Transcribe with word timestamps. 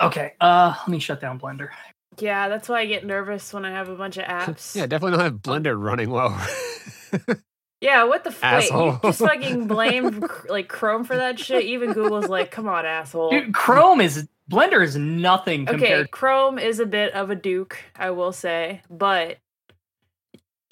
Okay, 0.00 0.32
uh, 0.40 0.74
let 0.78 0.88
me 0.88 0.98
shut 0.98 1.20
down 1.20 1.38
Blender. 1.38 1.68
Yeah, 2.18 2.48
that's 2.48 2.68
why 2.68 2.80
I 2.80 2.86
get 2.86 3.04
nervous 3.06 3.52
when 3.52 3.64
I 3.64 3.70
have 3.70 3.88
a 3.88 3.94
bunch 3.96 4.16
of 4.16 4.24
apps. 4.26 4.74
yeah, 4.74 4.86
definitely 4.86 5.16
don't 5.18 5.24
have 5.24 5.42
Blender 5.42 5.80
running 5.80 6.10
well. 6.10 6.38
Yeah, 7.82 8.04
what 8.04 8.24
the 8.24 8.30
fuck? 8.30 8.60
wait? 8.60 8.70
You 8.70 8.98
just 9.02 9.20
fucking 9.20 9.66
blame 9.66 10.22
like 10.50 10.68
Chrome 10.68 11.02
for 11.02 11.16
that 11.16 11.38
shit. 11.38 11.64
Even 11.64 11.94
Google's 11.94 12.28
like, 12.28 12.50
come 12.50 12.68
on, 12.68 12.84
asshole. 12.84 13.30
Dude, 13.30 13.54
Chrome 13.54 14.02
is 14.02 14.28
Blender 14.50 14.84
is 14.84 14.96
nothing 14.96 15.62
Okay, 15.62 15.78
compared. 15.78 16.10
Chrome 16.10 16.58
is 16.58 16.78
a 16.78 16.84
bit 16.84 17.14
of 17.14 17.30
a 17.30 17.34
duke, 17.34 17.78
I 17.96 18.10
will 18.10 18.32
say, 18.32 18.82
but 18.90 19.38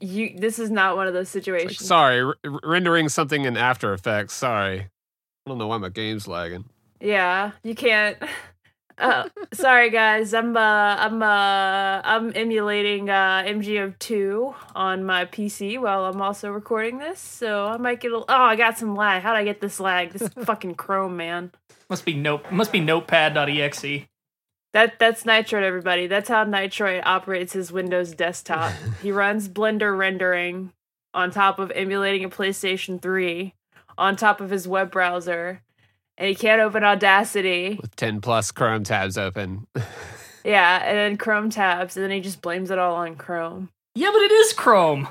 you 0.01 0.35
this 0.37 0.59
is 0.59 0.71
not 0.71 0.97
one 0.97 1.07
of 1.07 1.15
those 1.15 1.35
Like, 1.35 1.45
situations. 1.45 1.87
sorry, 1.87 2.21
r- 2.21 2.35
r- 2.45 2.61
rendering 2.63 3.09
something 3.09 3.47
in 3.47 3.57
After 3.57 3.95
Effects. 3.95 4.35
Sorry. 4.35 4.81
I 4.81 4.89
don't 5.49 5.57
know 5.57 5.67
why 5.69 5.79
my 5.79 5.89
game's 5.89 6.29
lagging. 6.29 6.67
Yeah, 7.01 7.53
you 7.63 7.75
can't. 7.75 8.19
Uh, 8.99 9.29
sorry 9.53 9.91
guys, 9.91 10.35
I'm 10.35 10.57
uh 10.57 10.97
I'm 10.99 11.23
uh 11.23 12.01
I'm 12.05 12.33
emulating 12.35 13.09
uh 13.09 13.45
MGO2 13.47 14.55
on 14.75 15.05
my 15.05 15.25
PC 15.25 15.79
while 15.81 16.05
I'm 16.07 16.21
also 16.21 16.51
recording 16.51 16.99
this, 16.99 17.21
so 17.21 17.67
I 17.67 17.77
might 17.77 18.01
get 18.01 18.11
a 18.11 18.17
Oh, 18.17 18.25
I 18.29 18.57
got 18.57 18.77
some 18.77 18.97
lag. 18.97 19.23
How'd 19.23 19.37
I 19.37 19.45
get 19.45 19.61
this 19.61 19.79
lag? 19.79 20.13
This 20.13 20.29
fucking 20.45 20.75
Chrome, 20.75 21.17
man. 21.17 21.53
Must 21.89 22.05
be 22.05 22.15
note 22.15 22.51
must 22.51 22.73
be 22.73 22.81
notepad.exe. 22.81 24.07
That 24.75 24.99
that's 24.99 25.23
Nitroid, 25.23 25.63
everybody. 25.63 26.09
That's 26.09 26.29
how 26.29 26.45
Nitroid 26.45 27.03
operates 27.07 27.53
his 27.53 27.71
Windows 27.71 28.13
desktop. 28.13 28.73
he 29.03 29.13
runs 29.13 29.49
Blender 29.49 29.97
rendering 29.97 30.73
on 31.15 31.31
top 31.31 31.59
of 31.59 31.71
emulating 31.71 32.25
a 32.25 32.29
PlayStation 32.29 33.01
3 33.01 33.55
on 33.97 34.17
top 34.17 34.41
of 34.41 34.51
his 34.51 34.69
web 34.69 34.91
browser, 34.91 35.63
and 36.19 36.29
he 36.29 36.35
can't 36.35 36.61
open 36.61 36.85
Audacity. 36.85 37.79
With 37.81 37.97
10 37.97 38.21
plus 38.21 38.51
Chrome 38.53 38.85
tabs 38.85 39.17
open. 39.17 39.67
Yeah, 40.45 40.81
and 40.83 40.97
then 40.97 41.17
Chrome 41.19 41.51
tabs, 41.51 41.97
and 41.97 42.05
then 42.05 42.11
he 42.11 42.21
just 42.21 42.41
blames 42.41 42.71
it 42.71 42.79
all 42.79 42.95
on 42.95 43.17
Chrome. 43.17 43.69
Yeah, 43.95 44.11
but 44.13 44.23
it 44.23 44.31
is 44.31 44.55
Chrome. 44.55 45.09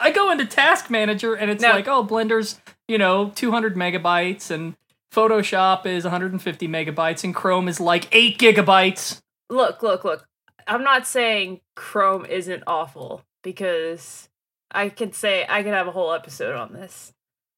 I 0.00 0.10
go 0.10 0.30
into 0.30 0.44
Task 0.44 0.90
Manager 0.90 1.34
and 1.34 1.50
it's 1.50 1.62
No. 1.62 1.70
like, 1.70 1.88
oh, 1.88 2.04
Blender's, 2.04 2.60
you 2.86 2.98
know, 2.98 3.30
200 3.34 3.74
megabytes 3.74 4.50
and 4.50 4.74
Photoshop 5.14 5.86
is 5.86 6.04
150 6.04 6.68
megabytes 6.68 7.24
and 7.24 7.34
Chrome 7.34 7.68
is 7.68 7.80
like 7.80 8.08
8 8.12 8.36
gigabytes. 8.38 9.20
Look, 9.48 9.82
look, 9.82 10.04
look. 10.04 10.26
I'm 10.66 10.82
not 10.82 11.06
saying 11.06 11.60
Chrome 11.76 12.26
isn't 12.26 12.64
awful 12.66 13.22
because 13.42 14.28
I 14.72 14.90
could 14.90 15.14
say 15.14 15.46
I 15.48 15.62
could 15.62 15.72
have 15.72 15.86
a 15.86 15.92
whole 15.92 16.12
episode 16.12 16.54
on 16.56 16.74
this. 16.74 17.14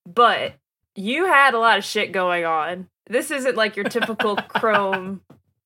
But 0.07 0.55
you 0.99 1.27
had 1.27 1.55
a 1.55 1.59
lot 1.61 1.79
of 1.79 1.85
shit 1.85 2.11
going 2.13 2.45
on. 2.45 2.89
This 3.09 3.31
isn't 3.31 3.57
like 3.57 3.77
your 3.77 3.85
typical 3.85 4.35
Chrome 4.49 5.21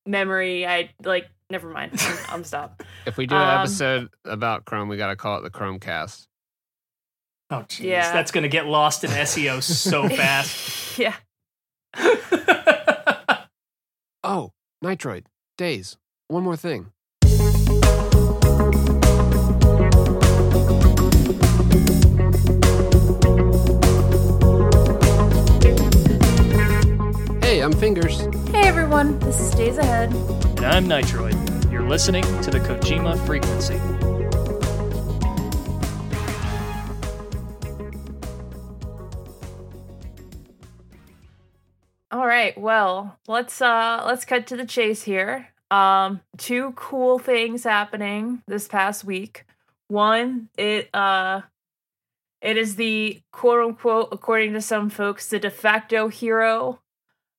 memory. 0.07 0.67
I 0.67 0.91
like 1.05 1.27
never 1.51 1.69
mind. 1.71 1.93
I'm, 1.99 2.19
I'm 2.29 2.45
stop. 2.45 2.83
If 3.07 3.17
we 3.17 3.27
do 3.27 3.35
an 3.35 3.41
Um, 3.43 3.61
episode 3.61 4.09
about 4.25 4.65
Chrome, 4.67 4.89
we 4.89 4.97
got 4.99 5.09
to 5.09 5.17
call 5.17 5.39
it 5.39 5.43
the 5.43 5.51
Chromecast. 5.51 6.27
Oh, 7.51 7.65
jeez. 7.69 7.81
Yeah. 7.85 8.13
That's 8.13 8.31
going 8.31 8.43
to 8.43 8.49
get 8.49 8.67
lost 8.67 9.05
in 9.05 9.11
SEO 9.11 9.63
so 9.63 10.09
fast. 10.17 10.99
yeah. 10.99 11.15
Oh, 14.25 14.53
Nitroid, 14.85 15.25
Days. 15.59 15.97
One 16.29 16.45
more 16.45 16.57
thing. 16.57 16.93
Fingers. 27.83 28.21
Hey 28.53 28.63
everyone, 28.63 29.19
this 29.19 29.41
is 29.41 29.51
Days 29.57 29.77
Ahead. 29.77 30.13
and 30.13 30.65
I'm 30.65 30.87
Nitroid. 30.87 31.73
You're 31.73 31.83
listening 31.83 32.23
to 32.43 32.49
the 32.53 32.61
Kojima 32.61 33.19
Frequency. 33.27 33.75
All 42.13 42.25
right, 42.25 42.57
well, 42.57 43.19
let's 43.27 43.61
uh 43.61 44.05
let's 44.07 44.25
cut 44.25 44.47
to 44.47 44.57
the 44.57 44.65
chase 44.65 45.03
here. 45.03 45.49
Um 45.73 46.21
two 46.39 46.75
cool 46.77 47.19
things 47.19 47.65
happening 47.65 48.45
this 48.47 48.69
past 48.69 49.03
week. 49.03 49.45
One, 49.89 50.51
it 50.57 50.89
uh 50.95 51.41
it 52.41 52.57
is 52.57 52.77
the 52.77 53.21
quote 53.33 53.67
unquote 53.67 54.11
according 54.13 54.53
to 54.53 54.61
some 54.61 54.89
folks 54.89 55.29
the 55.29 55.41
de 55.41 55.51
facto 55.51 56.07
hero 56.07 56.79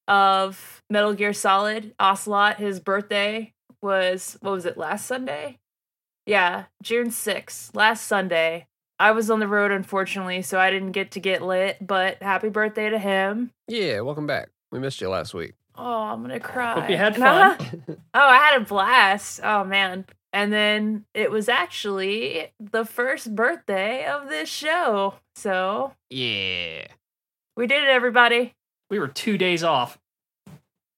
of 0.07 0.81
Metal 0.89 1.13
Gear 1.13 1.33
Solid, 1.33 1.93
Ocelot. 1.99 2.57
His 2.57 2.79
birthday 2.79 3.53
was 3.81 4.37
what 4.41 4.51
was 4.51 4.65
it 4.65 4.77
last 4.77 5.05
Sunday? 5.05 5.59
Yeah, 6.25 6.65
June 6.81 7.07
6th, 7.09 7.75
last 7.75 8.07
Sunday. 8.07 8.67
I 8.99 9.11
was 9.11 9.29
on 9.29 9.39
the 9.39 9.47
road 9.47 9.71
unfortunately, 9.71 10.41
so 10.41 10.59
I 10.59 10.69
didn't 10.71 10.91
get 10.93 11.11
to 11.11 11.19
get 11.19 11.41
lit, 11.41 11.77
but 11.85 12.21
happy 12.23 12.49
birthday 12.49 12.89
to 12.89 12.97
him. 12.99 13.51
Yeah, 13.67 13.99
welcome 14.01 14.27
back. 14.27 14.49
We 14.71 14.79
missed 14.79 15.01
you 15.01 15.09
last 15.09 15.33
week. 15.33 15.53
Oh, 15.75 15.83
I'm 16.03 16.21
gonna 16.21 16.39
cry. 16.39 16.79
Hope 16.79 16.89
you 16.89 16.97
had 16.97 17.15
fun. 17.17 17.57
oh, 18.13 18.27
I 18.27 18.37
had 18.37 18.61
a 18.61 18.65
blast. 18.65 19.41
Oh 19.43 19.63
man. 19.63 20.05
And 20.31 20.51
then 20.53 21.05
it 21.13 21.29
was 21.29 21.47
actually 21.49 22.51
the 22.59 22.85
first 22.85 23.35
birthday 23.35 24.05
of 24.05 24.29
this 24.29 24.49
show. 24.49 25.15
So 25.35 25.93
Yeah. 26.09 26.87
we 27.57 27.67
did 27.67 27.83
it, 27.83 27.89
everybody. 27.89 28.53
We 28.93 28.99
were 28.99 29.07
two 29.07 29.39
days 29.39 29.63
off. 29.63 29.97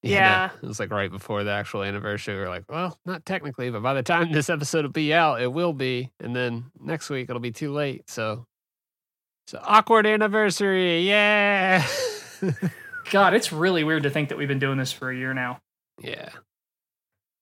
Yeah. 0.04 0.50
It 0.62 0.68
was 0.68 0.82
like 0.82 0.92
right 0.92 1.10
before 1.10 1.46
the 1.46 1.52
actual 1.52 1.82
anniversary. 1.82 2.36
We 2.36 2.42
were 2.42 2.50
like, 2.50 2.70
well, 2.70 3.00
not 3.06 3.26
technically, 3.26 3.70
but 3.70 3.82
by 3.82 3.94
the 3.94 4.04
time 4.04 4.34
this 4.34 4.50
episode 4.50 4.84
will 4.84 4.92
be 4.92 5.14
out, 5.14 5.42
it 5.42 5.48
will 5.54 5.72
be. 5.72 6.12
And 6.20 6.36
then 6.36 6.66
next 6.78 7.10
week 7.10 7.30
it'll 7.30 7.40
be 7.40 7.54
too 7.54 7.72
late. 7.72 8.10
So 8.10 8.46
it's 9.46 9.54
an 9.54 9.62
awkward 9.64 10.06
anniversary. 10.06 11.08
Yeah. 11.08 11.88
God, 13.12 13.34
it's 13.34 13.54
really 13.54 13.86
weird 13.86 14.04
to 14.04 14.10
think 14.10 14.28
that 14.28 14.38
we've 14.38 14.50
been 14.50 14.60
doing 14.60 14.78
this 14.78 14.92
for 14.92 15.10
a 15.10 15.16
year 15.16 15.34
now. 15.34 15.62
yeah. 16.02 16.30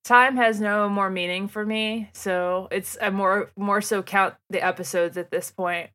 Time 0.03 0.35
has 0.35 0.61
no 0.61 0.87
more 0.87 1.09
meaning 1.09 1.47
for 1.47 1.65
me, 1.65 2.09
so 2.13 2.67
it's 2.71 2.95
I 3.01 3.09
more 3.09 3.49
more 3.57 3.81
so 3.81 4.03
count 4.03 4.35
the 4.51 4.61
episodes 4.63 5.17
at 5.17 5.31
this 5.31 5.49
point. 5.49 5.89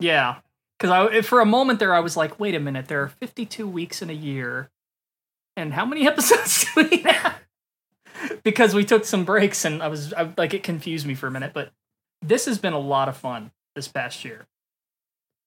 Yeah. 0.00 0.38
Because 0.80 1.12
I, 1.12 1.20
for 1.20 1.40
a 1.40 1.46
moment 1.46 1.78
there, 1.78 1.94
I 1.94 2.00
was 2.00 2.16
like, 2.16 2.40
wait 2.40 2.54
a 2.54 2.60
minute, 2.60 2.88
there 2.88 3.02
are 3.02 3.08
52 3.08 3.68
weeks 3.68 4.00
in 4.00 4.08
a 4.08 4.14
year. 4.14 4.70
And 5.56 5.74
how 5.74 5.84
many 5.84 6.06
episodes 6.08 6.64
do 6.74 6.88
we 6.90 6.98
have? 7.02 7.36
because 8.42 8.74
we 8.74 8.84
took 8.84 9.04
some 9.04 9.24
breaks 9.24 9.64
and 9.64 9.82
I 9.82 9.88
was 9.88 10.12
I, 10.12 10.32
like, 10.36 10.54
it 10.54 10.62
confused 10.62 11.06
me 11.06 11.14
for 11.14 11.26
a 11.26 11.30
minute. 11.30 11.52
But 11.52 11.70
this 12.22 12.46
has 12.46 12.58
been 12.58 12.72
a 12.72 12.78
lot 12.78 13.08
of 13.08 13.16
fun 13.16 13.50
this 13.74 13.88
past 13.88 14.24
year. 14.24 14.46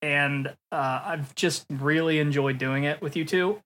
And 0.02 0.48
uh, 0.70 1.00
I've 1.04 1.34
just 1.34 1.66
really 1.70 2.18
enjoyed 2.18 2.58
doing 2.58 2.84
it 2.84 3.00
with 3.00 3.16
you 3.16 3.24
two. 3.24 3.60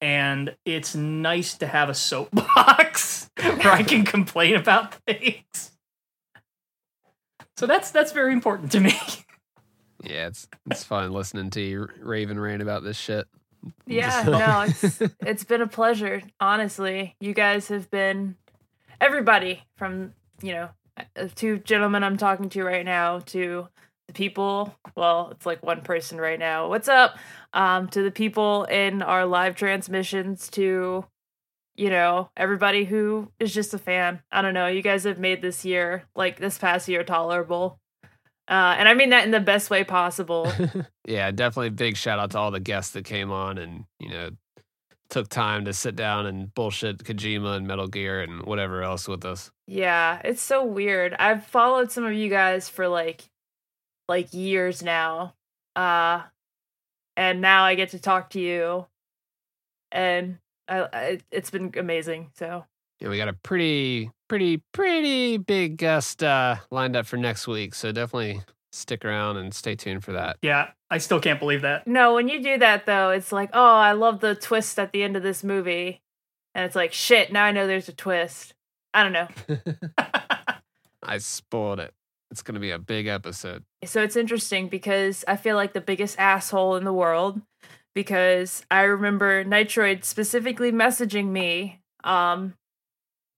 And 0.00 0.54
it's 0.64 0.94
nice 0.94 1.54
to 1.58 1.66
have 1.66 1.88
a 1.88 1.94
soapbox 1.94 3.28
where 3.42 3.72
I 3.72 3.82
can 3.82 4.04
complain 4.04 4.54
about 4.54 4.94
things. 5.06 5.72
So 7.56 7.66
that's 7.66 7.90
that's 7.90 8.12
very 8.12 8.32
important 8.32 8.70
to 8.72 8.80
me. 8.80 8.96
Yeah, 10.02 10.28
it's 10.28 10.48
it's 10.70 10.84
fun 10.84 11.12
listening 11.12 11.50
to 11.50 11.60
you 11.60 11.88
rave 12.00 12.30
and 12.30 12.40
rant 12.40 12.62
about 12.62 12.84
this 12.84 12.96
shit. 12.96 13.26
Yeah, 13.86 14.22
no, 14.26 14.66
it's 14.68 15.02
it's 15.20 15.44
been 15.44 15.62
a 15.62 15.66
pleasure, 15.66 16.22
honestly. 16.40 17.16
You 17.20 17.34
guys 17.34 17.68
have 17.68 17.90
been 17.90 18.36
everybody 19.00 19.62
from, 19.76 20.14
you 20.42 20.52
know, 20.52 20.68
uh, 21.16 21.28
two 21.34 21.58
gentlemen 21.58 22.04
I'm 22.04 22.16
talking 22.16 22.48
to 22.50 22.64
right 22.64 22.84
now 22.84 23.20
to 23.20 23.68
the 24.06 24.12
people, 24.12 24.74
well, 24.96 25.28
it's 25.32 25.44
like 25.44 25.64
one 25.64 25.82
person 25.82 26.18
right 26.18 26.38
now. 26.38 26.68
What's 26.68 26.88
up? 26.88 27.18
Um 27.52 27.88
to 27.88 28.02
the 28.02 28.10
people 28.10 28.64
in 28.64 29.02
our 29.02 29.26
live 29.26 29.56
transmissions 29.56 30.48
to 30.50 31.04
you 31.78 31.90
know, 31.90 32.28
everybody 32.36 32.84
who 32.84 33.30
is 33.38 33.54
just 33.54 33.72
a 33.72 33.78
fan. 33.78 34.20
I 34.32 34.42
don't 34.42 34.52
know, 34.52 34.66
you 34.66 34.82
guys 34.82 35.04
have 35.04 35.20
made 35.20 35.40
this 35.42 35.64
year, 35.64 36.02
like 36.16 36.40
this 36.40 36.58
past 36.58 36.88
year 36.88 37.04
tolerable. 37.04 37.78
Uh 38.48 38.74
and 38.78 38.88
I 38.88 38.94
mean 38.94 39.10
that 39.10 39.24
in 39.24 39.30
the 39.30 39.40
best 39.40 39.68
way 39.70 39.84
possible. 39.84 40.50
yeah, 41.06 41.30
definitely 41.30 41.70
big 41.70 41.96
shout 41.96 42.18
out 42.18 42.30
to 42.32 42.38
all 42.38 42.50
the 42.50 42.60
guests 42.60 42.92
that 42.92 43.04
came 43.04 43.30
on 43.30 43.58
and, 43.58 43.84
you 44.00 44.08
know, 44.08 44.30
took 45.10 45.28
time 45.28 45.64
to 45.66 45.72
sit 45.72 45.96
down 45.96 46.26
and 46.26 46.52
bullshit 46.54 47.04
Kojima 47.04 47.56
and 47.56 47.66
Metal 47.66 47.88
Gear 47.88 48.20
and 48.20 48.42
whatever 48.44 48.82
else 48.82 49.06
with 49.08 49.24
us. 49.24 49.50
Yeah, 49.66 50.20
it's 50.24 50.42
so 50.42 50.64
weird. 50.64 51.14
I've 51.18 51.44
followed 51.44 51.92
some 51.92 52.04
of 52.04 52.12
you 52.14 52.30
guys 52.30 52.68
for 52.68 52.88
like 52.88 53.24
like 54.08 54.32
years 54.32 54.82
now. 54.82 55.34
Uh 55.76 56.22
and 57.16 57.40
now 57.40 57.64
I 57.64 57.74
get 57.74 57.90
to 57.90 57.98
talk 57.98 58.30
to 58.30 58.40
you. 58.40 58.86
And 59.90 60.38
I, 60.68 60.88
I 60.92 61.18
it's 61.30 61.50
been 61.50 61.72
amazing. 61.76 62.30
So, 62.34 62.64
Yeah, 63.00 63.08
we 63.08 63.16
got 63.16 63.28
a 63.28 63.32
pretty, 63.32 64.10
pretty, 64.28 64.62
pretty 64.72 65.38
big 65.38 65.76
guest 65.76 66.22
uh, 66.22 66.56
lined 66.70 66.96
up 66.96 67.06
for 67.06 67.16
next 67.16 67.46
week. 67.48 67.74
So 67.74 67.90
definitely 67.92 68.42
stick 68.70 69.04
around 69.04 69.38
and 69.38 69.52
stay 69.52 69.74
tuned 69.74 70.04
for 70.04 70.12
that. 70.12 70.36
Yeah, 70.42 70.70
I 70.90 70.98
still 70.98 71.20
can't 71.20 71.40
believe 71.40 71.62
that. 71.62 71.86
no, 71.86 72.14
when 72.14 72.28
you 72.28 72.42
do 72.42 72.58
that 72.58 72.86
though, 72.86 73.10
it's 73.10 73.32
like, 73.32 73.50
"Oh, 73.52 73.76
I 73.76 73.92
love 73.92 74.20
the 74.20 74.34
twist 74.34 74.78
at 74.78 74.92
the 74.92 75.02
end 75.02 75.16
of 75.16 75.22
this 75.22 75.42
movie." 75.42 76.02
and 76.54 76.64
it's 76.64 76.74
like 76.74 76.92
shit. 76.92 77.32
Now 77.32 77.44
I 77.44 77.52
know 77.52 77.66
there's 77.66 77.88
a 77.88 77.92
twist. 77.92 78.54
I 78.92 79.04
don't 79.04 79.12
know. 79.12 79.28
I 81.02 81.18
spoiled 81.18 81.78
it. 81.78 81.94
It's 82.30 82.42
gonna 82.42 82.58
be 82.58 82.72
a 82.72 82.78
big 82.78 83.06
episode. 83.06 83.62
So 83.84 84.02
it's 84.02 84.16
interesting 84.16 84.68
because 84.68 85.24
I 85.28 85.36
feel 85.36 85.56
like 85.56 85.72
the 85.72 85.80
biggest 85.80 86.18
asshole 86.18 86.74
in 86.76 86.84
the 86.84 86.92
world 86.92 87.40
because 87.94 88.64
I 88.70 88.82
remember 88.82 89.44
Nitroid 89.44 90.04
specifically 90.04 90.72
messaging 90.72 91.28
me 91.28 91.80
um 92.04 92.54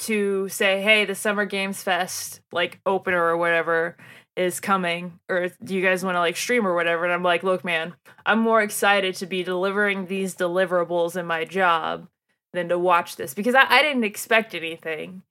to 0.01 0.49
say, 0.49 0.81
"Hey, 0.83 1.05
the 1.05 1.15
Summer 1.15 1.45
Games 1.45 1.83
Fest 1.83 2.41
like 2.53 2.81
opener 2.87 3.23
or 3.23 3.37
whatever 3.37 3.97
is 4.37 4.61
coming 4.61 5.19
or 5.29 5.51
do 5.63 5.75
you 5.75 5.83
guys 5.83 6.05
want 6.05 6.15
to 6.15 6.21
like 6.21 6.37
stream 6.37 6.67
or 6.67 6.75
whatever?" 6.75 7.05
And 7.05 7.13
I'm 7.13 7.23
like, 7.23 7.43
"Look, 7.43 7.65
man, 7.65 7.95
I'm 8.27 8.41
more 8.41 8.63
excited 8.63 9.15
to 9.17 9.27
be 9.27 9.43
delivering 9.43 10.07
these 10.07 10.35
deliverables 10.35 11.17
in 11.17 11.27
my 11.27 11.45
job 11.45 12.09
than 12.53 12.69
to 12.69 12.79
watch 12.79 13.17
this 13.17 13.35
because 13.35 13.55
I, 13.55 13.67
I 13.69 13.83
didn't 13.83 14.05
expect 14.05 14.55
anything." 14.55 15.23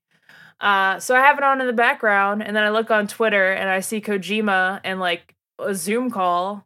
Uh, 0.59 0.99
so 0.99 1.15
I 1.15 1.19
have 1.19 1.37
it 1.37 1.43
on 1.43 1.61
in 1.61 1.67
the 1.67 1.73
background, 1.73 2.43
and 2.43 2.55
then 2.55 2.63
I 2.63 2.69
look 2.69 2.91
on 2.91 3.07
Twitter 3.07 3.53
and 3.53 3.69
I 3.69 3.79
see 3.79 4.01
Kojima 4.01 4.81
and 4.83 4.99
like 4.99 5.35
a 5.57 5.73
Zoom 5.73 6.11
call, 6.11 6.65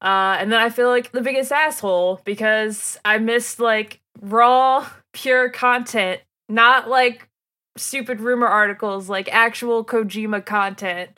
uh, 0.00 0.36
and 0.40 0.50
then 0.50 0.60
I 0.60 0.68
feel 0.70 0.88
like 0.88 1.12
the 1.12 1.20
biggest 1.20 1.52
asshole 1.52 2.20
because 2.24 2.98
I 3.04 3.18
missed 3.18 3.60
like 3.60 4.00
raw, 4.20 4.88
pure 5.12 5.48
content, 5.48 6.20
not 6.48 6.88
like 6.88 7.28
stupid 7.76 8.20
rumor 8.20 8.46
articles, 8.46 9.08
like 9.08 9.32
actual 9.32 9.84
Kojima 9.84 10.44
content. 10.44 11.10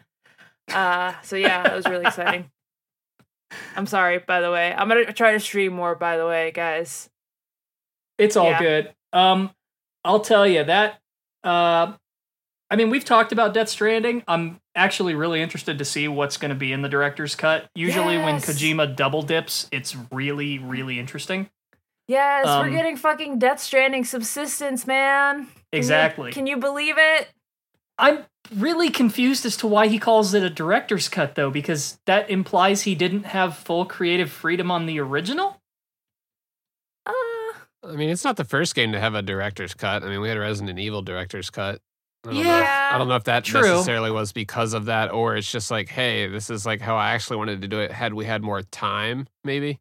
Uh, 0.72 1.14
so 1.22 1.36
yeah, 1.36 1.62
that 1.62 1.74
was 1.76 1.86
really 1.86 2.06
exciting. 2.06 2.50
I'm 3.76 3.86
sorry, 3.86 4.18
by 4.18 4.40
the 4.40 4.50
way. 4.50 4.72
I'm 4.76 4.88
gonna 4.88 5.12
try 5.12 5.32
to 5.32 5.40
stream 5.40 5.72
more, 5.74 5.94
by 5.94 6.16
the 6.16 6.26
way, 6.26 6.50
guys. 6.50 7.08
It's 8.18 8.36
all 8.36 8.50
Yeah. 8.50 8.58
good. 8.60 8.94
Um, 9.12 9.50
I'll 10.04 10.20
tell 10.20 10.46
you 10.46 10.64
that. 10.64 11.00
Uh, 11.42 11.92
I 12.70 12.76
mean, 12.76 12.90
we've 12.90 13.04
talked 13.04 13.30
about 13.32 13.54
Death 13.54 13.68
Stranding. 13.68 14.24
I'm 14.26 14.60
actually 14.74 15.14
really 15.14 15.40
interested 15.42 15.78
to 15.78 15.84
see 15.84 16.08
what's 16.08 16.36
going 16.36 16.48
to 16.48 16.54
be 16.54 16.72
in 16.72 16.82
the 16.82 16.88
director's 16.88 17.34
cut. 17.36 17.68
Usually, 17.74 18.16
when 18.18 18.36
Kojima 18.36 18.96
double 18.96 19.22
dips, 19.22 19.68
it's 19.70 19.94
really, 20.10 20.58
really 20.58 20.98
interesting. 20.98 21.50
Yes, 22.06 22.46
Um, 22.46 22.66
we're 22.66 22.76
getting 22.76 22.96
fucking 22.96 23.38
Death 23.38 23.60
Stranding 23.60 24.04
subsistence, 24.04 24.86
man. 24.86 25.44
Can 25.44 25.46
you- 25.72 25.78
Exactly. 25.78 26.32
can 26.32 26.46
you 26.46 26.56
believe 26.58 26.96
it? 26.98 27.28
I'm 27.98 28.24
really 28.54 28.90
confused 28.90 29.46
as 29.46 29.56
to 29.58 29.66
why 29.66 29.86
he 29.86 29.98
calls 29.98 30.34
it 30.34 30.42
a 30.42 30.50
director's 30.50 31.08
cut, 31.08 31.34
though, 31.34 31.50
because 31.50 31.98
that 32.06 32.28
implies 32.28 32.82
he 32.82 32.94
didn't 32.94 33.24
have 33.26 33.56
full 33.56 33.86
creative 33.86 34.30
freedom 34.30 34.70
on 34.70 34.86
the 34.86 34.98
original. 35.00 35.60
Uh, 37.06 37.12
I 37.12 37.92
mean, 37.96 38.10
it's 38.10 38.24
not 38.24 38.36
the 38.36 38.44
first 38.44 38.74
game 38.74 38.92
to 38.92 39.00
have 39.00 39.14
a 39.14 39.22
director's 39.22 39.74
cut. 39.74 40.02
I 40.02 40.08
mean, 40.08 40.20
we 40.20 40.28
had 40.28 40.36
a 40.36 40.40
Resident 40.40 40.78
Evil 40.78 41.02
director's 41.02 41.50
cut. 41.50 41.80
I 42.24 42.28
don't 42.28 42.34
know 42.34 42.40
if- 42.40 42.46
Yeah. 42.46 42.90
I 42.92 42.98
don't 42.98 43.08
know 43.08 43.16
if 43.16 43.24
that 43.24 43.44
True. 43.44 43.60
necessarily 43.60 44.10
was 44.10 44.32
because 44.32 44.72
of 44.72 44.86
that, 44.86 45.12
or 45.12 45.36
it's 45.36 45.50
just 45.50 45.70
like, 45.70 45.88
hey, 45.88 46.26
this 46.26 46.50
is 46.50 46.64
like 46.66 46.80
how 46.80 46.96
I 46.96 47.10
actually 47.12 47.36
wanted 47.36 47.62
to 47.62 47.68
do 47.68 47.80
it. 47.80 47.92
Had 47.92 48.14
we 48.14 48.24
had 48.24 48.42
more 48.42 48.62
time, 48.62 49.26
maybe. 49.44 49.78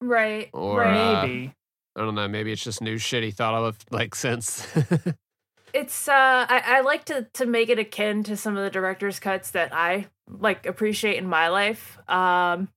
right. 0.00 0.48
Or, 0.52 0.80
right. 0.80 0.96
uh, 0.96 1.26
Maybe. 1.26 1.54
I 1.96 2.00
don't 2.00 2.14
know. 2.14 2.28
Maybe 2.28 2.52
it's 2.52 2.62
just 2.64 2.80
new 2.80 2.98
shit 2.98 3.22
he 3.22 3.30
thought 3.30 3.54
of 3.54 3.76
like 3.90 4.14
since. 4.14 4.66
it's 5.74 6.08
uh 6.08 6.46
I, 6.48 6.62
I 6.66 6.80
like 6.80 7.04
to 7.06 7.26
to 7.34 7.46
make 7.46 7.68
it 7.68 7.78
akin 7.78 8.22
to 8.24 8.36
some 8.36 8.56
of 8.56 8.62
the 8.64 8.70
director's 8.70 9.18
cuts 9.20 9.50
that 9.52 9.72
I 9.74 10.06
like 10.28 10.66
appreciate 10.66 11.16
in 11.16 11.28
my 11.28 11.48
life. 11.48 11.98
Um 12.08 12.68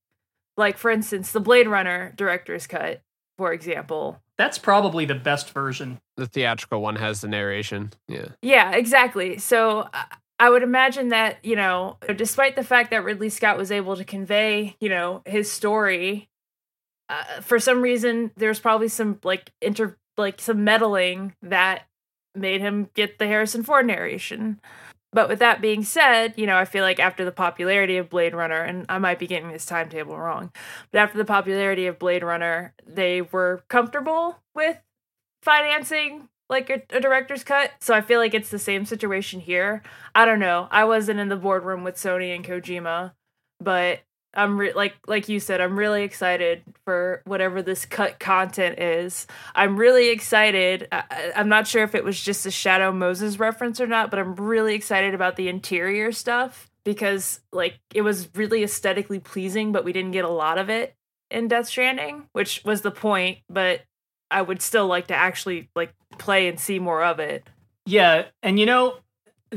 like 0.58 0.78
for 0.78 0.90
instance, 0.92 1.32
the 1.32 1.40
Blade 1.42 1.68
Runner 1.68 2.14
director's 2.16 2.68
cut, 2.68 3.02
for 3.38 3.52
example. 3.54 4.22
That's 4.38 4.58
probably 4.58 5.06
the 5.06 5.16
best 5.16 5.52
version. 5.52 6.00
the 6.18 6.26
theatrical 6.28 6.82
one 6.82 6.98
has 6.98 7.22
the 7.22 7.28
narration. 7.30 7.92
Yeah. 8.08 8.28
Yeah, 8.42 8.72
exactly. 8.72 9.38
So 9.38 9.88
I- 9.94 10.06
I 10.38 10.50
would 10.50 10.64
imagine 10.64 11.10
that, 11.10 11.38
you 11.46 11.56
know, 11.56 11.96
despite 12.14 12.58
the 12.58 12.64
fact 12.66 12.92
that 12.92 13.06
Ridley 13.06 13.30
Scott 13.30 13.58
was 13.58 13.72
able 13.72 13.96
to 13.96 14.04
convey, 14.04 14.76
you 14.82 14.90
know, 14.90 15.22
his 15.26 15.50
story, 15.50 16.28
uh, 17.10 17.42
for 17.42 17.60
some 17.60 17.82
reason 17.82 18.32
there's 18.36 18.60
probably 18.60 18.88
some 18.88 19.20
like 19.24 19.52
inter 19.62 19.96
like 20.18 20.40
some 20.40 20.64
meddling 20.64 21.34
that 21.42 21.84
made 22.34 22.62
him 22.62 22.90
get 22.94 23.20
the 23.20 23.28
Harrison 23.28 23.64
Ford 23.64 23.86
narration. 23.86 24.60
But 25.14 25.30
with 25.30 25.40
that 25.40 25.62
being 25.62 25.84
said, 25.84 26.34
you 26.36 26.46
know, 26.46 26.58
I 26.58 26.66
feel 26.66 26.84
like 26.84 27.00
after 27.00 27.24
the 27.24 27.32
popularity 27.32 27.96
of 27.96 28.10
Blade 28.10 28.36
Runner, 28.36 28.62
and 28.62 28.86
I 28.90 28.98
might 28.98 29.18
be 29.18 29.28
getting 29.28 29.50
this 29.50 29.66
timetable 29.66 30.18
wrong, 30.18 30.52
but 30.92 31.00
after 31.00 31.18
the 31.18 31.24
popularity 31.24 31.88
of 31.88 32.00
Blade 32.00 32.24
Runner, 32.24 32.74
they 32.86 33.22
were 33.22 33.64
comfortable 33.70 34.40
with 34.54 34.78
financing 35.42 36.28
like 36.50 36.70
a, 36.70 36.82
a 36.90 37.00
director's 37.00 37.46
cut. 37.46 37.72
So 37.80 37.94
I 37.94 38.02
feel 38.02 38.20
like 38.20 38.34
it's 38.34 38.50
the 38.50 38.60
same 38.60 38.86
situation 38.86 39.40
here. 39.40 39.84
I 40.14 40.26
don't 40.26 40.40
know. 40.40 40.68
I 40.70 40.84
wasn't 40.84 41.22
in 41.22 41.30
the 41.30 41.38
boardroom 41.38 41.84
with 41.86 41.96
Sony 41.96 42.36
and 42.36 42.46
Kojima, 42.46 43.14
but 43.62 44.02
I'm 44.36 44.58
re- 44.58 44.74
like 44.74 44.96
like 45.08 45.30
you 45.30 45.40
said, 45.40 45.62
I'm 45.62 45.78
really 45.78 46.04
excited 46.04 46.64
for 46.84 47.22
whatever 47.26 47.62
this 47.62 47.86
cut 47.86 48.20
content 48.20 48.80
is. 48.80 49.28
I'm 49.54 49.78
really 49.78 50.10
excited. 50.10 50.88
I, 50.92 51.32
I'm 51.36 51.50
not 51.50 51.68
sure 51.68 51.84
if 51.84 51.96
it 51.96 52.04
was 52.04 52.20
just 52.20 52.46
a 52.46 52.52
Shadow 52.52 52.92
Moses 52.92 53.40
reference 53.40 53.80
or 53.80 53.88
not, 53.88 54.10
but 54.10 54.20
I'm 54.20 54.36
really 54.36 54.76
excited 54.76 55.14
about 55.14 55.36
the 55.36 55.48
interior 55.48 56.12
stuff 56.12 56.70
because 56.84 57.40
like 57.52 57.80
it 57.94 58.02
was 58.02 58.30
really 58.36 58.64
aesthetically 58.64 59.20
pleasing, 59.20 59.72
but 59.72 59.86
we 59.86 59.94
didn't 59.94 60.12
get 60.12 60.26
a 60.26 60.30
lot 60.30 60.58
of 60.58 60.70
it 60.70 60.96
in 61.32 61.48
Death 61.48 61.68
Stranding, 61.68 62.28
which 62.34 62.62
was 62.66 62.82
the 62.82 62.92
point. 62.92 63.40
But 63.50 63.82
I 64.32 64.42
would 64.42 64.62
still 64.62 64.88
like 64.88 65.08
to 65.08 65.16
actually 65.16 65.70
like 65.76 65.94
play 66.18 66.48
and 66.48 66.60
see 66.60 66.80
more 66.80 67.04
of 67.04 67.20
it. 67.20 67.48
Yeah, 67.86 68.26
and 68.42 68.60
you 68.60 68.66
know, 68.66 68.98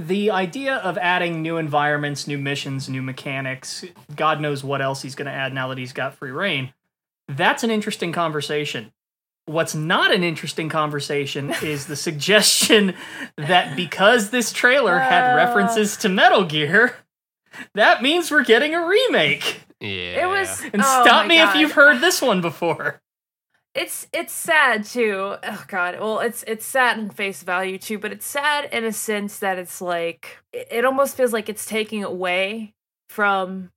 the 0.06 0.30
idea 0.30 0.76
of 0.76 0.96
adding 0.98 1.42
new 1.42 1.56
environments, 1.56 2.26
new 2.26 2.38
missions, 2.38 2.88
new 2.88 3.02
mechanics, 3.02 3.84
God 4.14 4.40
knows 4.40 4.62
what 4.62 4.80
else 4.80 5.02
he's 5.02 5.14
going 5.14 5.26
to 5.26 5.32
add 5.32 5.52
now 5.52 5.68
that 5.68 5.78
he's 5.78 5.92
got 5.92 6.14
free 6.14 6.30
reign. 6.30 6.72
That's 7.28 7.62
an 7.64 7.70
interesting 7.70 8.12
conversation. 8.12 8.92
What's 9.46 9.74
not 9.74 10.12
an 10.14 10.22
interesting 10.22 10.68
conversation 10.68 11.54
is 11.62 11.86
the 11.86 11.96
suggestion 11.96 12.94
that 13.36 13.76
because 13.76 14.30
this 14.30 14.52
trailer 14.52 14.98
had 14.98 15.32
Uh. 15.32 15.36
references 15.36 15.96
to 15.98 16.08
Metal 16.08 16.44
Gear, 16.44 16.96
that 17.74 18.02
means 18.02 18.30
we're 18.30 18.44
getting 18.44 18.74
a 18.74 18.86
remake. 18.86 19.62
Yeah. 19.80 20.24
It 20.24 20.26
was 20.28 20.62
And 20.72 20.82
oh 20.82 21.02
stop 21.02 21.24
my 21.24 21.28
me 21.28 21.40
if 21.40 21.54
you've 21.54 21.72
heard 21.72 22.00
this 22.00 22.20
one 22.22 22.40
before. 22.40 23.00
It's 23.78 24.08
it's 24.12 24.32
sad 24.32 24.84
too. 24.84 25.36
Oh 25.42 25.64
god. 25.68 26.00
Well, 26.00 26.18
it's 26.18 26.42
it's 26.48 26.66
sad 26.66 26.98
in 26.98 27.10
face 27.10 27.44
value 27.44 27.78
too, 27.78 27.98
but 27.98 28.10
it's 28.10 28.26
sad 28.26 28.68
in 28.72 28.84
a 28.84 28.92
sense 28.92 29.38
that 29.38 29.56
it's 29.56 29.80
like 29.80 30.38
it, 30.52 30.84
almost 30.84 31.16
feels 31.16 31.32
like 31.32 31.48
it's 31.48 31.64
taking 31.64 32.02
away 32.02 32.74
from 33.08 33.70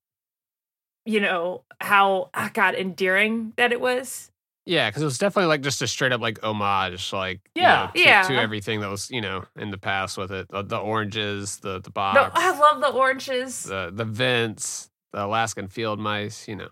you 1.05 1.19
know 1.19 1.63
how 1.79 2.31
ah, 2.33 2.49
god 2.51 2.73
endearing 2.73 3.53
that 3.57 3.71
it 3.71 3.79
was. 3.79 4.31
Yeah, 4.65 4.89
because 4.89 5.01
it 5.03 5.05
was 5.05 5.17
definitely 5.19 5.49
like 5.49 5.61
just 5.61 5.81
a 5.83 5.87
straight 5.87 6.11
up 6.11 6.21
like 6.21 6.43
homage, 6.43 7.13
like 7.13 7.41
you 7.55 7.61
Yeah. 7.63 7.85
know, 7.85 7.91
to, 7.93 7.99
Yeah. 7.99 8.27
to 8.27 8.39
everything 8.39 8.79
that 8.81 8.89
was 8.89 9.09
you 9.11 9.21
know 9.21 9.45
in 9.55 9.69
the 9.69 9.77
past 9.77 10.17
with 10.17 10.31
it, 10.31 10.47
the, 10.49 10.63
the 10.63 10.77
oranges, 10.77 11.57
the 11.57 11.79
the 11.79 11.91
box. 11.91 12.15
No, 12.15 12.29
I 12.33 12.57
love 12.57 12.81
the 12.81 12.89
oranges. 12.89 13.63
the 13.63 13.91
the 13.93 14.05
vents, 14.05 14.89
the 15.13 15.25
Alaskan 15.25 15.67
field 15.67 15.99
mice. 15.99 16.47
You 16.47 16.55
know, 16.55 16.69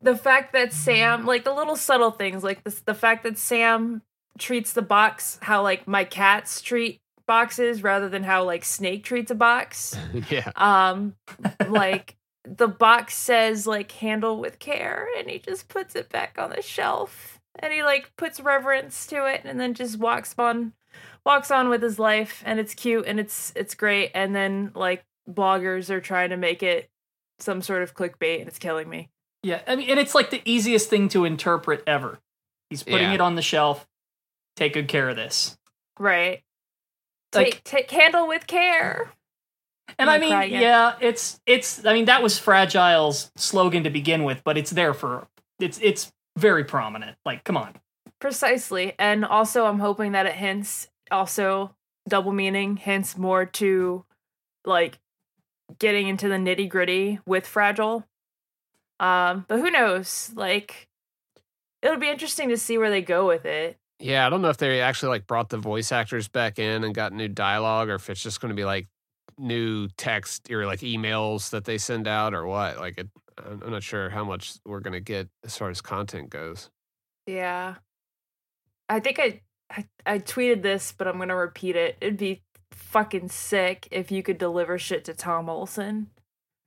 the 0.00 0.16
fact 0.16 0.52
that 0.52 0.72
Sam, 0.72 1.26
like 1.26 1.44
the 1.44 1.54
little 1.54 1.76
subtle 1.76 2.10
things, 2.10 2.44
like 2.44 2.64
this, 2.64 2.80
the 2.80 2.94
fact 2.94 3.22
that 3.24 3.38
Sam 3.38 4.02
treats 4.38 4.72
the 4.74 4.82
box 4.82 5.38
how 5.42 5.62
like 5.62 5.88
my 5.88 6.04
cats 6.04 6.60
treat 6.60 7.00
boxes 7.26 7.82
rather 7.82 8.08
than 8.08 8.22
how 8.22 8.44
like 8.44 8.64
Snake 8.64 9.04
treats 9.04 9.30
a 9.30 9.34
box. 9.34 9.96
yeah, 10.30 10.50
Um, 10.56 11.14
like 11.68 12.16
the 12.44 12.68
box 12.68 13.16
says 13.16 13.66
like 13.66 13.90
handle 13.92 14.38
with 14.38 14.58
care, 14.58 15.08
and 15.18 15.28
he 15.28 15.38
just 15.38 15.68
puts 15.68 15.94
it 15.96 16.08
back 16.10 16.38
on 16.38 16.50
the 16.50 16.62
shelf, 16.62 17.40
and 17.58 17.72
he 17.72 17.82
like 17.82 18.12
puts 18.16 18.40
reverence 18.40 19.06
to 19.08 19.26
it, 19.26 19.42
and 19.44 19.58
then 19.58 19.74
just 19.74 19.98
walks 19.98 20.34
on, 20.38 20.72
walks 21.24 21.50
on 21.50 21.68
with 21.68 21.82
his 21.82 21.98
life, 21.98 22.42
and 22.46 22.60
it's 22.60 22.74
cute 22.74 23.06
and 23.06 23.18
it's 23.18 23.52
it's 23.56 23.74
great, 23.74 24.10
and 24.14 24.34
then 24.34 24.70
like 24.74 25.04
bloggers 25.28 25.90
are 25.90 26.00
trying 26.00 26.30
to 26.30 26.36
make 26.36 26.62
it 26.62 26.88
some 27.38 27.60
sort 27.60 27.82
of 27.82 27.94
clickbait, 27.94 28.38
and 28.40 28.48
it's 28.48 28.58
killing 28.58 28.88
me. 28.88 29.10
Yeah, 29.42 29.60
I 29.66 29.76
mean, 29.76 29.88
and 29.90 30.00
it's 30.00 30.14
like 30.14 30.30
the 30.30 30.42
easiest 30.44 30.90
thing 30.90 31.08
to 31.10 31.24
interpret 31.24 31.82
ever. 31.86 32.18
He's 32.70 32.82
putting 32.82 33.08
Yeah. 33.08 33.14
it 33.14 33.20
on 33.20 33.36
the 33.36 33.42
shelf. 33.42 33.86
Take 34.56 34.72
good 34.74 34.88
care 34.88 35.08
of 35.08 35.16
this. 35.16 35.56
Right. 35.98 36.42
Like- 37.34 37.62
take 37.62 37.64
take 37.64 37.90
handle 37.90 38.26
with 38.26 38.46
care. 38.46 39.12
And 39.98 40.10
I'm 40.10 40.16
I 40.16 40.18
mean, 40.18 40.30
cry 40.30 40.44
yeah, 40.44 40.96
it's 41.00 41.40
it's. 41.46 41.84
I 41.86 41.92
mean, 41.92 42.06
that 42.06 42.22
was 42.22 42.38
Fragile's 42.40 43.30
slogan 43.36 43.84
to 43.84 43.90
begin 43.90 44.24
with, 44.24 44.42
but 44.42 44.58
it's 44.58 44.70
there 44.70 44.92
for 44.94 45.28
it's 45.60 45.78
it's 45.80 46.12
very 46.36 46.64
prominent. 46.64 47.16
Like, 47.24 47.44
come 47.44 47.56
on. 47.56 47.74
Precisely. 48.20 48.94
And 48.98 49.24
also 49.24 49.66
I'm 49.66 49.78
hoping 49.78 50.12
that 50.12 50.26
it 50.26 50.32
hints 50.34 50.88
also 51.10 51.74
double 52.08 52.32
meaning, 52.32 52.76
hints 52.78 53.16
more 53.16 53.44
to 53.46 54.04
like 54.64 54.98
getting 55.78 56.08
into 56.08 56.28
the 56.28 56.36
nitty 56.36 56.68
gritty 56.68 57.20
with 57.26 57.46
fragile. 57.46 58.06
Um, 59.00 59.44
but 59.48 59.58
who 59.58 59.70
knows? 59.70 60.32
Like 60.34 60.88
it'll 61.82 61.98
be 61.98 62.08
interesting 62.08 62.48
to 62.48 62.56
see 62.56 62.78
where 62.78 62.90
they 62.90 63.02
go 63.02 63.26
with 63.26 63.44
it. 63.44 63.78
Yeah, 63.98 64.26
I 64.26 64.30
don't 64.30 64.42
know 64.42 64.50
if 64.50 64.58
they 64.58 64.80
actually 64.80 65.10
like 65.10 65.26
brought 65.26 65.48
the 65.48 65.58
voice 65.58 65.92
actors 65.92 66.28
back 66.28 66.58
in 66.58 66.84
and 66.84 66.94
got 66.94 67.12
new 67.12 67.28
dialogue, 67.28 67.88
or 67.88 67.94
if 67.94 68.10
it's 68.10 68.22
just 68.22 68.40
going 68.40 68.50
to 68.50 68.56
be 68.56 68.64
like 68.64 68.88
new 69.38 69.88
text 69.96 70.50
or 70.50 70.66
like 70.66 70.80
emails 70.80 71.50
that 71.50 71.64
they 71.64 71.78
send 71.78 72.06
out, 72.06 72.34
or 72.34 72.46
what. 72.46 72.78
Like, 72.78 72.98
it, 72.98 73.08
I'm 73.38 73.70
not 73.70 73.82
sure 73.82 74.10
how 74.10 74.24
much 74.24 74.56
we're 74.66 74.80
going 74.80 74.92
to 74.92 75.00
get 75.00 75.28
as 75.44 75.56
far 75.56 75.70
as 75.70 75.80
content 75.80 76.28
goes. 76.28 76.70
Yeah. 77.26 77.76
I 78.88 79.00
think 79.00 79.18
I, 79.18 79.40
I 79.70 79.86
I 80.04 80.18
tweeted 80.18 80.62
this, 80.62 80.94
but 80.96 81.08
I'm 81.08 81.18
gonna 81.18 81.34
repeat 81.34 81.74
it. 81.76 81.96
It'd 82.00 82.18
be 82.18 82.42
fucking 82.70 83.30
sick 83.30 83.88
if 83.90 84.10
you 84.12 84.22
could 84.22 84.38
deliver 84.38 84.78
shit 84.78 85.04
to 85.06 85.14
Tom 85.14 85.48
Olson. 85.48 86.08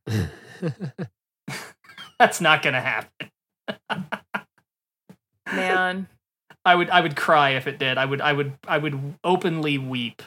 That's 2.20 2.42
not 2.42 2.62
gonna 2.62 2.82
happen. 2.82 3.32
Man. 5.46 6.08
I 6.66 6.76
would 6.76 6.90
I 6.90 7.02
would 7.02 7.16
cry 7.16 7.52
if 7.52 7.66
it 7.68 7.80
did. 7.80 7.98
I 7.98 8.06
would 8.06 8.22
I 8.22 8.34
would 8.34 8.54
I 8.68 8.78
would 8.78 9.16
openly 9.24 9.78
weep. 9.78 10.22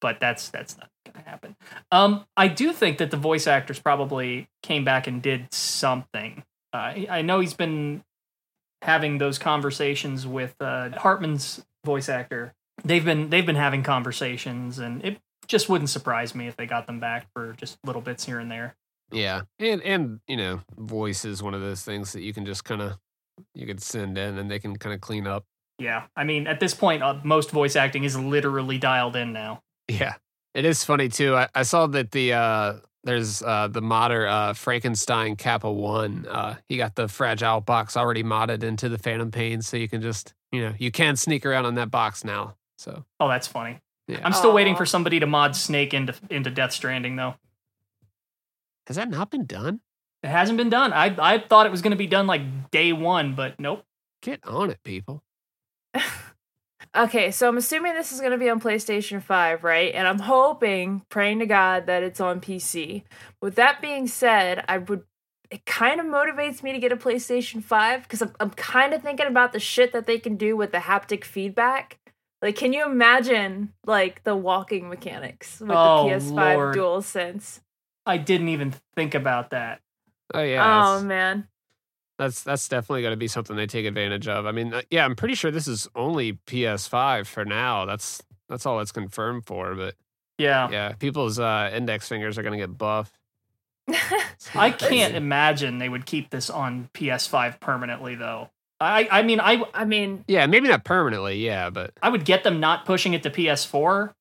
But 0.00 0.20
that's 0.20 0.50
that's 0.50 0.76
not 0.76 0.90
gonna 1.06 1.24
happen. 1.24 1.56
Um, 1.90 2.26
I 2.36 2.48
do 2.48 2.72
think 2.72 2.98
that 2.98 3.10
the 3.10 3.16
voice 3.16 3.46
actors 3.46 3.78
probably 3.78 4.48
came 4.62 4.84
back 4.84 5.06
and 5.06 5.22
did 5.22 5.52
something. 5.52 6.44
Uh, 6.72 6.76
I 6.76 7.06
I 7.10 7.22
know 7.22 7.40
he's 7.40 7.54
been 7.54 8.04
having 8.82 9.18
those 9.18 9.38
conversations 9.38 10.26
with 10.26 10.54
uh, 10.60 10.90
Heartman's 10.90 11.64
voice 11.84 12.08
actor. 12.08 12.52
They've 12.84 13.04
been 13.04 13.30
they've 13.30 13.46
been 13.46 13.56
having 13.56 13.82
conversations, 13.82 14.78
and 14.78 15.02
it 15.04 15.18
just 15.48 15.68
wouldn't 15.68 15.90
surprise 15.90 16.34
me 16.34 16.46
if 16.46 16.56
they 16.56 16.66
got 16.66 16.86
them 16.86 17.00
back 17.00 17.26
for 17.32 17.54
just 17.54 17.78
little 17.84 18.02
bits 18.02 18.26
here 18.26 18.38
and 18.38 18.50
there. 18.50 18.76
Yeah, 19.12 19.42
and 19.58 19.82
and 19.82 20.20
you 20.26 20.36
know, 20.36 20.60
voice 20.76 21.24
is 21.24 21.42
one 21.42 21.54
of 21.54 21.60
those 21.60 21.82
things 21.82 22.12
that 22.12 22.22
you 22.22 22.32
can 22.32 22.44
just 22.46 22.64
kind 22.64 22.82
of 22.82 22.98
you 23.54 23.66
could 23.66 23.82
send 23.82 24.16
in, 24.18 24.38
and 24.38 24.50
they 24.50 24.58
can 24.58 24.76
kind 24.76 24.94
of 24.94 25.00
clean 25.00 25.26
up. 25.26 25.44
Yeah, 25.78 26.04
I 26.16 26.24
mean, 26.24 26.46
at 26.46 26.58
this 26.60 26.72
point, 26.74 27.02
uh, 27.02 27.18
most 27.22 27.50
voice 27.50 27.76
acting 27.76 28.04
is 28.04 28.16
literally 28.18 28.78
dialed 28.78 29.14
in 29.16 29.32
now. 29.32 29.62
Yeah. 29.88 30.14
It 30.54 30.64
is 30.64 30.82
funny 30.84 31.10
too. 31.10 31.36
I, 31.36 31.48
I 31.54 31.62
saw 31.64 31.86
that 31.88 32.12
the 32.12 32.32
uh 32.32 32.74
there's 33.04 33.42
uh 33.42 33.68
the 33.68 33.82
modder 33.82 34.26
uh 34.26 34.54
Frankenstein 34.54 35.36
Kappa 35.36 35.70
one. 35.70 36.26
Uh 36.26 36.54
he 36.68 36.78
got 36.78 36.94
the 36.94 37.08
fragile 37.08 37.60
box 37.60 37.94
already 37.94 38.22
modded 38.22 38.62
into 38.62 38.88
the 38.88 38.96
Phantom 38.96 39.30
Pain, 39.30 39.60
so 39.60 39.76
you 39.76 39.86
can 39.86 40.00
just 40.00 40.32
you 40.50 40.62
know, 40.62 40.72
you 40.78 40.90
can 40.90 41.14
sneak 41.16 41.44
around 41.44 41.66
on 41.66 41.74
that 41.74 41.90
box 41.90 42.24
now. 42.24 42.54
So 42.78 43.04
Oh, 43.20 43.28
that's 43.28 43.46
funny. 43.46 43.80
yeah. 44.08 44.20
I'm 44.24 44.32
still 44.32 44.54
waiting 44.54 44.76
for 44.76 44.86
somebody 44.86 45.20
to 45.20 45.26
mod 45.26 45.54
Snake 45.54 45.92
into 45.92 46.14
into 46.30 46.50
Death 46.50 46.72
Stranding 46.72 47.16
though. 47.16 47.34
Has 48.86 48.96
that 48.96 49.10
not 49.10 49.30
been 49.30 49.46
done? 49.46 49.80
It 50.22 50.28
hasn't 50.28 50.56
been 50.56 50.70
done. 50.70 50.92
I 50.92 51.14
I 51.18 51.38
thought 51.38 51.66
it 51.66 51.72
was 51.72 51.82
going 51.82 51.92
to 51.92 51.96
be 51.96 52.06
done 52.06 52.26
like 52.26 52.70
day 52.70 52.92
one, 52.92 53.34
but 53.34 53.58
nope. 53.60 53.84
Get 54.22 54.44
on 54.46 54.70
it, 54.70 54.82
people. 54.84 55.22
Okay, 56.94 57.30
so 57.30 57.46
I'm 57.46 57.58
assuming 57.58 57.92
this 57.94 58.10
is 58.10 58.20
going 58.20 58.32
to 58.32 58.38
be 58.38 58.48
on 58.48 58.58
PlayStation 58.58 59.22
5, 59.22 59.64
right? 59.64 59.92
And 59.94 60.08
I'm 60.08 60.20
hoping, 60.20 61.02
praying 61.10 61.40
to 61.40 61.46
God, 61.46 61.84
that 61.86 62.02
it's 62.02 62.20
on 62.20 62.40
PC. 62.40 63.02
With 63.42 63.56
that 63.56 63.82
being 63.82 64.06
said, 64.06 64.64
I 64.66 64.78
would. 64.78 65.02
It 65.50 65.66
kind 65.66 66.00
of 66.00 66.06
motivates 66.06 66.62
me 66.62 66.72
to 66.72 66.78
get 66.78 66.92
a 66.92 66.96
PlayStation 66.96 67.62
5 67.62 68.02
because 68.02 68.22
I'm, 68.22 68.32
I'm 68.40 68.50
kind 68.50 68.94
of 68.94 69.02
thinking 69.02 69.26
about 69.26 69.52
the 69.52 69.60
shit 69.60 69.92
that 69.92 70.06
they 70.06 70.18
can 70.18 70.36
do 70.36 70.56
with 70.56 70.72
the 70.72 70.78
haptic 70.78 71.22
feedback. 71.24 71.98
Like, 72.40 72.56
can 72.56 72.72
you 72.72 72.84
imagine, 72.86 73.74
like, 73.84 74.24
the 74.24 74.34
walking 74.34 74.88
mechanics 74.88 75.60
with 75.60 75.70
Oh, 75.72 76.08
the 76.08 76.14
PS5 76.14 76.54
Lord. 76.54 76.76
DualSense? 76.76 77.60
I 78.06 78.16
didn't 78.18 78.48
even 78.48 78.74
think 78.94 79.14
about 79.14 79.50
that. 79.50 79.80
Oh 80.34 80.42
yeah. 80.42 80.62
oh, 80.88 80.92
that's, 80.94 81.04
man. 81.04 81.48
that's 82.18 82.42
that's 82.42 82.68
definitely 82.68 83.02
going 83.02 83.12
to 83.12 83.16
be 83.16 83.28
something 83.28 83.56
they 83.56 83.66
take 83.66 83.86
advantage 83.86 84.28
of. 84.28 84.46
I 84.46 84.52
mean, 84.52 84.72
uh, 84.72 84.82
yeah, 84.90 85.04
I'm 85.04 85.16
pretty 85.16 85.34
sure 85.34 85.50
this 85.50 85.68
is 85.68 85.88
only 85.94 86.34
PS5 86.46 87.26
for 87.26 87.44
now. 87.44 87.84
That's 87.84 88.22
that's 88.48 88.64
all 88.66 88.80
it's 88.80 88.92
confirmed 88.92 89.46
for, 89.46 89.74
but 89.74 89.94
Yeah. 90.38 90.70
yeah, 90.70 90.92
people's 90.92 91.38
uh 91.38 91.70
index 91.74 92.08
fingers 92.08 92.38
are 92.38 92.42
going 92.42 92.52
to 92.58 92.58
get 92.58 92.76
buff. 92.78 93.12
I 94.54 94.70
can't 94.70 95.14
imagine 95.16 95.78
they 95.78 95.88
would 95.88 96.06
keep 96.06 96.30
this 96.30 96.50
on 96.50 96.88
PS5 96.94 97.60
permanently 97.60 98.14
though. 98.14 98.50
I 98.80 99.08
I 99.10 99.22
mean 99.22 99.40
I 99.40 99.62
I 99.74 99.84
mean, 99.84 100.24
Yeah, 100.28 100.46
maybe 100.46 100.68
not 100.68 100.84
permanently, 100.84 101.44
yeah, 101.44 101.70
but 101.70 101.92
I 102.02 102.08
would 102.10 102.24
get 102.24 102.44
them 102.44 102.60
not 102.60 102.84
pushing 102.84 103.14
it 103.14 103.22
to 103.22 103.30
PS4, 103.30 104.12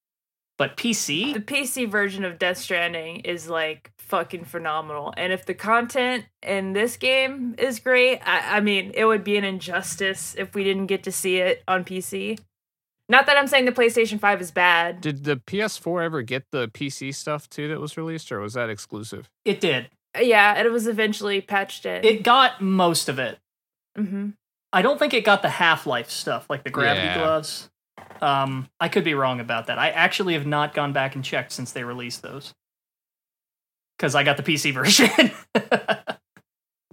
but 0.57 0.77
PC? 0.77 1.33
the 1.33 1.39
PC 1.41 1.89
version 1.89 2.23
of 2.25 2.37
Death 2.39 2.57
Stranding 2.57 3.17
is 3.21 3.49
like 3.49 3.91
fucking 3.99 4.45
phenomenal. 4.45 5.13
And 5.17 5.33
if 5.33 5.45
the 5.45 5.53
content 5.53 6.25
in 6.41 6.73
this 6.73 6.95
game 6.97 7.55
is 7.57 7.79
great, 7.79 8.19
I, 8.25 8.57
I 8.57 8.59
mean, 8.61 8.91
it 8.93 9.05
would 9.05 9.23
be 9.23 9.37
an 9.37 9.43
injustice 9.43 10.35
if 10.37 10.53
we 10.55 10.63
didn't 10.63 10.85
get 10.87 11.03
to 11.03 11.11
see 11.11 11.37
it 11.37 11.63
on 11.67 11.83
PC. 11.83 12.39
Not 13.07 13.27
that 13.27 13.37
I'm 13.37 13.47
saying 13.47 13.65
the 13.65 13.71
PlayStation 13.71 14.19
5 14.19 14.41
is 14.41 14.51
bad. 14.51 15.01
Did 15.01 15.25
the 15.25 15.35
PS4 15.37 16.03
ever 16.05 16.21
get 16.23 16.45
the 16.51 16.67
PC 16.69 17.13
stuff 17.13 17.47
too 17.49 17.67
that 17.67 17.79
was 17.79 17.97
released, 17.97 18.31
or 18.31 18.39
was 18.39 18.53
that 18.53 18.69
exclusive? 18.69 19.29
It 19.43 19.59
did. 19.61 19.89
Yeah, 20.19 20.59
it 20.59 20.71
was 20.71 20.87
eventually 20.87 21.41
patched 21.41 21.85
in. 21.85 22.03
It 22.03 22.23
got 22.23 22.61
most 22.61 23.09
of 23.09 23.19
it. 23.19 23.37
hmm 23.95 24.29
I 24.73 24.81
don't 24.81 24.97
think 24.99 25.13
it 25.13 25.23
got 25.23 25.41
the 25.41 25.49
Half 25.49 25.85
Life 25.87 26.09
stuff, 26.09 26.49
like 26.49 26.63
the 26.63 26.69
gravity 26.69 27.07
Yeah. 27.07 27.13
gloves. 27.19 27.69
Um, 28.21 28.69
I 28.79 28.87
could 28.89 29.03
be 29.03 29.13
wrong 29.13 29.39
about 29.39 29.67
that. 29.67 29.77
I 29.79 29.89
actually 29.89 30.33
have 30.33 30.45
not 30.47 30.73
gone 30.73 30.93
back 30.93 31.15
and 31.15 31.23
checked 31.23 31.51
since 31.51 31.71
they 31.71 31.83
released 31.83 32.21
those. 32.21 32.53
Because 33.97 34.15
I 34.15 34.23
got 34.23 34.37
the 34.37 34.43
PC 34.43 34.73
version. 34.73 35.31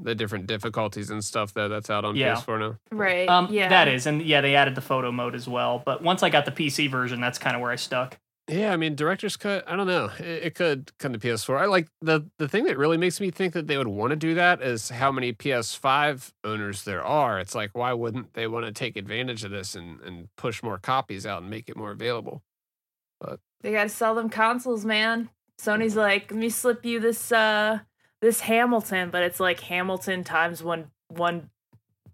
The 0.00 0.14
different 0.16 0.46
difficulties 0.48 1.10
and 1.10 1.22
stuff 1.22 1.54
though 1.54 1.68
that's 1.68 1.88
out 1.88 2.04
on 2.04 2.16
Yeah. 2.16 2.34
PS4 2.34 2.58
now. 2.58 2.76
Right. 2.90 3.28
um, 3.28 3.48
yeah. 3.52 3.68
That 3.68 3.86
is. 3.88 4.06
And 4.06 4.20
yeah, 4.22 4.40
they 4.40 4.56
added 4.56 4.74
the 4.74 4.80
photo 4.80 5.12
mode 5.12 5.34
as 5.36 5.46
well. 5.46 5.80
But 5.84 6.02
once 6.02 6.22
I 6.24 6.30
got 6.30 6.44
the 6.44 6.50
PC 6.50 6.90
version, 6.90 7.20
that's 7.20 7.38
kind 7.38 7.54
of 7.54 7.62
where 7.62 7.70
I 7.70 7.76
stuck. 7.76 8.18
Yeah, 8.48 8.72
I 8.72 8.76
mean, 8.76 8.96
director's 8.96 9.36
cut. 9.36 9.64
I 9.68 9.76
don't 9.76 9.86
know. 9.86 10.10
It, 10.18 10.44
it 10.44 10.54
could 10.54 10.90
come 10.98 11.12
to 11.12 11.18
PS4. 11.18 11.60
I 11.60 11.66
like 11.66 11.88
the 12.00 12.28
the 12.38 12.48
thing 12.48 12.64
that 12.64 12.76
really 12.76 12.96
makes 12.96 13.20
me 13.20 13.30
think 13.30 13.52
that 13.54 13.68
they 13.68 13.78
would 13.78 13.88
want 13.88 14.10
to 14.10 14.16
do 14.16 14.34
that 14.34 14.60
is 14.60 14.90
how 14.90 15.12
many 15.12 15.32
PS5 15.32 16.32
owners 16.42 16.82
there 16.84 17.04
are. 17.04 17.38
It's 17.38 17.54
like, 17.54 17.70
why 17.72 17.92
wouldn't 17.92 18.34
they 18.34 18.48
want 18.48 18.66
to 18.66 18.72
take 18.72 18.96
advantage 18.96 19.44
of 19.44 19.52
this 19.52 19.74
and 19.76 20.00
and 20.00 20.28
push 20.36 20.62
more 20.62 20.78
copies 20.78 21.24
out 21.24 21.42
and 21.42 21.50
make 21.50 21.68
it 21.68 21.76
more 21.76 21.92
available? 21.92 22.42
But 23.20 23.38
They 23.60 23.72
got 23.72 23.84
to 23.84 23.88
sell 23.88 24.14
them 24.14 24.28
consoles, 24.28 24.84
man. 24.84 25.30
Sony's 25.60 25.94
like, 25.94 26.30
let 26.32 26.40
me 26.40 26.50
slip 26.50 26.84
you 26.84 26.98
this 26.98 27.30
uh 27.30 27.78
this 28.20 28.40
Hamilton, 28.40 29.10
but 29.10 29.22
it's 29.22 29.38
like 29.38 29.60
Hamilton 29.60 30.24
times 30.24 30.62
one 30.64 30.90
one 31.08 31.50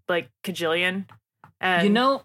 like 0.07 0.29
cajillion. 0.43 1.09
And 1.59 1.83
you 1.87 1.89
know, 1.89 2.23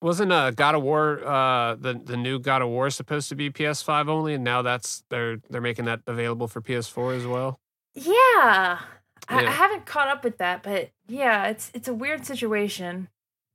Wasn't 0.00 0.30
uh 0.32 0.52
God 0.52 0.74
of 0.76 0.82
War 0.82 1.24
uh 1.26 1.74
the 1.74 1.94
the 1.94 2.16
new 2.16 2.38
God 2.38 2.62
of 2.62 2.68
War 2.68 2.88
supposed 2.90 3.28
to 3.30 3.34
be 3.34 3.50
PS5 3.50 4.08
only, 4.08 4.34
and 4.34 4.44
now 4.44 4.62
that's 4.62 5.02
they're 5.10 5.38
they're 5.50 5.60
making 5.60 5.86
that 5.86 6.00
available 6.06 6.46
for 6.48 6.60
PS4 6.60 7.16
as 7.16 7.26
well. 7.26 7.58
yeah, 7.94 8.78
I, 9.28 9.44
I 9.46 9.50
haven't 9.50 9.86
caught 9.86 10.08
up 10.08 10.22
with 10.24 10.38
that, 10.38 10.62
but 10.62 10.90
yeah, 11.08 11.46
it's 11.48 11.70
it's 11.74 11.88
a 11.88 11.94
weird 11.94 12.24
situation. 12.26 13.08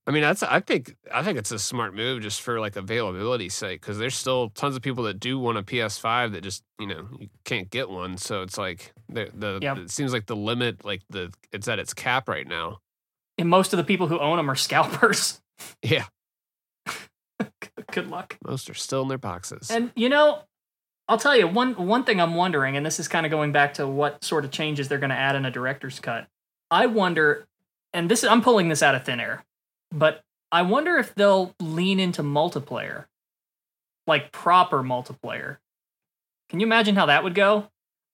I 0.06 0.12
mean, 0.12 0.22
that's 0.22 0.44
I 0.44 0.60
think 0.60 0.98
I 1.14 1.24
think 1.24 1.38
it's 1.38 1.52
a 1.52 1.58
smart 1.60 1.96
move 1.96 2.22
just 2.22 2.42
for 2.42 2.60
like 2.60 2.76
availability 2.76 3.48
sake 3.48 3.80
because 3.80 3.98
there's 3.98 4.16
still 4.18 4.50
tons 4.50 4.76
of 4.76 4.82
people 4.82 5.06
that 5.06 5.22
do 5.22 5.40
want 5.40 5.58
a 5.58 5.64
PS5 5.64 6.34
that 6.34 6.44
just 6.44 6.62
you 6.78 6.88
know 6.88 7.08
you 7.18 7.30
can't 7.46 7.70
get 7.70 7.90
one. 7.90 8.18
So 8.18 8.42
it's 8.42 8.58
like 8.58 8.92
the 9.08 9.30
the 9.34 9.60
Yep. 9.62 9.78
it 9.78 9.92
seems 9.92 10.12
like 10.12 10.26
the 10.26 10.36
limit 10.36 10.84
like 10.84 11.04
the 11.10 11.32
it's 11.54 11.70
at 11.70 11.80
its 11.80 11.94
cap 11.94 12.28
right 12.28 12.46
now. 12.46 12.80
and 13.38 13.48
most 13.48 13.72
of 13.72 13.78
the 13.78 13.84
people 13.86 14.08
who 14.08 14.20
own 14.20 14.36
them 14.36 14.52
are 14.52 14.56
scalpers. 14.56 15.40
Yeah, 15.84 16.06
Good 17.92 18.10
luck. 18.10 18.38
most 18.46 18.70
are 18.70 18.74
still 18.74 19.04
in 19.04 19.08
their 19.08 19.18
boxes. 19.18 19.70
And 19.72 19.92
you 19.96 20.10
know, 20.10 20.42
I'll 21.08 21.18
tell 21.18 21.36
you 21.36 21.48
one 21.48 21.74
one 21.76 22.04
thing 22.04 22.22
I'm 22.22 22.36
wondering, 22.36 22.78
and 22.78 22.86
this 22.86 23.00
is 23.00 23.08
kind 23.08 23.26
of 23.26 23.32
going 23.32 23.52
back 23.52 23.76
to 23.76 23.88
what 23.88 24.24
sort 24.24 24.46
of 24.46 24.52
changes 24.52 24.88
they're 24.88 25.00
going 25.00 25.10
to 25.10 25.16
add 25.16 25.36
in 25.36 25.46
a 25.46 25.52
director's 25.52 26.00
cut. 26.00 26.28
I 26.72 26.86
wonder, 26.86 27.46
and 27.94 28.10
this 28.10 28.24
I'm 28.24 28.42
pulling 28.42 28.70
this 28.70 28.82
out 28.82 28.96
of 28.96 29.04
thin 29.04 29.20
air, 29.20 29.44
but 29.92 30.22
I 30.52 30.62
wonder 30.62 30.98
if 30.98 31.14
they'll 31.16 31.54
lean 31.60 32.00
into 32.00 32.24
multiplayer, 32.24 33.06
like 34.08 34.32
proper 34.32 34.82
multiplayer. 34.82 35.58
Can 36.50 36.60
you 36.60 36.66
imagine 36.66 36.96
how 36.96 37.08
that 37.08 37.24
would 37.24 37.36
go? 37.36 37.70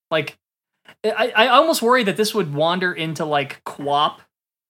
Like, 0.09 0.38
I 1.03 1.31
I 1.36 1.48
almost 1.50 1.81
worry 1.81 2.03
that 2.03 2.17
this 2.17 2.33
would 2.33 2.53
wander 2.53 2.91
into 2.91 3.24
like 3.24 3.63
QWOP 3.65 4.19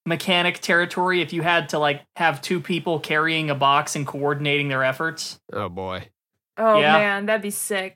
mechanic 0.10 0.60
territory 0.60 1.22
if 1.22 1.32
you 1.32 1.42
had 1.42 1.70
to 1.70 1.80
like 1.80 2.01
have 2.18 2.42
two 2.42 2.60
people 2.60 3.00
carrying 3.00 3.50
a 3.50 3.56
box 3.56 3.96
and 3.96 4.06
coordinating 4.06 4.68
their 4.68 4.84
efforts. 4.84 5.39
oh 5.54 5.70
boy, 5.70 6.10
Oh 6.58 6.80
Yeah. 6.80 6.94
man, 6.98 7.25
that'd 7.28 7.42
be 7.42 7.51
sick. 7.51 7.96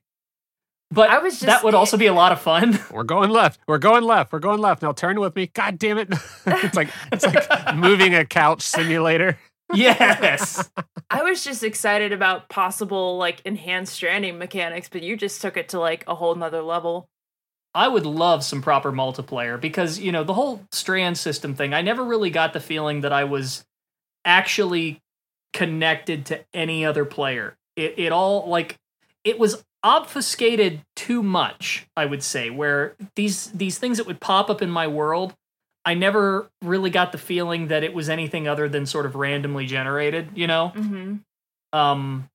But 0.92 1.10
I 1.10 1.18
was 1.18 1.40
that 1.40 1.64
would 1.64 1.74
also 1.74 1.98
be 1.98 2.06
a 2.06 2.14
lot 2.14 2.32
of 2.32 2.40
fun. 2.40 2.78
we're 2.92 3.04
going 3.04 3.32
left. 3.32 3.60
We're 3.68 3.80
going 3.80 4.04
left. 4.04 4.32
We're 4.32 4.38
going 4.40 4.60
left. 4.60 4.84
Now 4.84 4.92
turn 4.94 5.20
with 5.20 5.36
me. 5.36 5.48
God 5.48 5.80
damn 5.80 5.98
it! 5.98 6.08
it's 6.46 6.76
like 6.76 6.90
it's 7.12 7.26
like 7.26 7.76
moving 7.76 8.14
a 8.14 8.24
couch 8.26 8.62
simulator. 8.62 9.38
yes. 9.74 10.70
I 11.10 11.24
was 11.24 11.44
just 11.44 11.64
excited 11.64 12.14
about 12.14 12.48
possible 12.48 13.18
like 13.18 13.42
enhanced 13.44 13.94
stranding 13.94 14.38
mechanics, 14.38 14.88
but 14.88 15.02
you 15.02 15.18
just 15.18 15.42
took 15.42 15.58
it 15.58 15.70
to 15.70 15.80
like 15.80 16.04
a 16.08 16.14
whole 16.14 16.36
nother 16.36 16.62
level. 16.62 17.10
I 17.76 17.88
would 17.88 18.06
love 18.06 18.44
some 18.44 18.62
proper 18.62 18.92
multiplayer 18.92 19.60
because, 19.60 20.00
you 20.00 20.12
know, 20.12 20.24
the 20.24 20.34
whole 20.36 20.62
strand 20.72 21.18
system 21.18 21.56
thing, 21.56 21.74
I 21.74 21.82
never 21.82 22.04
really 22.04 22.30
got 22.30 22.54
the 22.54 22.60
feeling 22.60 23.02
that 23.02 23.12
I 23.12 23.24
was 23.24 23.66
actually 24.26 25.02
connected 25.54 26.26
to 26.28 26.44
any 26.54 26.86
other 26.86 27.06
player. 27.06 27.56
It 27.76 27.96
it 27.98 28.12
all 28.12 28.48
like 28.48 28.78
it 29.24 29.40
was 29.40 29.64
obfuscated 29.84 30.82
too 30.96 31.22
much, 31.24 31.86
I 31.98 32.06
would 32.06 32.24
say, 32.24 32.50
where 32.50 32.96
these 33.16 33.48
these 33.52 33.78
things 33.80 33.98
that 33.98 34.08
would 34.08 34.20
pop 34.20 34.50
up 34.50 34.62
in 34.62 34.70
my 34.70 34.88
world, 34.88 35.34
I 35.86 35.94
never 35.96 36.50
really 36.62 36.90
got 36.90 37.12
the 37.12 37.18
feeling 37.18 37.68
that 37.68 37.84
it 37.84 37.94
was 37.94 38.08
anything 38.10 38.48
other 38.48 38.70
than 38.70 38.86
sort 38.86 39.06
of 39.06 39.16
randomly 39.16 39.66
generated, 39.66 40.30
you 40.36 40.48
know? 40.48 40.70
hmm 40.70 41.16
Um 41.74 42.30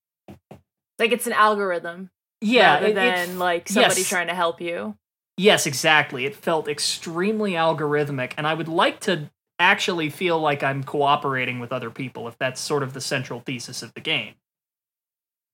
Like 0.99 1.13
it's 1.13 1.27
an 1.27 1.33
algorithm 1.33 2.11
yeah, 2.41 2.75
rather 2.75 2.87
it- 2.87 2.91
it 2.91 2.95
than 2.95 3.39
like 3.39 3.69
somebody 3.69 4.01
yes. 4.01 4.09
trying 4.09 4.27
to 4.29 4.35
help 4.35 4.61
you. 4.61 4.97
Yes, 5.39 5.67
exactly. 5.67 6.27
It 6.27 6.35
felt 6.35 6.69
extremely 6.69 7.53
algorithmic, 7.53 8.33
and 8.37 8.47
I 8.47 8.55
would 8.55 8.69
like 8.69 9.01
to 9.01 9.31
actually 9.61 10.11
feel 10.11 10.39
like 10.39 10.63
I'm 10.63 10.83
cooperating 10.83 11.61
with 11.61 11.73
other 11.73 11.91
people 11.91 12.29
if 12.29 12.37
that's 12.39 12.61
sort 12.61 12.83
of 12.83 12.93
the 12.93 13.01
central 13.01 13.41
thesis 13.41 13.83
of 13.83 13.95
the 13.95 14.01
game. 14.01 14.35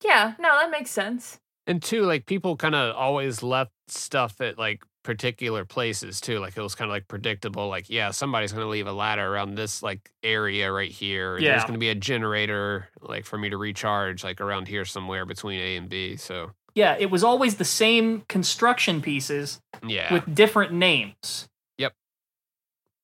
Yeah, 0.03 0.35
no, 0.39 0.59
that 0.59 0.71
makes 0.71 0.91
sense. 0.91 1.39
And 1.67 1.83
two, 1.83 2.03
like 2.03 2.27
people 2.27 2.57
kind 2.57 2.75
of 2.75 2.97
always 2.97 3.43
left 3.43 3.73
stuff 3.89 4.41
at 4.41 4.59
like 4.59 4.83
particular 5.03 5.65
places 5.65 6.21
too. 6.21 6.39
Like 6.39 6.57
it 6.57 6.63
was 6.63 6.75
kind 6.75 6.91
of 6.91 6.95
like 6.95 7.09
predictable. 7.09 7.69
Like 7.69 7.89
yeah, 7.89 8.11
somebody's 8.11 8.53
gonna 8.53 8.67
leave 8.67 8.87
a 8.87 8.93
ladder 8.93 9.27
around 9.27 9.55
this 9.55 9.83
like 9.83 10.11
area 10.23 10.73
right 10.73 10.91
here. 10.91 11.37
and 11.37 11.45
There's 11.45 11.65
gonna 11.65 11.79
be 11.79 11.91
a 11.91 11.95
generator 11.95 12.89
like 13.01 13.25
for 13.25 13.39
me 13.39 13.51
to 13.51 13.57
recharge 13.57 14.25
like 14.25 14.41
around 14.41 14.69
here 14.69 14.85
somewhere 14.85 15.25
between 15.25 15.61
A 15.61 15.77
and 15.77 15.89
B. 15.89 16.17
So 16.17 16.53
Yeah, 16.75 16.97
it 16.99 17.11
was 17.11 17.23
always 17.23 17.57
the 17.57 17.65
same 17.65 18.23
construction 18.29 19.01
pieces 19.01 19.61
yeah, 19.87 20.13
with 20.13 20.35
different 20.35 20.73
names. 20.73 21.49
Yep. 21.79 21.93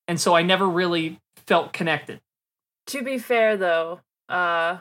And 0.08 0.20
so 0.20 0.34
I 0.34 0.42
never 0.42 0.68
really 0.68 1.20
felt 1.46 1.72
connected. 1.72 2.20
To 2.88 3.02
be 3.02 3.18
fair 3.18 3.56
though, 3.56 4.00
uh 4.28 4.78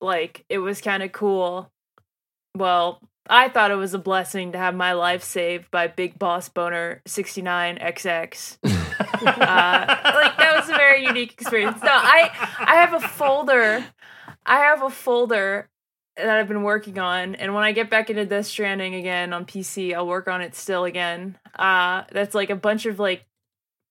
like 0.00 0.44
it 0.48 0.58
was 0.58 0.80
kind 0.80 1.02
of 1.02 1.12
cool. 1.12 1.70
Well, 2.56 3.00
I 3.28 3.48
thought 3.48 3.70
it 3.70 3.76
was 3.76 3.94
a 3.94 3.98
blessing 3.98 4.52
to 4.52 4.58
have 4.58 4.74
my 4.74 4.92
life 4.92 5.22
saved 5.22 5.70
by 5.70 5.86
Big 5.86 6.18
Boss 6.18 6.48
Boner 6.48 7.00
69XX. 7.06 8.58
uh, 8.64 8.68
like 9.24 10.36
that 10.36 10.54
was 10.56 10.68
a 10.68 10.74
very 10.74 11.04
unique 11.04 11.32
experience. 11.32 11.80
No, 11.82 11.90
I 11.92 12.30
I 12.58 12.74
have 12.76 12.94
a 12.94 13.00
folder. 13.00 13.84
I 14.46 14.56
have 14.56 14.82
a 14.82 14.90
folder 14.90 15.68
that 16.24 16.38
I've 16.38 16.48
been 16.48 16.62
working 16.62 16.98
on, 16.98 17.34
and 17.34 17.54
when 17.54 17.64
I 17.64 17.72
get 17.72 17.90
back 17.90 18.10
into 18.10 18.24
Death 18.24 18.46
Stranding 18.46 18.94
again 18.94 19.32
on 19.32 19.44
PC, 19.44 19.94
I'll 19.94 20.06
work 20.06 20.28
on 20.28 20.40
it 20.40 20.54
still 20.54 20.84
again. 20.84 21.38
Uh, 21.54 22.04
that's 22.12 22.34
like 22.34 22.50
a 22.50 22.56
bunch 22.56 22.86
of 22.86 22.98
like 22.98 23.26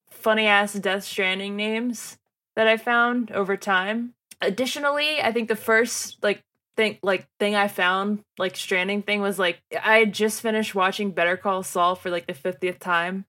funny 0.09 0.48
ass 0.48 0.74
Death 0.74 1.03
Stranding 1.03 1.55
names 1.55 2.17
that 2.55 2.67
I 2.67 2.77
found 2.77 3.31
over 3.31 3.55
time. 3.57 4.13
Additionally, 4.41 5.21
I 5.21 5.31
think 5.31 5.48
the 5.48 5.55
first 5.55 6.17
like 6.24 6.43
thing 6.75 6.98
like 7.03 7.27
thing 7.39 7.55
I 7.55 7.67
found 7.67 8.24
like 8.38 8.55
Stranding 8.55 9.01
thing 9.01 9.21
was 9.21 9.38
like 9.38 9.62
I 9.83 9.98
had 9.98 10.13
just 10.13 10.41
finished 10.41 10.75
watching 10.75 11.12
Better 11.12 11.38
Call 11.38 11.63
Saul 11.63 11.95
for 11.95 12.09
like 12.09 12.27
the 12.27 12.33
fiftieth 12.33 12.79
time. 12.79 13.25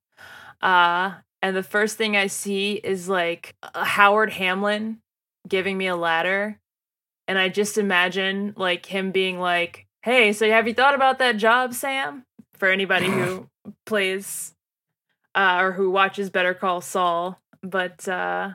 Uh 0.62 1.14
and 1.42 1.56
the 1.56 1.62
first 1.62 1.96
thing 1.96 2.16
I 2.16 2.26
see 2.26 2.74
is 2.74 3.08
like 3.08 3.54
Howard 3.74 4.30
Hamlin 4.32 5.00
giving 5.48 5.76
me 5.78 5.86
a 5.86 5.96
ladder. 5.96 6.60
And 7.30 7.38
I 7.38 7.48
just 7.48 7.78
imagine 7.78 8.54
like 8.56 8.86
him 8.86 9.12
being 9.12 9.38
like, 9.38 9.86
Hey, 10.02 10.32
so 10.32 10.50
have 10.50 10.66
you 10.66 10.74
thought 10.74 10.96
about 10.96 11.20
that 11.20 11.36
job, 11.36 11.74
Sam? 11.74 12.24
For 12.54 12.68
anybody 12.68 13.06
who 13.06 13.48
plays 13.86 14.56
uh 15.36 15.58
or 15.60 15.70
who 15.70 15.92
watches 15.92 16.28
Better 16.28 16.54
Call 16.54 16.80
Saul. 16.80 17.40
But 17.62 18.08
uh 18.08 18.54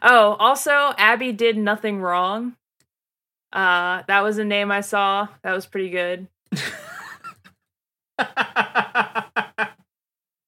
oh, 0.00 0.32
also 0.38 0.94
Abby 0.96 1.32
did 1.32 1.58
nothing 1.58 2.00
wrong. 2.00 2.56
Uh 3.52 4.02
that 4.08 4.22
was 4.22 4.38
a 4.38 4.44
name 4.44 4.72
I 4.72 4.80
saw. 4.80 5.28
That 5.42 5.52
was 5.52 5.66
pretty 5.66 5.90
good. 5.90 6.26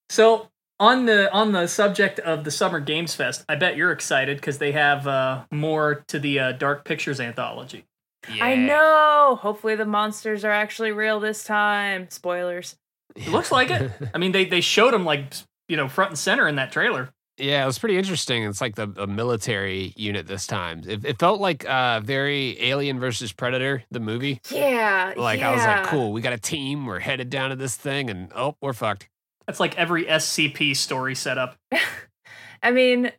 so 0.08 0.48
on 0.82 1.06
the 1.06 1.32
on 1.32 1.52
the 1.52 1.68
subject 1.68 2.18
of 2.18 2.42
the 2.42 2.50
Summer 2.50 2.80
Games 2.80 3.14
Fest, 3.14 3.44
I 3.48 3.54
bet 3.54 3.76
you're 3.76 3.92
excited 3.92 4.38
because 4.38 4.58
they 4.58 4.72
have 4.72 5.06
uh, 5.06 5.44
more 5.52 6.02
to 6.08 6.18
the 6.18 6.40
uh, 6.40 6.52
Dark 6.52 6.84
Pictures 6.84 7.20
anthology. 7.20 7.84
I 8.28 8.56
know. 8.56 9.38
Hopefully 9.40 9.76
the 9.76 9.84
monsters 9.84 10.44
are 10.44 10.50
actually 10.50 10.90
real 10.90 11.20
this 11.20 11.44
time. 11.44 12.10
Spoilers. 12.10 12.76
It 13.14 13.28
looks 13.28 13.52
like 13.52 13.70
it. 13.70 13.92
I 14.14 14.18
mean, 14.18 14.32
they 14.32 14.44
they 14.44 14.60
showed 14.60 14.92
them 14.92 15.04
like 15.04 15.32
you 15.68 15.76
know 15.76 15.88
front 15.88 16.10
and 16.10 16.18
center 16.18 16.48
in 16.48 16.56
that 16.56 16.72
trailer. 16.72 17.10
Yeah, 17.38 17.62
it 17.62 17.66
was 17.66 17.78
pretty 17.78 17.96
interesting. 17.96 18.42
It's 18.44 18.60
like 18.60 18.74
the 18.74 18.92
a 18.96 19.06
military 19.06 19.92
unit 19.96 20.26
this 20.26 20.48
time. 20.48 20.82
It, 20.86 21.04
it 21.04 21.18
felt 21.20 21.40
like 21.40 21.64
uh 21.68 22.00
very 22.00 22.60
Alien 22.60 22.98
versus 22.98 23.32
Predator, 23.32 23.84
the 23.92 24.00
movie. 24.00 24.40
Yeah. 24.50 25.14
Like 25.16 25.42
I 25.42 25.52
was 25.52 25.64
like, 25.64 25.84
cool, 25.84 26.12
we 26.12 26.20
got 26.22 26.32
a 26.32 26.38
team, 26.38 26.86
we're 26.86 26.98
headed 26.98 27.30
down 27.30 27.50
to 27.50 27.56
this 27.56 27.76
thing, 27.76 28.10
and 28.10 28.32
oh, 28.34 28.56
we're 28.60 28.72
fucked. 28.72 29.08
That's 29.46 29.60
like 29.60 29.76
every 29.78 30.04
SCP 30.04 30.76
story 30.76 31.14
setup. 31.14 31.56
I 32.62 32.70
mean, 32.70 33.10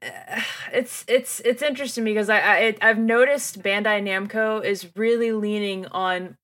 it's 0.72 1.04
it's 1.08 1.42
it's 1.42 1.62
interesting 1.62 2.06
because 2.06 2.30
I, 2.30 2.40
I 2.40 2.58
it- 2.60 2.78
I've 2.82 2.98
noticed 2.98 3.62
Bandai 3.62 4.02
Namco 4.02 4.64
is 4.64 4.88
really 4.96 5.34
leaning 5.34 5.86
on 5.88 6.38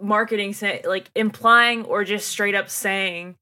marketing, 0.00 0.52
say, 0.52 0.82
like 0.84 1.10
implying 1.14 1.84
or 1.84 2.04
just 2.04 2.28
straight 2.28 2.54
up 2.54 2.68
saying 2.68 3.36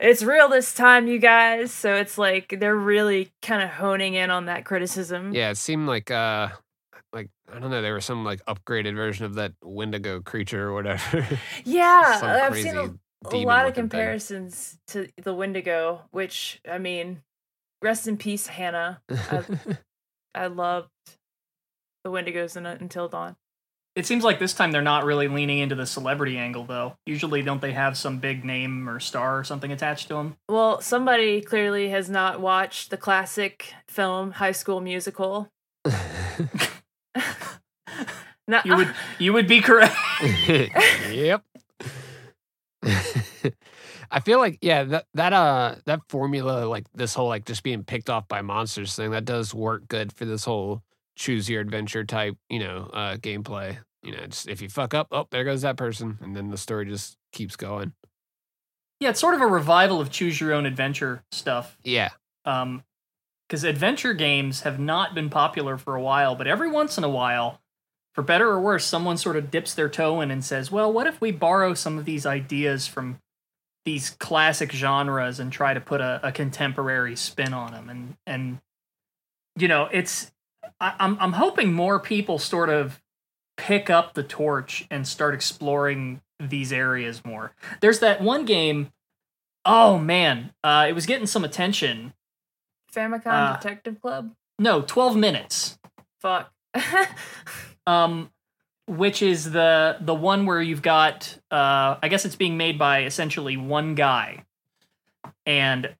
it's 0.00 0.24
real 0.24 0.48
this 0.48 0.74
time, 0.74 1.06
you 1.06 1.18
guys. 1.20 1.72
So 1.72 1.94
it's 1.94 2.18
like 2.18 2.56
they're 2.58 2.74
really 2.74 3.30
kind 3.40 3.62
of 3.62 3.70
honing 3.70 4.14
in 4.14 4.30
on 4.30 4.46
that 4.46 4.64
criticism. 4.64 5.32
Yeah, 5.32 5.50
it 5.50 5.56
seemed 5.56 5.86
like 5.86 6.10
uh 6.10 6.48
like 7.12 7.28
I 7.52 7.60
don't 7.60 7.70
know, 7.70 7.82
there 7.82 7.94
was 7.94 8.04
some 8.04 8.24
like 8.24 8.44
upgraded 8.46 8.96
version 8.96 9.26
of 9.26 9.34
that 9.34 9.52
Wendigo 9.62 10.20
creature 10.20 10.68
or 10.68 10.74
whatever. 10.74 11.24
Yeah, 11.64 12.18
Some 12.18 12.30
I've 12.30 12.50
crazy 12.50 12.70
seen 12.70 12.98
a, 13.32 13.36
a 13.36 13.44
lot 13.44 13.60
of 13.60 13.66
looking 13.68 13.84
thing. 13.84 13.90
comparisons 13.90 14.78
to 14.88 15.08
the 15.22 15.34
Wendigo, 15.34 16.02
which 16.10 16.60
I 16.70 16.78
mean, 16.78 17.22
rest 17.82 18.06
in 18.08 18.16
peace, 18.16 18.46
Hannah. 18.46 19.00
I, 19.10 19.44
I 20.34 20.46
loved 20.48 20.90
the 22.04 22.10
Wendigos 22.10 22.56
in, 22.56 22.66
Until 22.66 23.08
Dawn. 23.08 23.36
It 23.96 24.06
seems 24.06 24.24
like 24.24 24.40
this 24.40 24.54
time 24.54 24.72
they're 24.72 24.82
not 24.82 25.04
really 25.04 25.28
leaning 25.28 25.60
into 25.60 25.76
the 25.76 25.86
celebrity 25.86 26.36
angle 26.36 26.64
though. 26.64 26.96
Usually, 27.06 27.42
don't 27.42 27.60
they 27.62 27.72
have 27.72 27.96
some 27.96 28.18
big 28.18 28.44
name 28.44 28.88
or 28.88 28.98
star 28.98 29.38
or 29.38 29.44
something 29.44 29.70
attached 29.70 30.08
to 30.08 30.14
them? 30.14 30.36
Well, 30.48 30.80
somebody 30.80 31.40
clearly 31.40 31.90
has 31.90 32.10
not 32.10 32.40
watched 32.40 32.90
the 32.90 32.96
classic 32.96 33.72
film 33.86 34.32
High 34.32 34.50
School 34.52 34.80
Musical. 34.80 35.48
No, 38.46 38.60
You 38.64 38.76
would 38.76 38.94
you 39.18 39.32
would 39.32 39.48
be 39.48 39.60
correct. 39.62 39.96
yep. 41.10 41.42
I 44.10 44.20
feel 44.20 44.38
like 44.38 44.58
yeah 44.60 44.84
that 44.84 45.06
that 45.14 45.32
uh 45.32 45.76
that 45.86 46.00
formula 46.08 46.66
like 46.66 46.86
this 46.94 47.14
whole 47.14 47.28
like 47.28 47.44
just 47.44 47.62
being 47.62 47.84
picked 47.84 48.10
off 48.10 48.28
by 48.28 48.42
monsters 48.42 48.94
thing 48.94 49.10
that 49.12 49.24
does 49.24 49.54
work 49.54 49.88
good 49.88 50.12
for 50.12 50.24
this 50.24 50.44
whole 50.44 50.82
choose 51.16 51.48
your 51.48 51.60
adventure 51.60 52.04
type 52.04 52.36
you 52.48 52.58
know 52.58 52.90
uh 52.92 53.16
gameplay. 53.16 53.78
You 54.02 54.12
know 54.12 54.26
just 54.26 54.48
if 54.48 54.60
you 54.60 54.68
fuck 54.68 54.92
up 54.92 55.08
oh 55.12 55.26
there 55.30 55.44
goes 55.44 55.62
that 55.62 55.76
person 55.76 56.18
and 56.20 56.36
then 56.36 56.50
the 56.50 56.58
story 56.58 56.86
just 56.86 57.16
keeps 57.32 57.56
going. 57.56 57.92
Yeah, 59.00 59.10
it's 59.10 59.20
sort 59.20 59.34
of 59.34 59.40
a 59.40 59.46
revival 59.46 60.00
of 60.00 60.10
choose 60.10 60.40
your 60.40 60.52
own 60.52 60.66
adventure 60.66 61.24
stuff. 61.32 61.76
yeah. 61.82 62.10
Um, 62.44 62.84
because 63.48 63.64
adventure 63.64 64.14
games 64.14 64.62
have 64.62 64.78
not 64.80 65.14
been 65.14 65.28
popular 65.28 65.76
for 65.76 65.94
a 65.96 66.02
while, 66.02 66.34
but 66.34 66.46
every 66.46 66.70
once 66.70 66.96
in 66.96 67.04
a 67.04 67.08
while, 67.08 67.60
for 68.14 68.22
better 68.22 68.48
or 68.48 68.60
worse, 68.60 68.84
someone 68.84 69.16
sort 69.16 69.36
of 69.36 69.50
dips 69.50 69.74
their 69.74 69.88
toe 69.88 70.20
in 70.20 70.30
and 70.30 70.44
says, 70.44 70.70
"Well, 70.70 70.92
what 70.92 71.06
if 71.06 71.20
we 71.20 71.32
borrow 71.32 71.74
some 71.74 71.98
of 71.98 72.04
these 72.04 72.24
ideas 72.24 72.86
from 72.86 73.18
these 73.84 74.10
classic 74.10 74.72
genres 74.72 75.40
and 75.40 75.52
try 75.52 75.74
to 75.74 75.80
put 75.80 76.00
a, 76.00 76.20
a 76.22 76.32
contemporary 76.32 77.16
spin 77.16 77.52
on 77.52 77.72
them?" 77.72 77.90
And 77.90 78.16
and 78.26 78.58
you 79.56 79.68
know, 79.68 79.88
it's 79.92 80.30
I, 80.80 80.94
I'm 80.98 81.18
I'm 81.20 81.32
hoping 81.32 81.72
more 81.72 81.98
people 81.98 82.38
sort 82.38 82.70
of 82.70 83.02
pick 83.56 83.90
up 83.90 84.14
the 84.14 84.22
torch 84.22 84.86
and 84.90 85.06
start 85.06 85.34
exploring 85.34 86.20
these 86.38 86.72
areas 86.72 87.24
more. 87.24 87.52
There's 87.80 87.98
that 87.98 88.20
one 88.20 88.44
game. 88.44 88.92
Oh 89.64 89.98
man, 89.98 90.52
uh, 90.62 90.86
it 90.88 90.92
was 90.92 91.06
getting 91.06 91.26
some 91.26 91.44
attention. 91.44 92.12
Famicom 92.94 93.26
uh, 93.26 93.56
Detective 93.56 94.00
Club. 94.00 94.32
No, 94.58 94.82
12 94.82 95.16
minutes. 95.16 95.78
Fuck. 96.20 96.52
Um 97.86 98.30
which 98.86 99.22
is 99.22 99.50
the 99.50 99.96
the 100.00 100.14
one 100.14 100.44
where 100.44 100.60
you've 100.60 100.82
got 100.82 101.38
uh 101.50 101.96
I 102.02 102.08
guess 102.08 102.24
it's 102.24 102.36
being 102.36 102.56
made 102.56 102.78
by 102.78 103.04
essentially 103.04 103.56
one 103.56 103.94
guy. 103.94 104.44
And 105.46 105.94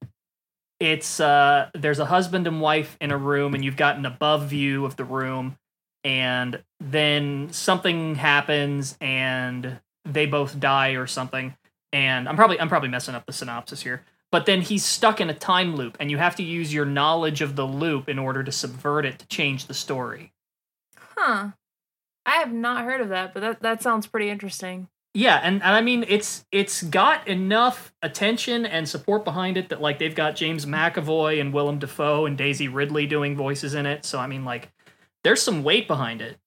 it's 0.80 1.20
uh 1.20 1.70
there's 1.74 1.98
a 1.98 2.04
husband 2.04 2.46
and 2.46 2.60
wife 2.60 2.96
in 3.00 3.10
a 3.10 3.16
room 3.16 3.54
and 3.54 3.64
you've 3.64 3.76
got 3.76 3.96
an 3.96 4.06
above 4.06 4.48
view 4.48 4.84
of 4.84 4.96
the 4.96 5.04
room 5.04 5.56
and 6.02 6.62
then 6.80 7.48
something 7.50 8.14
happens 8.16 8.96
and 9.00 9.78
they 10.04 10.26
both 10.26 10.60
die 10.60 10.90
or 10.90 11.06
something 11.06 11.56
and 11.92 12.28
I'm 12.28 12.36
probably 12.36 12.60
I'm 12.60 12.68
probably 12.68 12.90
messing 12.90 13.14
up 13.14 13.24
the 13.24 13.32
synopsis 13.32 13.82
here 13.82 14.04
but 14.30 14.46
then 14.46 14.60
he's 14.60 14.84
stuck 14.84 15.20
in 15.20 15.30
a 15.30 15.34
time 15.34 15.76
loop 15.76 15.96
and 16.00 16.10
you 16.10 16.18
have 16.18 16.36
to 16.36 16.42
use 16.42 16.74
your 16.74 16.84
knowledge 16.84 17.40
of 17.40 17.56
the 17.56 17.66
loop 17.66 18.08
in 18.08 18.18
order 18.18 18.42
to 18.42 18.52
subvert 18.52 19.06
it 19.06 19.18
to 19.20 19.26
change 19.28 19.66
the 19.66 19.74
story 19.74 20.32
huh. 21.16 21.50
I 22.26 22.36
have 22.36 22.52
not 22.52 22.84
heard 22.84 23.00
of 23.00 23.10
that, 23.10 23.34
but 23.34 23.40
that 23.40 23.62
that 23.62 23.82
sounds 23.82 24.06
pretty 24.06 24.30
interesting. 24.30 24.88
Yeah, 25.16 25.40
and, 25.42 25.62
and 25.62 25.74
I 25.74 25.80
mean 25.80 26.04
it's 26.08 26.44
it's 26.50 26.82
got 26.82 27.28
enough 27.28 27.94
attention 28.02 28.66
and 28.66 28.88
support 28.88 29.24
behind 29.24 29.56
it 29.56 29.68
that 29.68 29.80
like 29.80 30.00
they've 30.00 30.14
got 30.14 30.34
James 30.34 30.66
McAvoy 30.66 31.40
and 31.40 31.52
Willem 31.52 31.78
Dafoe 31.78 32.26
and 32.26 32.36
Daisy 32.36 32.66
Ridley 32.66 33.06
doing 33.06 33.36
voices 33.36 33.74
in 33.74 33.86
it. 33.86 34.04
So 34.04 34.18
I 34.18 34.26
mean 34.26 34.44
like 34.44 34.72
there's 35.22 35.40
some 35.40 35.62
weight 35.62 35.86
behind 35.86 36.20
it. 36.20 36.38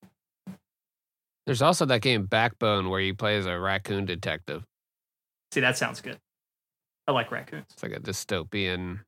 There's 1.45 1.61
also 1.61 1.85
that 1.85 2.01
game 2.01 2.25
Backbone 2.25 2.89
where 2.89 2.99
you 2.99 3.15
play 3.15 3.37
as 3.37 3.45
a 3.45 3.57
raccoon 3.57 4.05
detective. 4.05 4.65
See, 5.53 5.61
that 5.61 5.77
sounds 5.77 6.01
good. 6.01 6.19
I 7.07 7.13
like 7.13 7.31
raccoons. 7.31 7.67
It's 7.71 7.81
like 7.81 7.93
a 7.93 8.01
dystopian 8.01 8.99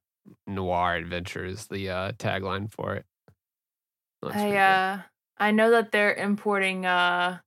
noir 0.47 0.95
adventure 0.95 1.43
is 1.43 1.67
the 1.67 1.89
uh, 1.89 2.11
tagline 2.13 2.71
for 2.71 2.95
it. 2.95 3.05
Looks 4.21 4.35
pretty 4.35 4.57
I 4.57 4.93
uh 4.93 5.01
I 5.39 5.51
know 5.51 5.71
that 5.71 5.91
they're 5.91 6.13
importing 6.13 6.85
uh 6.85 7.39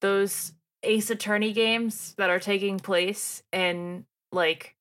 those 0.00 0.52
Ace 0.82 1.10
Attorney 1.10 1.52
games 1.52 2.14
that 2.18 2.30
are 2.30 2.38
taking 2.38 2.78
place 2.78 3.42
in 3.52 4.06
like 4.32 4.76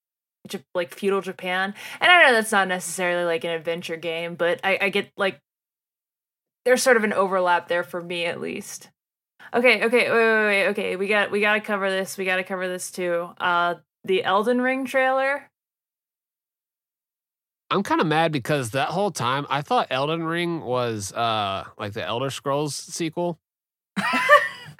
like 0.74 0.94
feudal 0.94 1.22
Japan. 1.22 1.74
And 2.00 2.12
I 2.12 2.24
know 2.24 2.34
that's 2.34 2.52
not 2.52 2.68
necessarily 2.68 3.26
like 3.26 3.44
an 3.44 3.52
adventure 3.52 3.98
game, 3.98 4.36
but 4.36 4.60
I, 4.64 4.78
I 4.82 4.90
get 4.90 5.12
like 5.18 5.40
there's 6.66 6.84
sort 6.84 6.98
of 6.98 7.04
an 7.04 7.14
overlap 7.14 7.68
there 7.68 7.84
for 7.84 8.02
me 8.02 8.26
at 8.26 8.42
least. 8.42 8.90
Okay, 9.54 9.84
okay, 9.86 10.10
wait, 10.10 10.12
wait, 10.12 10.46
wait, 10.46 10.68
okay. 10.70 10.96
We 10.96 11.08
got 11.08 11.32
we 11.32 11.40
got 11.42 11.54
to 11.54 11.62
cover 11.62 11.90
this. 11.90 12.18
We 12.18 12.26
got 12.26 12.38
to 12.38 12.44
cover 12.44 12.68
this 12.68 12.92
too. 12.92 13.30
Uh, 13.40 13.76
the 14.04 14.24
Elden 14.24 14.62
Ring 14.62 14.86
trailer. 14.86 15.50
I'm 17.72 17.84
kind 17.84 18.00
of 18.02 18.08
mad 18.08 18.32
because 18.32 18.72
that 18.72 18.90
whole 18.90 19.12
time 19.12 19.46
I 19.50 19.62
thought 19.62 19.88
Elden 19.90 20.24
Ring 20.24 20.62
was 20.62 21.12
uh 21.14 21.66
like 21.78 21.94
the 21.94 22.04
Elder 22.06 22.30
Scrolls 22.30 22.76
sequel. 22.76 23.40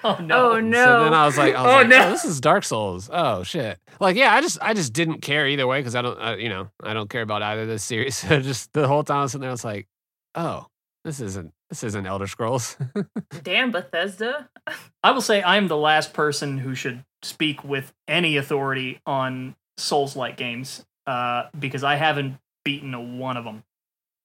Oh 0.04 0.18
no. 0.20 0.52
Oh 0.52 0.60
no! 0.60 0.84
So 0.84 1.04
then 1.04 1.14
I 1.14 1.24
was 1.24 1.38
like, 1.38 1.54
I 1.54 1.62
was 1.62 1.70
Oh, 1.72 1.76
like, 1.76 1.88
no. 1.88 2.06
oh, 2.06 2.10
this 2.10 2.24
is 2.26 2.38
Dark 2.40 2.64
Souls. 2.64 3.08
Oh 3.10 3.42
shit! 3.42 3.78
Like, 3.98 4.14
yeah, 4.14 4.32
I 4.34 4.42
just, 4.42 4.58
I 4.60 4.74
just 4.74 4.92
didn't 4.92 5.22
care 5.22 5.48
either 5.48 5.66
way 5.66 5.80
because 5.80 5.94
I 5.96 6.02
don't, 6.02 6.20
uh, 6.20 6.36
you 6.36 6.50
know, 6.50 6.68
I 6.82 6.92
don't 6.92 7.08
care 7.08 7.22
about 7.22 7.42
either 7.42 7.62
of 7.62 7.68
this 7.68 7.82
series. 7.82 8.16
So 8.28 8.38
just 8.40 8.72
the 8.74 8.86
whole 8.86 9.02
time 9.02 9.18
I 9.18 9.22
was 9.22 9.32
sitting 9.32 9.40
there, 9.40 9.50
I 9.50 9.52
was 9.52 9.64
like, 9.64 9.88
oh, 10.34 10.66
this 11.04 11.20
isn't, 11.20 11.52
this 11.70 11.82
isn't 11.82 12.06
Elder 12.06 12.26
Scrolls. 12.26 12.76
Damn 13.42 13.72
Bethesda. 13.72 14.48
I 15.02 15.12
will 15.12 15.22
say 15.22 15.42
I'm 15.42 15.66
the 15.68 15.78
last 15.78 16.12
person 16.12 16.58
who 16.58 16.74
should 16.74 17.02
speak 17.22 17.64
with 17.64 17.92
any 18.06 18.36
authority 18.36 19.00
on 19.06 19.56
Souls-like 19.78 20.36
games 20.36 20.84
uh, 21.06 21.44
because 21.58 21.82
I 21.82 21.94
haven't 21.96 22.36
beaten 22.66 23.18
one 23.18 23.36
of 23.36 23.44
them. 23.44 23.62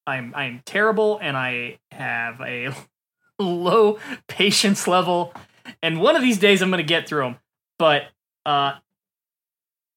I'm 0.08 0.34
I'm 0.36 0.63
terrible 0.65 1.19
and 1.21 1.38
I 1.38 1.77
have 1.91 2.41
a 2.41 2.73
low 3.39 3.99
patience 4.27 4.88
level, 4.88 5.32
and 5.84 6.01
one 6.01 6.15
of 6.15 6.23
these 6.23 6.39
days 6.39 6.62
I'm 6.62 6.71
gonna 6.71 6.82
get 6.82 7.08
through 7.08 7.21
them. 7.21 7.36
But 7.77 8.08
uh, 8.45 8.73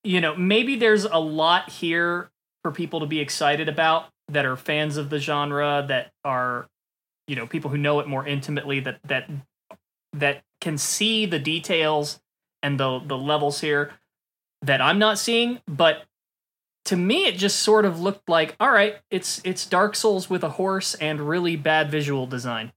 you 0.04 0.20
know, 0.20 0.36
maybe 0.36 0.76
there's 0.76 1.04
a 1.04 1.18
lot 1.18 1.70
here 1.70 2.30
for 2.62 2.70
people 2.70 3.00
to 3.00 3.06
be 3.06 3.18
excited 3.18 3.68
about 3.68 4.08
that 4.28 4.44
are 4.44 4.56
fans 4.56 4.98
of 4.98 5.08
the 5.08 5.18
genre 5.18 5.84
that 5.88 6.12
are 6.22 6.68
you 7.26 7.36
know 7.36 7.46
people 7.46 7.70
who 7.70 7.78
know 7.78 7.98
it 7.98 8.06
more 8.06 8.26
intimately 8.26 8.80
that 8.80 8.98
that 9.04 9.30
that 10.12 10.42
can 10.60 10.76
see 10.76 11.24
the 11.24 11.38
details 11.38 12.20
and 12.62 12.78
the 12.78 13.00
the 13.06 13.16
levels 13.16 13.62
here 13.62 13.92
that 14.60 14.82
I'm 14.82 14.98
not 14.98 15.18
seeing, 15.18 15.60
but 15.66 16.04
to 16.86 16.96
me 16.96 17.24
it 17.26 17.36
just 17.36 17.60
sort 17.60 17.84
of 17.84 18.00
looked 18.00 18.28
like 18.28 18.56
all 18.60 18.70
right, 18.70 18.96
it's 19.10 19.40
it's 19.44 19.66
Dark 19.66 19.96
Souls 19.96 20.28
with 20.28 20.42
a 20.44 20.50
horse 20.50 20.94
and 20.94 21.20
really 21.20 21.56
bad 21.56 21.90
visual 21.90 22.26
design. 22.26 22.72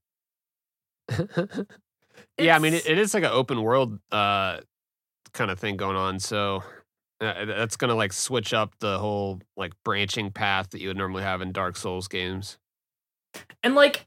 yeah, 2.38 2.56
I 2.56 2.58
mean, 2.58 2.74
it, 2.74 2.86
It's- 2.86 3.14
like 3.14 3.24
an 3.24 3.30
open 3.32 3.62
world 3.62 3.98
uh 4.12 4.60
kind 5.32 5.50
of 5.50 5.58
thing 5.58 5.76
going 5.76 5.96
on. 5.96 6.18
So 6.18 6.62
uh, 7.20 7.44
that's 7.44 7.76
gonna 7.76 7.94
like 7.94 8.12
switch 8.12 8.54
up 8.54 8.74
the 8.78 8.98
whole 8.98 9.40
like 9.56 9.72
branching 9.84 10.30
path 10.30 10.70
that 10.70 10.80
you 10.80 10.88
would 10.88 10.96
normally 10.96 11.22
have 11.22 11.40
in 11.42 11.52
Dark 11.52 11.76
Souls 11.76 12.08
games. 12.08 12.58
And 13.62 13.74
like 13.74 14.06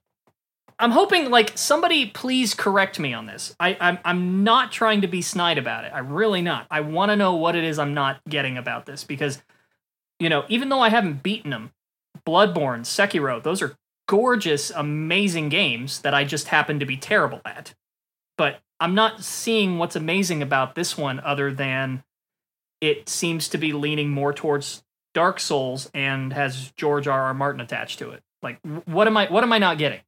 I'm 0.80 0.92
hoping 0.92 1.30
like 1.30 1.58
somebody 1.58 2.08
please 2.08 2.56
correct 2.56 3.00
me 3.00 3.14
on 3.14 3.28
this. 3.28 3.56
I 3.60 3.78
I'm 3.80 4.00
I'm 4.04 4.44
not 4.44 4.72
trying 4.72 5.02
to 5.02 5.08
be 5.08 5.22
snide 5.22 5.58
about 5.58 5.86
it. 5.86 5.92
I'm 5.94 6.12
really 6.12 6.42
not. 6.42 6.66
I 6.72 6.82
want 6.82 7.12
to 7.12 7.16
know 7.16 7.36
what 7.36 7.56
it 7.56 7.64
is 7.64 7.78
I'm 7.78 7.94
not 7.94 8.20
getting 8.28 8.58
about 8.58 8.86
this 8.88 9.04
because 9.04 9.42
you 10.22 10.30
know, 10.30 10.46
even 10.50 10.70
though 10.70 10.82
I 10.82 10.90
haven't 10.90 11.24
beaten 11.24 11.50
them, 11.50 11.72
Bloodborne, 12.28 12.82
Sekiro, 12.82 13.42
those 13.42 13.60
are 13.60 13.76
gorgeous, 14.08 14.70
amazing 14.70 15.50
games 15.50 16.02
that 16.02 16.14
I 16.14 16.26
just 16.26 16.50
happen 16.50 16.80
to 16.80 16.86
be 16.86 16.96
terrible 16.96 17.42
at. 17.44 17.74
But 18.38 18.60
I'm 18.80 18.94
not 18.94 19.24
seeing 19.24 19.80
what's 19.80 19.96
amazing 19.96 20.44
about 20.44 20.76
this 20.76 20.96
one 20.96 21.20
other 21.22 21.52
than 21.52 22.04
it 22.82 23.10
seems 23.10 23.50
to 23.50 23.58
be 23.58 23.74
leaning 23.74 24.12
more 24.12 24.32
towards 24.32 24.84
Dark 25.16 25.40
Souls 25.40 25.90
and 25.92 26.32
has 26.34 26.72
George 26.78 27.08
R. 27.08 27.24
R. 27.24 27.34
Martin 27.34 27.62
attached 27.62 27.98
to 27.98 28.12
it. 28.12 28.22
Like, 28.44 28.60
what 28.86 29.08
am 29.08 29.18
I? 29.18 29.26
What 29.26 29.44
am 29.44 29.52
I 29.52 29.58
not 29.58 29.80
getting? 29.80 30.02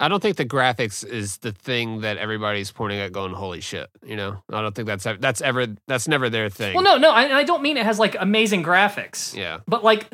I 0.00 0.08
don't 0.08 0.20
think 0.20 0.36
the 0.36 0.44
graphics 0.44 1.06
is 1.06 1.38
the 1.38 1.52
thing 1.52 2.00
that 2.00 2.16
everybody's 2.16 2.72
pointing 2.72 2.98
at, 2.98 3.12
going 3.12 3.32
"Holy 3.32 3.60
shit!" 3.60 3.88
You 4.04 4.16
know, 4.16 4.42
I 4.52 4.60
don't 4.60 4.74
think 4.74 4.86
that's 4.86 5.06
ev- 5.06 5.20
that's 5.20 5.40
ever 5.40 5.66
that's 5.86 6.08
never 6.08 6.28
their 6.28 6.50
thing. 6.50 6.74
Well, 6.74 6.82
no, 6.82 6.96
no, 6.96 7.10
I, 7.10 7.38
I 7.38 7.44
don't 7.44 7.62
mean 7.62 7.76
it 7.76 7.84
has 7.86 7.98
like 7.98 8.16
amazing 8.18 8.64
graphics, 8.64 9.34
Yeah, 9.34 9.60
but 9.66 9.84
like 9.84 10.06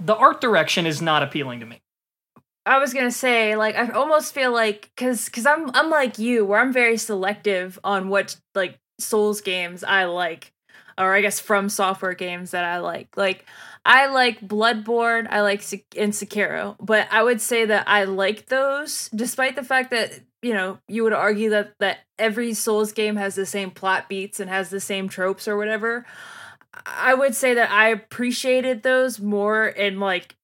the 0.00 0.16
art 0.16 0.40
direction 0.40 0.86
is 0.86 1.00
not 1.00 1.22
appealing 1.22 1.60
to 1.60 1.66
me. 1.66 1.80
I 2.64 2.78
was 2.78 2.92
gonna 2.94 3.10
say, 3.10 3.56
like, 3.56 3.76
I 3.76 3.88
almost 3.90 4.34
feel 4.34 4.52
like, 4.52 4.90
cause, 4.96 5.28
cause 5.28 5.46
I'm, 5.46 5.70
I'm 5.74 5.90
like 5.90 6.18
you, 6.18 6.44
where 6.44 6.60
I'm 6.60 6.72
very 6.72 6.96
selective 6.96 7.78
on 7.82 8.08
what 8.08 8.36
like 8.54 8.78
Souls 9.00 9.40
games 9.40 9.82
I 9.82 10.04
like, 10.04 10.51
or 11.02 11.14
I 11.14 11.20
guess 11.20 11.40
from 11.40 11.68
software 11.68 12.14
games 12.14 12.52
that 12.52 12.64
I 12.64 12.78
like. 12.78 13.16
Like, 13.16 13.46
I 13.84 14.06
like 14.06 14.40
Bloodborne, 14.40 15.26
I 15.30 15.42
like 15.42 15.62
Sek- 15.62 15.96
and 15.96 16.12
Sekiro, 16.12 16.76
but 16.80 17.08
I 17.10 17.22
would 17.22 17.40
say 17.40 17.64
that 17.64 17.88
I 17.88 18.04
like 18.04 18.46
those, 18.46 19.08
despite 19.14 19.56
the 19.56 19.64
fact 19.64 19.90
that 19.90 20.20
you 20.40 20.52
know 20.52 20.78
you 20.88 21.02
would 21.04 21.12
argue 21.12 21.50
that 21.50 21.74
that 21.78 22.00
every 22.18 22.54
Souls 22.54 22.92
game 22.92 23.16
has 23.16 23.34
the 23.34 23.46
same 23.46 23.70
plot 23.70 24.08
beats 24.08 24.40
and 24.40 24.48
has 24.48 24.70
the 24.70 24.80
same 24.80 25.08
tropes 25.08 25.48
or 25.48 25.56
whatever. 25.56 26.06
I 26.86 27.14
would 27.14 27.34
say 27.34 27.54
that 27.54 27.70
I 27.70 27.88
appreciated 27.88 28.82
those 28.82 29.20
more 29.20 29.66
in 29.66 30.00
like 30.00 30.36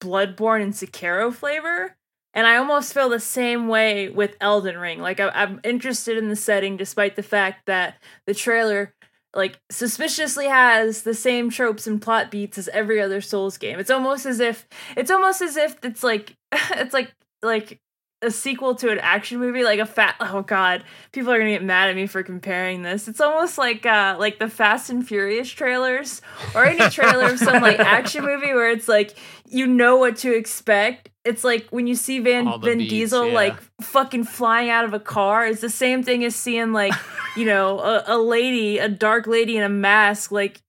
Bloodborne 0.00 0.62
and 0.62 0.72
Sekiro 0.72 1.32
flavor. 1.32 1.96
And 2.34 2.46
I 2.46 2.56
almost 2.56 2.92
feel 2.94 3.08
the 3.08 3.20
same 3.20 3.68
way 3.68 4.10
with 4.10 4.36
Elden 4.40 4.78
Ring. 4.78 5.00
Like 5.00 5.18
I, 5.18 5.28
I'm 5.30 5.60
interested 5.64 6.16
in 6.16 6.28
the 6.28 6.36
setting, 6.36 6.76
despite 6.76 7.16
the 7.16 7.22
fact 7.22 7.66
that 7.66 7.96
the 8.26 8.34
trailer, 8.34 8.94
like, 9.34 9.60
suspiciously 9.70 10.46
has 10.46 11.02
the 11.02 11.14
same 11.14 11.50
tropes 11.50 11.86
and 11.86 12.00
plot 12.00 12.30
beats 12.30 12.58
as 12.58 12.68
every 12.68 13.00
other 13.00 13.20
Souls 13.20 13.58
game. 13.58 13.78
It's 13.78 13.90
almost 13.90 14.26
as 14.26 14.40
if 14.40 14.66
it's 14.96 15.10
almost 15.10 15.42
as 15.42 15.56
if 15.56 15.76
it's 15.82 16.02
like 16.02 16.34
it's 16.52 16.94
like 16.94 17.12
like 17.42 17.80
a 18.20 18.30
sequel 18.30 18.74
to 18.74 18.90
an 18.90 18.98
action 18.98 19.38
movie, 19.38 19.62
like 19.62 19.78
a 19.78 19.86
fat. 19.86 20.16
Oh 20.20 20.42
God, 20.42 20.82
people 21.12 21.32
are 21.32 21.38
gonna 21.38 21.50
get 21.50 21.62
mad 21.62 21.88
at 21.88 21.96
me 21.96 22.06
for 22.06 22.22
comparing 22.22 22.82
this. 22.82 23.06
It's 23.06 23.20
almost 23.20 23.58
like 23.58 23.86
uh 23.86 24.16
like 24.18 24.38
the 24.38 24.48
Fast 24.48 24.90
and 24.90 25.06
Furious 25.06 25.48
trailers 25.48 26.20
or 26.54 26.64
any 26.64 26.90
trailer 26.90 27.30
of 27.30 27.38
some 27.38 27.62
like 27.62 27.78
action 27.78 28.24
movie 28.24 28.52
where 28.52 28.70
it's 28.70 28.88
like 28.88 29.16
you 29.46 29.66
know 29.66 29.96
what 29.96 30.16
to 30.18 30.36
expect. 30.36 31.10
It's 31.24 31.44
like 31.44 31.68
when 31.70 31.86
you 31.86 31.94
see 31.94 32.18
Van 32.18 32.60
Vin 32.60 32.78
beats, 32.78 32.90
Diesel 32.90 33.28
yeah. 33.28 33.34
like 33.34 33.56
fucking 33.80 34.24
flying 34.24 34.70
out 34.70 34.84
of 34.84 34.94
a 34.94 35.00
car. 35.00 35.46
It's 35.46 35.60
the 35.60 35.70
same 35.70 36.02
thing 36.02 36.24
as 36.24 36.34
seeing 36.34 36.72
like 36.72 36.94
you 37.36 37.44
know 37.44 37.78
a, 37.78 38.04
a 38.06 38.18
lady, 38.18 38.78
a 38.78 38.88
dark 38.88 39.26
lady 39.26 39.56
in 39.56 39.62
a 39.62 39.68
mask, 39.68 40.32
like 40.32 40.60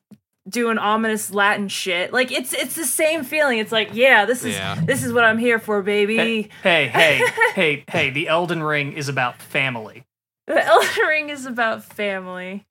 doing 0.49 0.77
ominous 0.77 1.31
Latin 1.31 1.67
shit. 1.67 2.12
Like 2.12 2.31
it's 2.31 2.51
it's 2.53 2.75
the 2.75 2.85
same 2.85 3.23
feeling. 3.23 3.59
It's 3.59 3.71
like 3.71 3.89
yeah, 3.93 4.25
this 4.25 4.43
is 4.43 4.55
Yeah. 4.55 4.75
this 4.83 5.03
is 5.03 5.13
what 5.13 5.23
I'm 5.23 5.38
here 5.38 5.59
for, 5.59 5.81
baby. 5.81 6.17
Hey, 6.17 6.41
hey, 6.63 6.88
hey, 6.88 7.21
hey, 7.55 7.83
hey! 7.88 8.09
The 8.09 8.27
Elden 8.27 8.63
Ring 8.63 8.93
is 8.93 9.07
about 9.09 9.41
family. 9.41 10.05
The 10.47 10.65
Elden 10.65 11.05
Ring 11.07 11.29
is 11.29 11.45
about 11.45 11.83
family. 11.83 12.65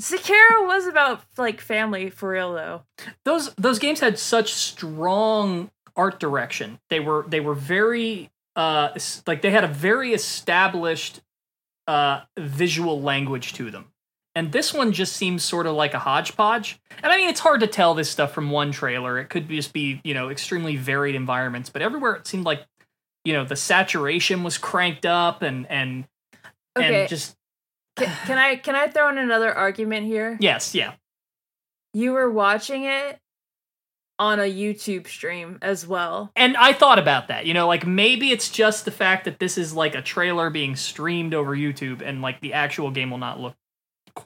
Sekiro 0.00 0.66
was 0.68 0.86
about 0.86 1.22
like 1.36 1.60
family 1.60 2.08
for 2.10 2.30
real 2.30 2.54
though. 2.54 2.82
those 3.24 3.52
those 3.54 3.78
games 3.80 3.98
had 4.00 4.18
such 4.18 4.52
strong 4.54 5.70
art 5.96 6.20
direction. 6.20 6.78
They 6.88 7.00
were 7.00 7.24
they 7.28 7.40
were 7.40 7.54
very 7.54 8.30
uh 8.54 8.90
like 9.26 9.42
they 9.42 9.50
had 9.50 9.64
a 9.64 9.68
very 9.68 10.14
established 10.14 11.20
uh 11.88 12.20
visual 12.38 13.02
language 13.02 13.54
to 13.54 13.70
them. 13.72 13.86
And 14.38 14.52
this 14.52 14.72
one 14.72 14.92
just 14.92 15.14
seems 15.16 15.42
sort 15.42 15.66
of 15.66 15.74
like 15.74 15.94
a 15.94 15.98
hodgepodge. 15.98 16.78
And 17.02 17.12
I 17.12 17.16
mean 17.16 17.28
it's 17.28 17.40
hard 17.40 17.58
to 17.58 17.66
tell 17.66 17.94
this 17.94 18.08
stuff 18.08 18.32
from 18.32 18.50
one 18.52 18.70
trailer. 18.70 19.18
It 19.18 19.30
could 19.30 19.48
just 19.48 19.72
be, 19.72 20.00
you 20.04 20.14
know, 20.14 20.28
extremely 20.30 20.76
varied 20.76 21.16
environments, 21.16 21.70
but 21.70 21.82
everywhere 21.82 22.14
it 22.14 22.26
seemed 22.28 22.44
like 22.44 22.64
you 23.24 23.32
know, 23.32 23.44
the 23.44 23.56
saturation 23.56 24.44
was 24.44 24.56
cranked 24.56 25.04
up 25.04 25.42
and 25.42 25.66
and 25.68 26.04
Okay. 26.76 27.00
and 27.00 27.08
just 27.08 27.34
Can, 27.96 28.14
can 28.26 28.38
I 28.38 28.54
can 28.54 28.76
I 28.76 28.86
throw 28.86 29.08
in 29.08 29.18
another 29.18 29.52
argument 29.52 30.06
here? 30.06 30.36
yes, 30.38 30.72
yeah. 30.72 30.92
You 31.92 32.12
were 32.12 32.30
watching 32.30 32.84
it 32.84 33.18
on 34.20 34.38
a 34.38 34.44
YouTube 34.44 35.08
stream 35.08 35.58
as 35.62 35.84
well. 35.84 36.30
And 36.36 36.56
I 36.56 36.72
thought 36.74 37.00
about 37.00 37.26
that. 37.26 37.44
You 37.44 37.54
know, 37.54 37.66
like 37.66 37.84
maybe 37.86 38.30
it's 38.30 38.50
just 38.50 38.84
the 38.84 38.92
fact 38.92 39.24
that 39.24 39.40
this 39.40 39.58
is 39.58 39.72
like 39.74 39.96
a 39.96 40.02
trailer 40.02 40.48
being 40.48 40.76
streamed 40.76 41.34
over 41.34 41.56
YouTube 41.56 42.02
and 42.02 42.22
like 42.22 42.40
the 42.40 42.52
actual 42.52 42.92
game 42.92 43.10
will 43.10 43.18
not 43.18 43.40
look 43.40 43.54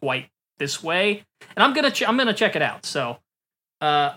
quite 0.00 0.28
this 0.58 0.82
way. 0.82 1.24
And 1.56 1.62
I'm 1.62 1.74
to 1.84 1.90
ch- 1.90 2.08
I'm 2.08 2.16
to 2.28 2.34
check 2.34 2.56
it 2.56 2.62
out. 2.62 2.86
So 2.86 3.18
uh 3.80 4.14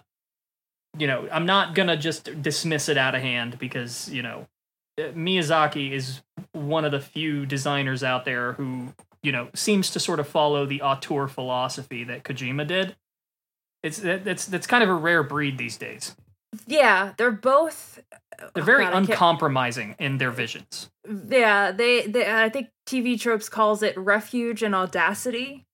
you 0.97 1.07
know, 1.07 1.27
I'm 1.31 1.45
not 1.45 1.75
to 1.87 1.97
just 1.97 2.41
dismiss 2.41 2.87
it 2.87 2.97
out 2.97 3.15
of 3.15 3.21
hand 3.21 3.59
because, 3.59 4.09
you 4.09 4.21
know, 4.21 4.47
uh, 4.97 5.11
Miyazaki 5.11 5.91
is 5.91 6.21
one 6.53 6.85
of 6.85 6.91
the 6.91 7.01
few 7.01 7.45
designers 7.45 8.03
out 8.03 8.23
there 8.25 8.53
who, 8.53 8.93
you 9.21 9.31
know, 9.31 9.49
seems 9.53 9.89
to 9.91 9.99
sort 9.99 10.19
of 10.19 10.27
follow 10.27 10.65
the 10.65 10.81
auteur 10.81 11.27
philosophy 11.27 12.03
that 12.05 12.23
Kojima 12.23 12.65
did. 12.65 12.95
It's 13.83 13.97
that's 13.99 14.45
that's 14.45 14.67
kind 14.67 14.83
of 14.83 14.89
a 14.89 14.93
rare 14.93 15.21
breed 15.21 15.57
these 15.57 15.77
days. 15.77 16.15
Yeah, 16.67 17.13
they're 17.17 17.31
both 17.31 17.99
They're 18.53 18.63
very 18.63 18.83
God, 18.85 18.93
uncompromising 18.95 19.95
in 19.99 20.17
their 20.17 20.31
visions. 20.31 20.89
yeah 21.29 21.71
they, 21.71 22.07
they 22.07 22.25
i 22.31 22.49
think 22.49 22.69
tv 22.87 23.19
tropes 23.19 23.47
calls 23.47 23.81
it 23.83 23.95
refuge 23.97 24.63
and 24.63 24.73
audacity 24.75 25.65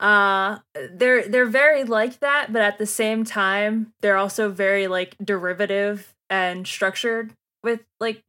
uh 0.00 0.58
they're 0.92 1.26
they're 1.28 1.46
very 1.46 1.84
like 1.84 2.20
that 2.20 2.52
but 2.52 2.62
at 2.62 2.78
the 2.78 2.86
same 2.86 3.24
time 3.24 3.92
they're 4.00 4.16
also 4.16 4.48
very 4.50 4.86
like 4.86 5.16
derivative 5.24 6.14
and 6.30 6.66
structured 6.66 7.32
with 7.64 7.80
like 7.98 8.22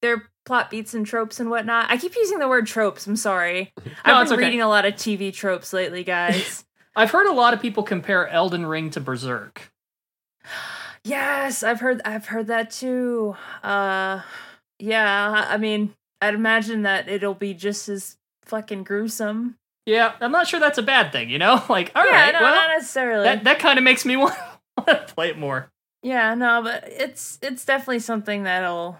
their 0.00 0.30
plot 0.46 0.70
beats 0.70 0.94
and 0.94 1.04
tropes 1.06 1.38
and 1.40 1.50
whatnot 1.50 1.86
i 1.90 1.96
keep 1.98 2.14
using 2.16 2.38
the 2.38 2.48
word 2.48 2.66
tropes 2.66 3.06
i'm 3.06 3.16
sorry 3.16 3.72
No, 3.84 3.92
i've 4.04 4.26
been 4.28 4.34
okay. 4.34 4.44
reading 4.44 4.60
a 4.62 4.68
lot 4.68 4.86
of 4.86 4.94
tv 4.94 5.32
tropes 5.34 5.72
lately 5.72 6.02
guys 6.16 6.64
I've 6.94 7.10
heard 7.10 7.26
a 7.26 7.32
lot 7.32 7.54
of 7.54 7.60
people 7.62 7.82
compare 7.82 8.28
Elden 8.28 8.66
Ring 8.66 8.90
to 8.90 9.00
Berserk. 9.00 9.72
Yes 11.04 11.62
i've 11.62 11.80
heard 11.80 12.00
i've 12.04 12.26
heard 12.26 12.46
that 12.46 12.70
too 12.70 13.36
uh 13.62 14.20
yeah 14.78 15.46
i 15.48 15.56
mean 15.56 15.94
i'd 16.20 16.34
imagine 16.34 16.82
that 16.82 17.08
it'll 17.08 17.34
be 17.34 17.52
just 17.54 17.88
as 17.88 18.16
fucking 18.44 18.84
gruesome 18.84 19.56
Yeah, 19.86 20.12
I'm 20.20 20.30
not 20.30 20.46
sure 20.46 20.60
that's 20.60 20.78
a 20.78 20.82
bad 20.82 21.10
thing, 21.10 21.28
you 21.30 21.38
know? 21.38 21.60
Like, 21.68 21.90
all 21.96 22.04
yeah, 22.06 22.26
right, 22.26 22.32
no, 22.32 22.40
well, 22.42 22.54
not 22.54 22.70
necessarily. 22.76 23.24
that, 23.24 23.42
that 23.44 23.58
kind 23.58 23.78
of 23.78 23.84
makes 23.84 24.04
me 24.04 24.16
want 24.22 24.34
to 24.86 25.04
play 25.08 25.28
it 25.30 25.38
more. 25.38 25.70
yeah, 26.04 26.34
no, 26.34 26.62
but 26.62 26.84
it's 26.86 27.38
it's 27.42 27.64
definitely 27.64 27.98
something 27.98 28.44
that'll, 28.44 28.98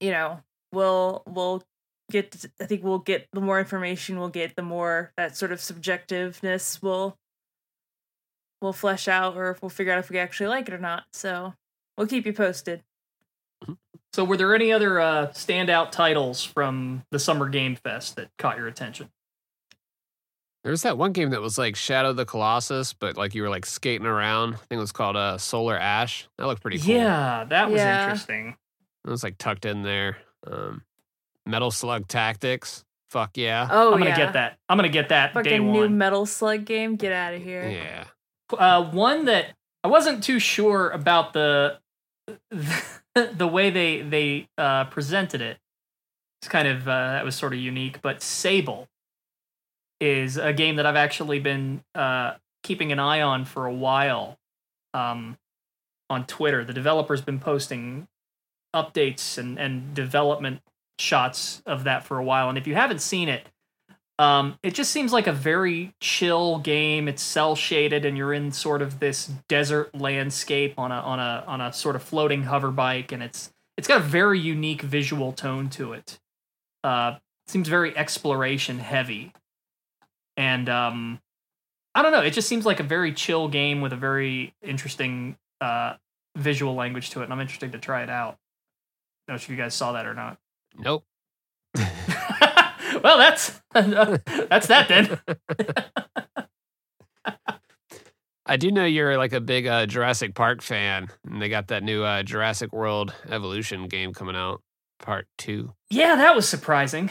you 0.00 0.10
know, 0.10 0.40
we'll 0.72 1.22
we'll 1.26 1.62
get. 2.10 2.32
to- 2.32 2.50
I 2.60 2.66
think 2.66 2.84
we'll 2.84 2.98
get 2.98 3.28
the 3.32 3.40
more 3.40 3.58
information 3.58 4.18
we'll 4.18 4.28
get, 4.28 4.56
the 4.56 4.62
more 4.62 5.12
that 5.16 5.36
sort 5.36 5.52
of 5.52 5.58
subjectiveness 5.58 6.82
will 6.82 7.16
will 8.60 8.72
flesh 8.72 9.08
out, 9.08 9.36
or 9.36 9.50
if 9.50 9.62
we'll 9.62 9.68
figure 9.68 9.92
out 9.92 9.98
if 9.98 10.10
we 10.10 10.18
actually 10.18 10.48
like 10.48 10.68
it 10.68 10.74
or 10.74 10.78
not. 10.78 11.04
So 11.12 11.54
we'll 11.96 12.06
keep 12.06 12.26
you 12.26 12.32
posted. 12.32 12.82
So, 14.12 14.24
were 14.24 14.36
there 14.38 14.54
any 14.54 14.72
other 14.72 14.98
uh, 14.98 15.26
standout 15.28 15.90
titles 15.90 16.42
from 16.42 17.04
the 17.10 17.18
Summer 17.18 17.48
Game 17.50 17.76
Fest 17.76 18.16
that 18.16 18.28
caught 18.38 18.56
your 18.56 18.66
attention? 18.66 19.10
There 20.64 20.70
was 20.70 20.82
that 20.82 20.96
one 20.98 21.12
game 21.12 21.30
that 21.30 21.40
was 21.42 21.58
like 21.58 21.76
Shadow 21.76 22.10
of 22.10 22.16
the 22.16 22.24
Colossus, 22.24 22.92
but 22.94 23.16
like 23.16 23.34
you 23.34 23.42
were 23.42 23.50
like 23.50 23.66
skating 23.66 24.06
around. 24.06 24.54
I 24.54 24.56
think 24.56 24.72
it 24.72 24.76
was 24.78 24.92
called 24.92 25.16
uh, 25.16 25.38
Solar 25.38 25.76
Ash. 25.78 26.28
That 26.38 26.46
looked 26.46 26.62
pretty 26.62 26.78
cool. 26.78 26.94
Yeah, 26.94 27.44
that 27.48 27.70
was 27.70 27.78
Yeah. 27.80 28.04
interesting. 28.04 28.56
It 29.06 29.10
was 29.10 29.22
like 29.22 29.36
tucked 29.38 29.64
in 29.66 29.82
there. 29.82 30.16
Um, 30.46 30.82
Metal 31.44 31.70
Slug 31.70 32.08
Tactics. 32.08 32.84
Fuck 33.10 33.36
yeah. 33.36 33.68
Oh 33.70 33.92
I'm 33.92 33.98
gonna 33.98 34.10
yeah, 34.10 34.16
get 34.16 34.32
that. 34.32 34.58
I'm 34.68 34.76
gonna 34.78 34.88
get 34.88 35.10
that 35.10 35.32
day 35.34 35.42
fucking 35.44 35.72
new. 35.72 35.88
Metal 35.88 36.26
Slug 36.26 36.64
game. 36.64 36.96
Get 36.96 37.12
out 37.12 37.34
of 37.34 37.42
here. 37.42 37.68
yeah. 37.68 38.04
Uh, 38.52 38.90
one 38.90 39.24
that 39.26 39.54
I 39.82 39.88
wasn't 39.88 40.24
too 40.24 40.38
sure 40.38 40.90
about 40.90 41.32
the 41.32 41.78
the 43.14 43.46
way 43.46 43.70
they 43.70 44.02
they 44.02 44.48
uh, 44.58 44.84
presented 44.86 45.40
it. 45.40 45.58
It's 46.40 46.48
kind 46.48 46.68
of 46.68 46.88
uh, 46.88 47.12
that 47.12 47.24
was 47.24 47.34
sort 47.34 47.52
of 47.52 47.58
unique, 47.58 48.02
but 48.02 48.22
Sable 48.22 48.88
is 50.00 50.36
a 50.36 50.52
game 50.52 50.76
that 50.76 50.86
I've 50.86 50.96
actually 50.96 51.38
been 51.38 51.82
uh, 51.94 52.34
keeping 52.62 52.92
an 52.92 52.98
eye 52.98 53.22
on 53.22 53.44
for 53.44 53.66
a 53.66 53.72
while 53.72 54.36
um, 54.92 55.38
on 56.10 56.26
Twitter. 56.26 56.64
The 56.64 56.74
developer's 56.74 57.22
been 57.22 57.38
posting 57.38 58.06
updates 58.74 59.38
and 59.38 59.58
and 59.58 59.94
development 59.94 60.60
shots 60.98 61.62
of 61.64 61.84
that 61.84 62.04
for 62.04 62.18
a 62.18 62.24
while, 62.24 62.48
and 62.48 62.58
if 62.58 62.66
you 62.66 62.74
haven't 62.74 63.00
seen 63.00 63.28
it, 63.28 63.46
um, 64.18 64.58
it 64.62 64.74
just 64.74 64.90
seems 64.92 65.12
like 65.12 65.26
a 65.26 65.32
very 65.32 65.94
chill 66.00 66.58
game. 66.58 67.06
It's 67.06 67.22
cell 67.22 67.54
shaded, 67.54 68.04
and 68.04 68.16
you're 68.16 68.32
in 68.32 68.50
sort 68.50 68.80
of 68.80 68.98
this 68.98 69.30
desert 69.48 69.94
landscape 69.94 70.74
on 70.78 70.90
a 70.90 70.96
on 70.96 71.18
a 71.18 71.44
on 71.46 71.60
a 71.60 71.72
sort 71.72 71.96
of 71.96 72.02
floating 72.02 72.44
hover 72.44 72.70
bike, 72.70 73.12
and 73.12 73.22
it's 73.22 73.52
it's 73.76 73.86
got 73.86 74.00
a 74.00 74.04
very 74.04 74.40
unique 74.40 74.80
visual 74.80 75.32
tone 75.32 75.68
to 75.70 75.92
it. 75.92 76.18
Uh, 76.82 77.16
seems 77.46 77.68
very 77.68 77.96
exploration 77.96 78.78
heavy, 78.78 79.34
and 80.38 80.68
um, 80.70 81.20
I 81.94 82.00
don't 82.00 82.12
know. 82.12 82.22
It 82.22 82.32
just 82.32 82.48
seems 82.48 82.64
like 82.64 82.80
a 82.80 82.84
very 82.84 83.12
chill 83.12 83.48
game 83.48 83.82
with 83.82 83.92
a 83.92 83.96
very 83.96 84.54
interesting 84.62 85.36
uh, 85.60 85.94
visual 86.36 86.74
language 86.74 87.10
to 87.10 87.20
it, 87.20 87.24
and 87.24 87.34
I'm 87.34 87.40
interested 87.40 87.72
to 87.72 87.78
try 87.78 88.02
it 88.02 88.08
out. 88.08 88.38
I 89.28 89.32
don't 89.32 89.34
know 89.34 89.42
if 89.42 89.50
you 89.50 89.56
guys 89.56 89.74
saw 89.74 89.92
that 89.92 90.06
or 90.06 90.14
not. 90.14 90.38
Nope. 90.78 91.04
well, 93.06 93.18
that's 93.18 93.60
that's 94.48 94.66
that 94.66 94.88
then. 94.88 95.20
I 98.46 98.56
do 98.56 98.72
know 98.72 98.84
you're 98.84 99.16
like 99.16 99.32
a 99.32 99.40
big 99.40 99.68
uh, 99.68 99.86
Jurassic 99.86 100.34
Park 100.34 100.60
fan, 100.60 101.08
and 101.24 101.40
they 101.40 101.48
got 101.48 101.68
that 101.68 101.84
new 101.84 102.02
uh, 102.02 102.24
Jurassic 102.24 102.72
World 102.72 103.14
Evolution 103.28 103.86
game 103.86 104.12
coming 104.12 104.34
out, 104.34 104.60
part 104.98 105.28
two. 105.38 105.72
Yeah, 105.88 106.16
that 106.16 106.34
was 106.34 106.48
surprising. 106.48 107.10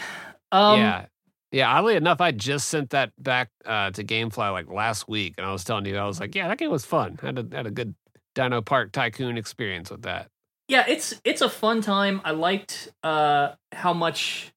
Um, 0.52 0.80
yeah. 0.80 1.06
Yeah, 1.52 1.74
oddly 1.74 1.96
enough, 1.96 2.20
I 2.20 2.32
just 2.32 2.68
sent 2.68 2.90
that 2.90 3.12
back 3.18 3.50
uh, 3.66 3.92
to 3.92 4.04
GameFly 4.04 4.52
like 4.52 4.70
last 4.70 5.08
week, 5.08 5.36
and 5.38 5.48
I 5.48 5.54
was 5.54 5.64
telling 5.64 5.86
you, 5.86 5.96
I 5.96 6.06
was 6.06 6.20
like, 6.20 6.36
"Yeah, 6.36 6.50
that 6.50 6.58
game 6.58 6.72
was 6.72 6.84
fun. 6.84 7.18
I 7.24 7.28
had 7.28 7.40
a 7.40 7.56
had 7.56 7.68
a 7.68 7.72
good 7.72 7.96
Dino 8.34 8.62
Park 8.62 8.92
Tycoon 8.92 9.38
experience 9.38 9.90
with 9.90 10.02
that." 10.02 10.28
yeah, 10.68 10.84
it's 10.88 11.14
it's 11.24 11.42
a 11.42 11.50
fun 11.50 11.82
time. 11.82 12.22
I 12.24 12.32
liked 12.32 12.90
uh, 13.04 13.52
how 13.72 13.94
much 13.94 14.52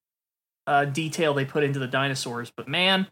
uh, 0.69 0.85
detail 0.85 1.33
they 1.33 1.45
put 1.45 1.63
into 1.63 1.79
the 1.79 1.87
dinosaurs, 1.87 2.51
but 2.55 2.67
man, 2.67 3.07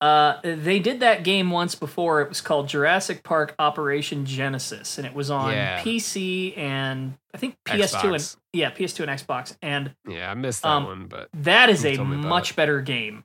uh, 0.00 0.40
they 0.42 0.80
did 0.80 0.98
that 1.00 1.22
game 1.22 1.50
once 1.50 1.74
before. 1.76 2.20
It 2.22 2.28
was 2.28 2.40
called 2.40 2.68
Jurassic 2.68 3.22
Park 3.22 3.54
Operation 3.58 4.26
Genesis, 4.26 4.98
and 4.98 5.06
it 5.06 5.14
was 5.14 5.30
on 5.30 5.52
Yeah. 5.52 5.80
PC 5.80 6.56
and 6.58 7.14
I 7.32 7.38
think 7.38 7.56
PS2 7.64 8.12
and 8.14 8.36
yeah, 8.52 8.70
PS2 8.72 9.00
and 9.08 9.10
Xbox. 9.10 9.56
And 9.62 9.94
Yeah, 10.08 10.30
I 10.30 10.34
missed 10.34 10.62
that 10.62 10.68
Um, 10.68 10.84
one, 10.84 11.06
but 11.06 11.28
that 11.34 11.70
is 11.70 11.84
a 11.84 11.94
told 11.96 12.08
me 12.08 12.16
about 12.18 12.28
much 12.28 12.50
it. 12.50 12.56
better 12.56 12.80
game. 12.80 13.24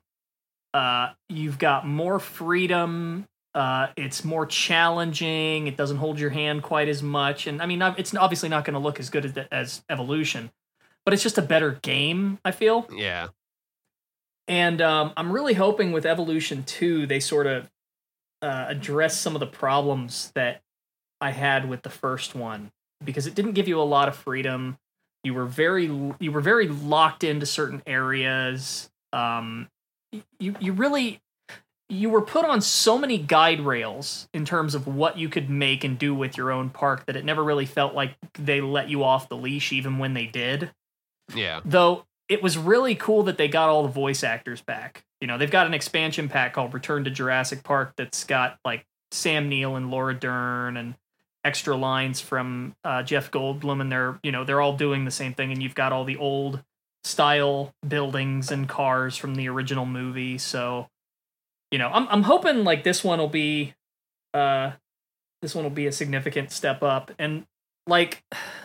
Uh, 0.72 1.10
you've 1.28 1.58
got 1.58 1.86
more 1.86 2.20
freedom. 2.20 3.26
Uh, 3.54 3.88
it's 3.96 4.24
more 4.24 4.46
challenging. 4.46 5.66
It 5.66 5.76
doesn't 5.76 5.96
hold 5.96 6.20
your 6.20 6.30
hand 6.30 6.62
quite 6.62 6.88
as 6.88 7.02
much, 7.02 7.48
and 7.48 7.60
I 7.60 7.66
mean, 7.66 7.82
it's 7.82 8.14
obviously 8.14 8.48
not 8.48 8.64
going 8.64 8.74
to 8.74 8.78
look 8.80 9.00
as 9.00 9.10
good 9.10 9.24
as, 9.24 9.46
as 9.50 9.84
Evolution, 9.90 10.52
but 11.08 11.14
it's 11.14 11.22
just 11.22 11.38
a 11.38 11.42
better 11.42 11.78
game. 11.80 12.38
I 12.44 12.50
feel, 12.50 12.86
yeah, 12.94 13.28
and 14.46 14.82
um, 14.82 15.14
I'm 15.16 15.32
really 15.32 15.54
hoping 15.54 15.90
with 15.90 16.04
Evolution 16.04 16.64
Two, 16.64 17.06
they 17.06 17.18
sort 17.18 17.46
of 17.46 17.70
uh, 18.42 18.66
address 18.68 19.18
some 19.18 19.34
of 19.34 19.40
the 19.40 19.46
problems 19.46 20.30
that 20.34 20.60
I 21.18 21.30
had 21.30 21.66
with 21.66 21.80
the 21.80 21.88
first 21.88 22.34
one 22.34 22.72
because 23.02 23.26
it 23.26 23.34
didn't 23.34 23.52
give 23.52 23.68
you 23.68 23.80
a 23.80 23.88
lot 23.88 24.08
of 24.08 24.16
freedom. 24.16 24.76
You 25.24 25.32
were 25.32 25.46
very 25.46 25.84
you 26.20 26.30
were 26.30 26.42
very 26.42 26.68
locked 26.68 27.24
into 27.24 27.46
certain 27.46 27.82
areas. 27.86 28.90
Um, 29.14 29.68
you 30.38 30.56
you 30.60 30.74
really 30.74 31.22
you 31.88 32.10
were 32.10 32.20
put 32.20 32.44
on 32.44 32.60
so 32.60 32.98
many 32.98 33.16
guide 33.16 33.60
rails 33.60 34.28
in 34.34 34.44
terms 34.44 34.74
of 34.74 34.86
what 34.86 35.16
you 35.16 35.30
could 35.30 35.48
make 35.48 35.84
and 35.84 35.98
do 35.98 36.14
with 36.14 36.36
your 36.36 36.52
own 36.52 36.68
park 36.68 37.06
that 37.06 37.16
it 37.16 37.24
never 37.24 37.42
really 37.42 37.64
felt 37.64 37.94
like 37.94 38.14
they 38.34 38.60
let 38.60 38.90
you 38.90 39.02
off 39.02 39.30
the 39.30 39.36
leash 39.38 39.72
even 39.72 39.96
when 39.96 40.12
they 40.12 40.26
did 40.26 40.70
yeah, 41.34 41.60
though 41.64 42.04
it 42.28 42.42
was 42.42 42.58
really 42.58 42.94
cool 42.94 43.22
that 43.24 43.38
they 43.38 43.48
got 43.48 43.68
all 43.68 43.82
the 43.82 43.88
voice 43.88 44.22
actors 44.22 44.60
back. 44.60 45.04
You 45.20 45.26
know, 45.26 45.38
they've 45.38 45.50
got 45.50 45.66
an 45.66 45.74
expansion 45.74 46.28
pack 46.28 46.52
called 46.52 46.74
Return 46.74 47.04
to 47.04 47.10
Jurassic 47.10 47.64
Park 47.64 47.94
that's 47.96 48.24
got 48.24 48.58
like 48.64 48.86
Sam 49.10 49.48
Neill 49.48 49.76
and 49.76 49.90
Laura 49.90 50.14
Dern 50.14 50.76
and 50.76 50.94
extra 51.44 51.76
lines 51.76 52.20
from 52.20 52.74
uh, 52.84 53.02
Jeff 53.02 53.30
Goldblum, 53.30 53.80
and 53.80 53.90
they're 53.90 54.18
you 54.22 54.32
know 54.32 54.44
they're 54.44 54.60
all 54.60 54.76
doing 54.76 55.04
the 55.04 55.10
same 55.10 55.34
thing, 55.34 55.50
and 55.52 55.62
you've 55.62 55.74
got 55.74 55.92
all 55.92 56.04
the 56.04 56.16
old 56.16 56.62
style 57.04 57.74
buildings 57.86 58.50
and 58.50 58.68
cars 58.68 59.16
from 59.16 59.34
the 59.34 59.48
original 59.48 59.86
movie. 59.86 60.38
So, 60.38 60.88
you 61.70 61.78
know, 61.78 61.88
I'm 61.88 62.06
I'm 62.08 62.22
hoping 62.24 62.64
like 62.64 62.84
this 62.84 63.02
one 63.02 63.18
will 63.18 63.28
be, 63.28 63.74
uh, 64.34 64.72
this 65.40 65.54
one 65.54 65.64
will 65.64 65.70
be 65.70 65.86
a 65.86 65.92
significant 65.92 66.52
step 66.52 66.82
up, 66.82 67.10
and 67.18 67.46
like 67.88 68.22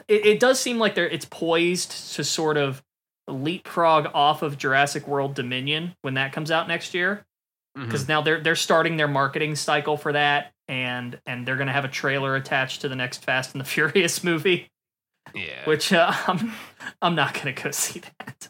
it, 0.08 0.26
it 0.26 0.40
does 0.40 0.60
seem 0.60 0.78
like 0.78 0.96
they're 0.96 1.10
it's 1.10 1.26
poised 1.26 2.14
to 2.16 2.24
sort 2.24 2.58
of 2.58 2.84
leapfrog 3.28 4.08
off 4.14 4.42
of 4.42 4.58
Jurassic 4.58 5.08
World 5.08 5.34
Dominion 5.34 5.96
when 6.02 6.16
that 6.16 6.34
comes 6.34 6.52
out 6.52 6.68
next 6.68 6.94
year 6.94 7.26
because 7.76 8.08
now 8.08 8.22
they're 8.22 8.40
they're 8.42 8.56
starting 8.56 8.98
their 8.98 9.08
marketing 9.08 9.56
cycle 9.56 9.98
for 9.98 10.12
that 10.14 10.52
and 10.68 11.20
and 11.26 11.48
they're 11.48 11.56
gonna 11.56 11.72
have 11.74 11.86
a 11.86 11.90
trailer 11.90 12.36
attached 12.36 12.82
to 12.82 12.90
the 12.90 12.96
next 12.96 13.24
Fast 13.24 13.54
and 13.56 13.62
the 13.62 13.66
Furious 13.70 14.24
movie, 14.24 14.70
Yeah. 15.34 15.66
which 15.66 15.92
uh, 15.94 16.14
I'm 16.28 16.54
I'm 17.02 17.16
not 17.16 17.34
gonna 17.34 17.54
go 17.54 17.72
see 17.72 18.02
that. 18.20 18.50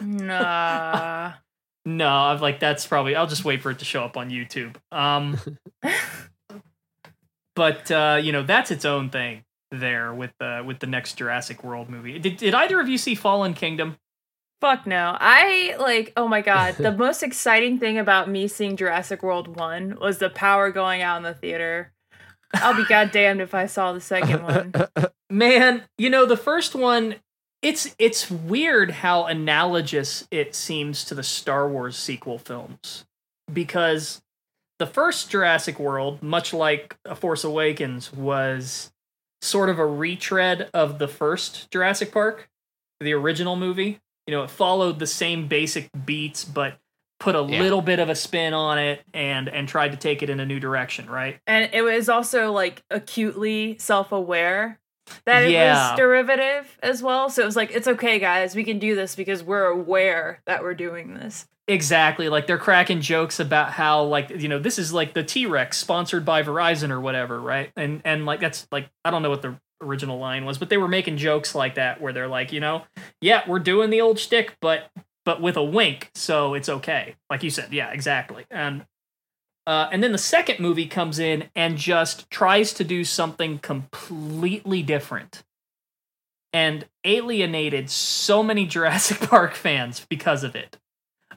Nah. 0.00 1.32
No, 1.86 2.08
I'm 2.08 2.40
like 2.40 2.60
that's 2.60 2.86
probably 2.86 3.14
I'll 3.14 3.26
just 3.26 3.44
wait 3.44 3.60
for 3.60 3.70
it 3.70 3.78
to 3.80 3.84
show 3.84 4.02
up 4.04 4.16
on 4.16 4.30
YouTube. 4.30 4.76
Um, 4.90 5.38
but 7.54 7.90
uh, 7.90 8.18
you 8.22 8.32
know 8.32 8.42
that's 8.42 8.70
its 8.70 8.86
own 8.86 9.10
thing 9.10 9.44
there 9.78 10.14
with 10.14 10.32
the 10.38 10.62
with 10.66 10.78
the 10.78 10.86
next 10.86 11.14
Jurassic 11.14 11.64
World 11.64 11.88
movie. 11.88 12.18
Did 12.18 12.38
did 12.38 12.54
either 12.54 12.80
of 12.80 12.88
you 12.88 12.98
see 12.98 13.14
Fallen 13.14 13.54
Kingdom? 13.54 13.96
Fuck 14.60 14.86
no. 14.86 15.16
I 15.20 15.76
like, 15.78 16.12
oh 16.16 16.26
my 16.26 16.40
god. 16.40 16.76
The 16.76 16.92
most 16.96 17.22
exciting 17.22 17.78
thing 17.78 17.98
about 17.98 18.30
me 18.30 18.48
seeing 18.48 18.76
Jurassic 18.76 19.22
World 19.22 19.56
1 19.56 19.98
was 20.00 20.18
the 20.18 20.30
power 20.30 20.70
going 20.70 21.02
out 21.02 21.18
in 21.18 21.22
the 21.22 21.34
theater. 21.34 21.92
I'll 22.54 22.74
be 22.74 22.84
goddamned 22.88 23.40
if 23.40 23.54
I 23.54 23.66
saw 23.66 23.92
the 23.92 24.00
second 24.00 24.42
one. 24.42 24.72
Man, 25.30 25.82
you 25.98 26.08
know 26.08 26.24
the 26.24 26.36
first 26.36 26.74
one. 26.74 27.16
It's 27.60 27.94
it's 27.98 28.30
weird 28.30 28.90
how 28.90 29.24
analogous 29.24 30.26
it 30.30 30.54
seems 30.54 31.04
to 31.04 31.14
the 31.14 31.22
Star 31.22 31.68
Wars 31.68 31.96
sequel 31.96 32.38
films 32.38 33.04
because 33.52 34.22
the 34.78 34.86
first 34.86 35.30
Jurassic 35.30 35.78
World, 35.78 36.22
much 36.22 36.52
like 36.52 36.96
A 37.04 37.14
Force 37.14 37.44
Awakens, 37.44 38.12
was 38.12 38.92
sort 39.44 39.68
of 39.68 39.78
a 39.78 39.86
retread 39.86 40.70
of 40.74 40.98
the 40.98 41.08
first 41.08 41.70
Jurassic 41.70 42.10
Park, 42.12 42.48
the 43.00 43.12
original 43.12 43.56
movie. 43.56 44.00
You 44.26 44.34
know, 44.34 44.42
it 44.42 44.50
followed 44.50 44.98
the 44.98 45.06
same 45.06 45.48
basic 45.48 45.88
beats, 46.06 46.44
but 46.44 46.78
put 47.20 47.34
a 47.36 47.42
Yeah. 47.42 47.60
little 47.60 47.82
bit 47.82 47.98
of 47.98 48.08
a 48.08 48.14
spin 48.14 48.54
on 48.54 48.78
it 48.78 49.02
and 49.12 49.48
and 49.48 49.68
tried 49.68 49.92
to 49.92 49.96
take 49.98 50.22
it 50.22 50.30
in 50.30 50.40
a 50.40 50.46
new 50.46 50.58
direction, 50.58 51.08
right? 51.08 51.38
And 51.46 51.70
it 51.72 51.82
was 51.82 52.08
also 52.08 52.52
like 52.52 52.82
acutely 52.90 53.76
self 53.78 54.12
aware 54.12 54.78
that 55.26 55.44
it 55.44 55.50
Yeah. 55.50 55.90
was 55.90 55.96
derivative 55.98 56.78
as 56.82 57.02
well. 57.02 57.28
So 57.28 57.42
it 57.42 57.44
was 57.46 57.56
like, 57.56 57.70
it's 57.72 57.86
okay, 57.86 58.18
guys. 58.18 58.56
We 58.56 58.64
can 58.64 58.78
do 58.78 58.94
this 58.94 59.14
because 59.14 59.42
we're 59.42 59.66
aware 59.66 60.40
that 60.46 60.62
we're 60.62 60.74
doing 60.74 61.14
this. 61.14 61.46
Exactly. 61.66 62.28
Like 62.28 62.46
they're 62.46 62.58
cracking 62.58 63.00
jokes 63.00 63.40
about 63.40 63.72
how 63.72 64.02
like 64.04 64.28
you 64.30 64.48
know 64.48 64.58
this 64.58 64.78
is 64.78 64.92
like 64.92 65.14
the 65.14 65.22
T 65.22 65.46
Rex 65.46 65.78
sponsored 65.78 66.24
by 66.24 66.42
Verizon 66.42 66.90
or 66.90 67.00
whatever, 67.00 67.40
right? 67.40 67.72
And 67.74 68.02
and 68.04 68.26
like 68.26 68.40
that's 68.40 68.66
like 68.70 68.90
I 69.04 69.10
don't 69.10 69.22
know 69.22 69.30
what 69.30 69.40
the 69.40 69.58
original 69.80 70.18
line 70.18 70.44
was, 70.44 70.58
but 70.58 70.68
they 70.68 70.76
were 70.76 70.88
making 70.88 71.16
jokes 71.16 71.54
like 71.54 71.76
that 71.76 72.00
where 72.02 72.12
they're 72.12 72.28
like, 72.28 72.52
you 72.52 72.60
know, 72.60 72.82
yeah, 73.20 73.42
we're 73.48 73.58
doing 73.60 73.88
the 73.88 74.02
old 74.02 74.18
shtick, 74.18 74.56
but 74.60 74.90
but 75.24 75.40
with 75.40 75.56
a 75.56 75.64
wink, 75.64 76.10
so 76.14 76.52
it's 76.52 76.68
okay. 76.68 77.16
Like 77.30 77.42
you 77.42 77.50
said, 77.50 77.72
yeah, 77.72 77.90
exactly. 77.92 78.44
And 78.50 78.84
uh, 79.66 79.88
and 79.90 80.02
then 80.02 80.12
the 80.12 80.18
second 80.18 80.60
movie 80.60 80.86
comes 80.86 81.18
in 81.18 81.48
and 81.56 81.78
just 81.78 82.28
tries 82.30 82.74
to 82.74 82.84
do 82.84 83.04
something 83.04 83.58
completely 83.58 84.82
different 84.82 85.42
and 86.52 86.86
alienated 87.04 87.88
so 87.88 88.42
many 88.42 88.66
Jurassic 88.66 89.20
Park 89.30 89.54
fans 89.54 90.04
because 90.10 90.44
of 90.44 90.54
it 90.54 90.78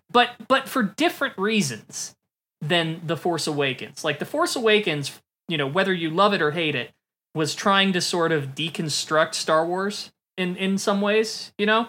but 0.10 0.32
but 0.48 0.68
for 0.68 0.84
different 0.84 1.38
reasons 1.38 2.16
than 2.62 3.02
the 3.06 3.18
force 3.18 3.48
awakens. 3.48 4.04
Like 4.04 4.20
the 4.20 4.26
force 4.26 4.56
awakens 4.56 5.20
you 5.48 5.58
know 5.58 5.68
whether 5.68 5.94
you 5.94 6.10
love 6.10 6.34
it 6.34 6.42
or 6.42 6.52
hate 6.52 6.76
it 6.76 6.92
was 7.34 7.56
trying 7.56 7.94
to 7.94 8.02
sort 8.02 8.32
of 8.32 8.56
deconstruct 8.56 9.36
star 9.36 9.66
wars 9.66 10.12
in 10.38 10.56
in 10.56 10.78
some 10.78 11.02
ways 11.02 11.54
you 11.58 11.66
know? 11.66 11.88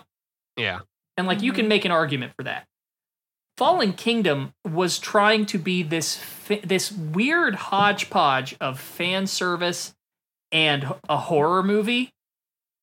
Yeah. 0.56 0.80
and 1.16 1.26
like 1.26 1.42
you 1.42 1.52
can 1.52 1.62
mm-hmm. 1.62 1.68
make 1.68 1.84
an 1.84 1.92
argument 1.92 2.32
for 2.36 2.42
that. 2.44 2.66
Fallen 3.56 3.92
kingdom 3.92 4.54
was 4.64 4.98
trying 4.98 5.46
to 5.46 5.58
be 5.58 5.82
this 5.82 6.20
this 6.64 6.92
weird 6.92 7.54
hodgepodge 7.56 8.56
of 8.60 8.78
fan 8.78 9.26
service 9.26 9.94
and 10.52 10.94
a 11.08 11.16
horror 11.16 11.62
movie 11.62 12.12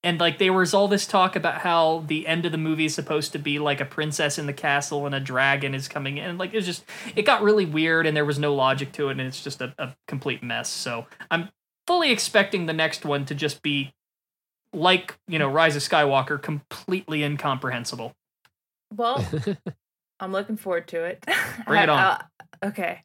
and 0.06 0.20
like 0.20 0.38
there 0.38 0.54
was 0.54 0.74
all 0.74 0.88
this 0.88 1.06
talk 1.08 1.36
about 1.36 1.62
how 1.62 2.04
the 2.08 2.28
end 2.28 2.46
of 2.46 2.52
the 2.52 2.58
movie 2.58 2.86
is 2.86 2.94
supposed 2.96 3.32
to 3.34 3.40
be 3.40 3.60
like 3.60 3.82
a 3.82 3.86
princess 3.86 4.38
in 4.38 4.46
the 4.46 4.54
castle 4.54 5.06
and 5.06 5.16
a 5.16 5.20
dragon 5.20 5.74
is 5.76 5.88
coming 5.88 6.18
in 6.18 6.38
like 6.38 6.54
it 6.54 6.56
was 6.58 6.66
just 6.66 6.86
it 7.16 7.24
got 7.24 7.42
really 7.42 7.66
weird 7.66 8.06
and 8.06 8.16
there 8.16 8.24
was 8.24 8.40
no 8.40 8.54
logic 8.54 8.92
to 8.94 9.10
it 9.10 9.14
and 9.14 9.22
it's 9.22 9.44
just 9.44 9.62
a, 9.62 9.74
a 9.80 9.96
complete 10.08 10.42
mess 10.44 10.70
so 10.70 11.06
i'm 11.32 11.50
fully 11.88 12.12
expecting 12.12 12.68
the 12.68 12.74
next 12.74 13.04
one 13.04 13.26
to 13.26 13.36
just 13.36 13.62
be 13.62 13.94
like 14.72 15.18
you 15.28 15.40
know 15.40 15.50
rise 15.50 15.76
of 15.76 15.82
skywalker 15.82 16.42
completely 16.42 17.24
incomprehensible 17.24 18.14
Well, 18.96 19.26
I'm 20.20 20.32
looking 20.32 20.56
forward 20.58 20.88
to 20.90 21.04
it. 21.04 21.26
Bring 21.68 21.84
it 21.84 21.90
on. 21.90 22.00
Uh, 22.00 22.18
okay. 22.64 23.04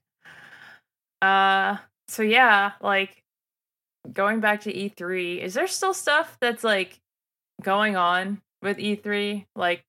Uh 1.23 1.79
so 2.09 2.23
yeah, 2.23 2.73
like 2.81 3.20
going 4.13 4.41
back 4.41 4.63
to 4.63 4.73
E3, 4.73 5.43
is 5.43 5.55
there 5.55 5.67
still 5.67 5.95
stuff 5.95 6.37
that's 6.41 6.65
like 6.65 7.01
going 7.63 7.97
on 7.97 8.41
with 8.63 8.79
E3? 8.79 9.47
Like 9.55 9.85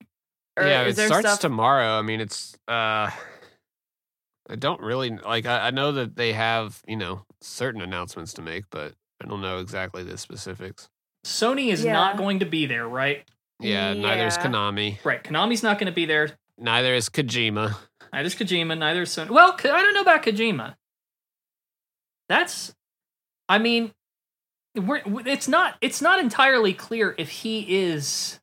or 0.58 0.65
yeah, 0.65 0.84
is 0.84 0.93
it 0.93 0.97
there 0.97 1.08
starts 1.08 1.28
stuff 1.28 1.39
tomorrow. 1.39 1.97
I 1.97 2.02
mean, 2.02 2.21
it's 2.21 2.56
uh 2.67 3.10
I 4.50 4.56
don't 4.58 4.82
really 4.82 5.10
like 5.10 5.45
I, 5.45 5.67
I 5.67 5.71
know 5.71 5.93
that 5.93 6.15
they 6.15 6.34
have, 6.34 6.82
you 6.88 6.97
know, 6.97 7.26
certain 7.41 7.82
announcements 7.82 8.34
to 8.34 8.41
make, 8.41 8.65
but 8.69 8.93
I 9.24 9.28
don't 9.28 9.41
know 9.41 9.60
exactly 9.60 10.04
the 10.04 10.17
specifics. 10.17 10.89
sony 11.26 11.71
is 11.71 11.86
not 11.86 12.17
going 12.17 12.39
to 12.39 12.45
be 12.45 12.65
there 12.65 12.88
right 12.88 13.24
Yeah, 13.60 13.93
neither 13.93 14.28
is 14.28 14.38
Konami, 14.38 15.04
right 15.06 15.24
konami's 15.24 15.63
not 15.63 15.78
going 15.78 15.91
to 15.91 15.95
be 15.95 16.06
there 16.06 16.38
neither 16.62 16.93
is 16.93 17.10
Kojima. 17.10 17.76
Neither 18.13 18.28
is 18.28 18.36
Kojima. 18.36 18.78
Neither 18.78 19.02
is 19.02 19.10
Sony. 19.10 19.30
Well, 19.30 19.58
I 19.58 19.82
don't 19.82 19.93
know 19.93 20.02
about 20.02 20.24
Kojima. 20.24 20.76
That's, 22.30 22.74
I 23.50 23.58
mean, 23.58 23.91
we're, 24.75 25.01
it's 25.25 25.47
not 25.47 25.75
it's 25.81 26.01
not 26.01 26.19
entirely 26.19 26.73
clear 26.73 27.15
if 27.17 27.29
he 27.29 27.65
is, 27.84 28.39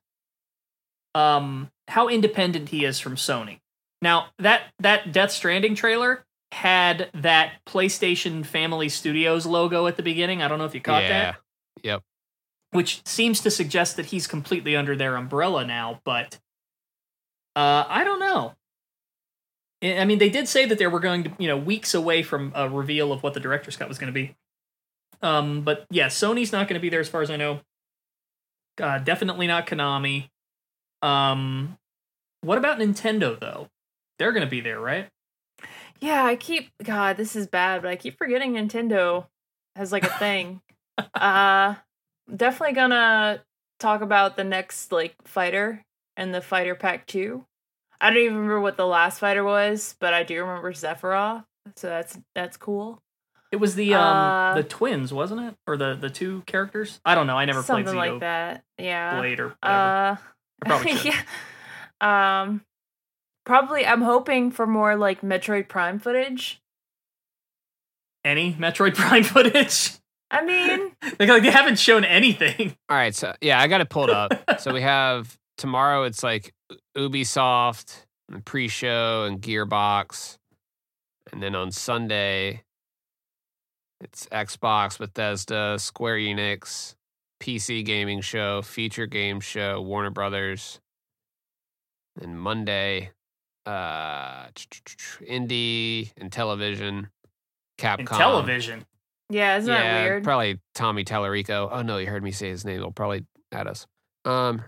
um, 1.15 1.71
how 1.87 2.07
independent 2.07 2.69
he 2.69 2.85
is 2.85 2.99
from 2.99 3.15
Sony. 3.15 3.59
Now 4.01 4.27
that 4.37 4.63
that 4.79 5.11
Death 5.11 5.31
Stranding 5.31 5.75
trailer 5.75 6.25
had 6.51 7.09
that 7.13 7.53
PlayStation 7.65 8.45
Family 8.45 8.89
Studios 8.89 9.45
logo 9.45 9.87
at 9.87 9.97
the 9.97 10.03
beginning. 10.03 10.41
I 10.41 10.47
don't 10.47 10.57
know 10.57 10.65
if 10.65 10.73
you 10.73 10.81
caught 10.81 11.03
yeah. 11.03 11.09
that, 11.09 11.35
Yep. 11.83 12.03
which 12.71 13.05
seems 13.05 13.41
to 13.41 13.51
suggest 13.51 13.97
that 13.97 14.07
he's 14.07 14.27
completely 14.27 14.75
under 14.75 14.95
their 14.95 15.15
umbrella 15.15 15.65
now. 15.65 16.01
But 16.03 16.39
uh, 17.55 17.85
I 17.87 18.03
don't 18.03 18.19
know. 18.19 18.55
I 19.83 19.99
I 19.99 20.05
mean, 20.05 20.19
they 20.19 20.29
did 20.29 20.47
say 20.47 20.65
that 20.65 20.77
they 20.77 20.87
were 20.87 20.99
going 20.99 21.23
to, 21.23 21.31
you 21.37 21.47
know, 21.47 21.57
weeks 21.57 21.93
away 21.93 22.23
from 22.23 22.51
a 22.55 22.69
reveal 22.69 23.11
of 23.11 23.23
what 23.23 23.33
the 23.33 23.39
director's 23.39 23.77
cut 23.77 23.87
was 23.87 23.97
going 23.97 24.11
to 24.11 24.13
be. 24.13 24.35
Um, 25.21 25.61
but 25.61 25.85
yeah, 25.89 26.07
Sony's 26.07 26.51
not 26.51 26.67
going 26.67 26.79
to 26.79 26.81
be 26.81 26.89
there 26.89 26.99
as 26.99 27.09
far 27.09 27.21
as 27.21 27.29
I 27.29 27.35
know. 27.35 27.61
Uh, 28.81 28.99
definitely 28.99 29.47
not 29.47 29.67
Konami. 29.67 30.29
Um, 31.01 31.77
what 32.41 32.57
about 32.57 32.79
Nintendo 32.79 33.39
though? 33.39 33.67
They're 34.17 34.31
going 34.31 34.45
to 34.45 34.49
be 34.49 34.61
there, 34.61 34.79
right? 34.79 35.07
Yeah, 35.99 36.23
I 36.23 36.35
keep 36.35 36.69
God, 36.83 37.17
this 37.17 37.35
is 37.35 37.47
bad, 37.47 37.81
but 37.81 37.91
I 37.91 37.95
keep 37.95 38.17
forgetting 38.17 38.53
Nintendo 38.53 39.25
has 39.75 39.91
like 39.91 40.05
a 40.05 40.17
thing. 40.17 40.61
uh 41.13 41.75
definitely 42.33 42.75
gonna 42.75 43.41
talk 43.79 44.01
about 44.01 44.37
the 44.37 44.43
next 44.43 44.91
like 44.91 45.15
fighter 45.25 45.83
and 46.17 46.33
the 46.33 46.41
fighter 46.41 46.75
pack 46.75 47.05
2. 47.07 47.43
I 48.01 48.09
don't 48.09 48.19
even 48.19 48.35
remember 48.35 48.61
what 48.61 48.77
the 48.77 48.87
last 48.87 49.19
fighter 49.19 49.43
was, 49.43 49.95
but 49.99 50.13
I 50.13 50.23
do 50.23 50.39
remember 50.41 50.71
Sephiroth. 50.71 51.43
So 51.75 51.87
that's 51.87 52.17
that's 52.33 52.57
cool. 52.57 53.01
It 53.51 53.57
was 53.57 53.75
the 53.75 53.93
um 53.95 54.01
Uh, 54.03 54.55
the 54.55 54.63
twins, 54.63 55.11
wasn't 55.13 55.41
it, 55.41 55.55
or 55.67 55.75
the 55.77 55.95
the 55.95 56.09
two 56.09 56.43
characters? 56.45 56.99
I 57.03 57.15
don't 57.15 57.27
know. 57.27 57.37
I 57.37 57.45
never 57.45 57.63
played. 57.63 57.85
Something 57.85 57.95
like 57.95 58.19
that. 58.19 58.63
Yeah. 58.77 59.19
Blade 59.19 59.39
or 59.39 59.55
whatever. 59.61 59.63
Uh 59.63 60.15
I 60.65 60.67
probably 60.67 60.95
should. 60.95 61.13
yeah. 62.01 62.41
Um 62.43 62.61
probably 63.45 63.85
I'm 63.85 64.01
hoping 64.01 64.51
for 64.51 64.67
more 64.67 64.95
like 64.95 65.21
Metroid 65.21 65.67
Prime 65.67 65.99
footage. 65.99 66.61
Any 68.23 68.53
Metroid 68.53 68.95
Prime 68.95 69.23
footage? 69.23 69.91
I 70.31 70.45
mean, 70.45 70.91
like, 71.19 71.29
like 71.29 71.41
they 71.43 71.49
haven't 71.49 71.79
shown 71.79 72.05
anything. 72.05 72.75
All 72.87 72.95
right, 72.97 73.15
so 73.15 73.33
yeah, 73.41 73.59
I 73.59 73.67
got 73.67 73.81
it 73.81 73.89
pulled 73.89 74.11
up. 74.11 74.31
so 74.59 74.71
we 74.71 74.81
have 74.81 75.35
tomorrow. 75.57 76.03
It's 76.03 76.21
like 76.21 76.53
Ubisoft 76.95 78.05
and 78.31 78.45
pre-show 78.45 79.23
and 79.23 79.41
Gearbox, 79.41 80.37
and 81.31 81.41
then 81.41 81.55
on 81.55 81.71
Sunday, 81.71 82.61
it's 84.01 84.27
Xbox, 84.27 84.97
Bethesda, 84.97 85.77
Square 85.79 86.17
Enix, 86.17 86.95
PC 87.41 87.85
gaming 87.85 88.21
show, 88.21 88.61
feature 88.61 89.05
game 89.05 89.39
show, 89.39 89.81
Warner 89.81 90.09
Brothers, 90.09 90.79
and 92.21 92.39
Monday, 92.39 93.11
uh, 93.65 94.47
indie 95.27 96.11
and 96.17 96.31
television, 96.31 97.09
Capcom, 97.77 97.99
In 97.99 98.05
television. 98.05 98.85
yeah, 99.29 99.57
isn't 99.57 99.71
yeah, 99.71 99.81
that 99.81 100.03
weird? 100.03 100.23
Probably 100.23 100.59
Tommy 100.75 101.05
Tallarico. 101.05 101.69
Oh 101.71 101.81
no, 101.81 101.97
you 101.97 102.07
heard 102.07 102.23
me 102.23 102.31
say 102.31 102.49
his 102.49 102.65
name. 102.65 102.79
They'll 102.79 102.91
probably 102.91 103.25
add 103.51 103.67
us. 103.67 103.85
Um, 104.25 104.63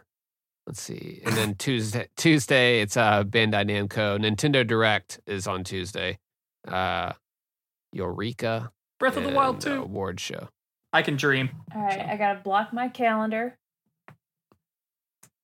let's 0.68 0.82
see. 0.82 1.22
And 1.26 1.36
then 1.36 1.56
Tuesday, 1.56 2.08
Tuesday 2.16 2.82
it's 2.82 2.96
uh 2.96 3.24
Bandai 3.24 3.66
Namco. 3.66 4.18
Nintendo 4.20 4.66
Direct 4.66 5.20
is 5.26 5.48
on 5.48 5.64
Tuesday. 5.64 6.20
Uh, 6.68 7.14
Eureka 7.92 8.72
Breath 9.02 9.18
of 9.18 9.24
the 9.24 9.30
Wild 9.30 9.56
and, 9.66 9.74
uh, 9.74 9.76
2. 9.78 9.82
award 9.84 10.20
show. 10.22 10.48
I 10.94 11.02
can 11.02 11.18
dream. 11.18 11.50
All 11.76 11.82
right, 11.82 12.00
I 12.00 12.16
gotta 12.16 12.40
block 12.40 12.72
my 12.72 12.88
calendar. 12.88 13.58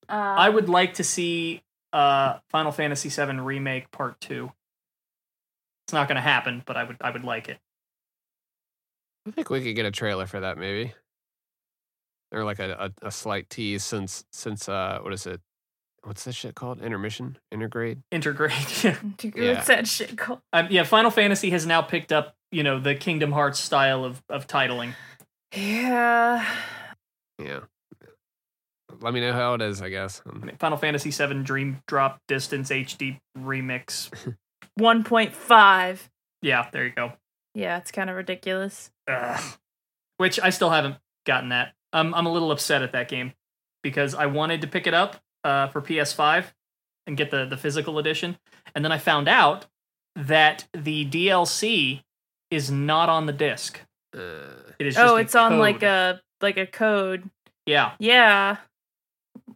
Uh, 0.08 0.12
I 0.14 0.48
would 0.48 0.70
like 0.70 0.94
to 0.96 1.04
see 1.04 1.62
uh 1.92 2.38
Final 2.50 2.72
Fantasy 2.72 3.10
VII 3.10 3.40
remake 3.40 3.92
part 3.92 4.20
2. 4.22 4.52
It's 5.86 5.94
not 5.94 6.08
going 6.08 6.18
to 6.18 6.22
happen, 6.22 6.64
but 6.66 6.76
I 6.78 6.84
would 6.84 6.98
I 7.02 7.12
would 7.12 7.24
like 7.24 7.48
it. 7.50 7.58
I 9.28 9.32
think 9.32 9.50
we 9.50 9.62
could 9.64 9.76
get 9.76 9.86
a 9.86 9.92
trailer 9.92 10.28
for 10.28 10.40
that, 10.42 10.58
maybe, 10.58 10.94
or 12.32 12.44
like 12.44 12.60
a, 12.60 12.92
a, 13.02 13.08
a 13.08 13.12
slight 13.12 13.50
tease 13.50 13.84
since 13.84 14.24
since 14.32 14.70
uh 14.70 15.00
what 15.02 15.14
is 15.14 15.26
it? 15.26 15.42
What's 16.04 16.24
this 16.26 16.36
shit 16.36 16.56
called? 16.56 16.82
Intermission, 16.82 17.38
intergrade. 17.54 18.02
Intergrade. 18.14 19.34
Yeah. 19.36 19.54
What's 19.56 19.68
that 19.68 19.88
shit 19.88 20.18
called? 20.18 20.40
um, 20.54 20.68
yeah, 20.70 20.84
Final 20.84 21.12
Fantasy 21.12 21.50
has 21.50 21.66
now 21.66 21.82
picked 21.82 22.12
up, 22.14 22.36
you 22.52 22.64
know, 22.64 22.80
the 22.80 22.96
Kingdom 22.96 23.32
Hearts 23.32 23.60
style 23.60 24.04
of 24.04 24.22
of 24.30 24.48
titling. 24.48 24.94
Yeah. 25.56 26.46
Yeah. 27.40 27.60
Let 29.00 29.14
me 29.14 29.22
know 29.22 29.34
how 29.34 29.54
it 29.54 29.62
is. 29.62 29.82
I 29.82 29.90
guess. 29.90 30.22
Um, 30.26 30.40
I 30.42 30.46
mean, 30.48 30.58
Final 30.58 30.78
Fantasy 30.78 31.12
VII 31.12 31.44
Dream 31.44 31.82
Drop 31.88 32.20
Distance 32.28 32.70
HD 32.70 33.20
remix. 33.38 34.10
1.5. 34.80 36.00
Yeah, 36.42 36.68
there 36.72 36.86
you 36.86 36.92
go. 36.92 37.14
Yeah, 37.56 37.78
it's 37.78 37.92
kind 37.92 38.10
of 38.10 38.16
ridiculous. 38.16 38.92
Ugh. 39.08 39.44
Which 40.18 40.40
I 40.40 40.52
still 40.52 40.70
haven't 40.70 40.98
gotten 41.26 41.50
that. 41.50 41.74
I'm 41.94 42.14
I'm 42.14 42.26
a 42.26 42.32
little 42.32 42.52
upset 42.52 42.82
at 42.82 42.92
that 42.92 43.10
game 43.10 43.34
because 43.84 44.14
I 44.14 44.28
wanted 44.28 44.62
to 44.62 44.68
pick 44.68 44.88
it 44.88 44.94
up 44.94 45.18
uh, 45.44 45.68
for 45.68 45.82
PS5 45.82 46.46
and 47.06 47.18
get 47.18 47.32
the 47.32 47.46
the 47.46 47.58
physical 47.58 47.98
edition, 47.98 48.38
and 48.76 48.84
then 48.84 48.92
I 48.92 48.98
found 48.98 49.28
out 49.28 49.66
that 50.16 50.68
the 50.74 51.06
DLC 51.06 52.02
is 52.52 52.72
not 52.72 53.10
on 53.10 53.26
the 53.26 53.34
disc. 53.34 53.80
uh, 54.16 54.20
It 54.80 54.88
is 54.88 54.96
just 54.96 55.06
Oh, 55.06 55.16
a 55.18 55.20
it's 55.20 55.36
on 55.36 55.60
like 55.60 55.84
a 55.84 56.22
like 56.42 56.58
a 56.58 56.66
code. 56.68 57.30
yeah. 57.66 57.94
Yeah. 58.00 58.58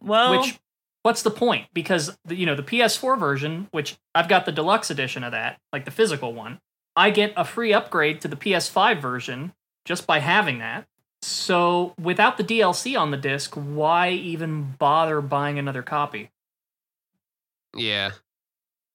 Well, 0.00 0.40
Which 0.40 0.58
what's 1.02 1.22
the 1.22 1.30
point? 1.30 1.66
Because 1.72 2.16
the, 2.24 2.34
you 2.34 2.46
know 2.46 2.54
the 2.54 2.62
PS4 2.62 3.18
version, 3.18 3.68
which 3.70 3.96
I've 4.14 4.28
got 4.28 4.46
the 4.46 4.52
deluxe 4.52 4.90
edition 4.90 5.22
of 5.24 5.32
that, 5.32 5.58
like 5.72 5.84
the 5.84 5.90
physical 5.90 6.32
one, 6.32 6.60
I 6.96 7.10
get 7.10 7.32
a 7.36 7.44
free 7.44 7.72
upgrade 7.72 8.20
to 8.22 8.28
the 8.28 8.36
PS5 8.36 9.00
version 9.00 9.52
just 9.84 10.06
by 10.06 10.18
having 10.20 10.58
that. 10.58 10.86
So 11.22 11.94
without 12.00 12.36
the 12.36 12.44
DLC 12.44 12.98
on 12.98 13.10
the 13.12 13.16
disc, 13.16 13.54
why 13.54 14.10
even 14.10 14.74
bother 14.78 15.20
buying 15.20 15.58
another 15.58 15.82
copy? 15.82 16.30
yeah. 17.76 18.10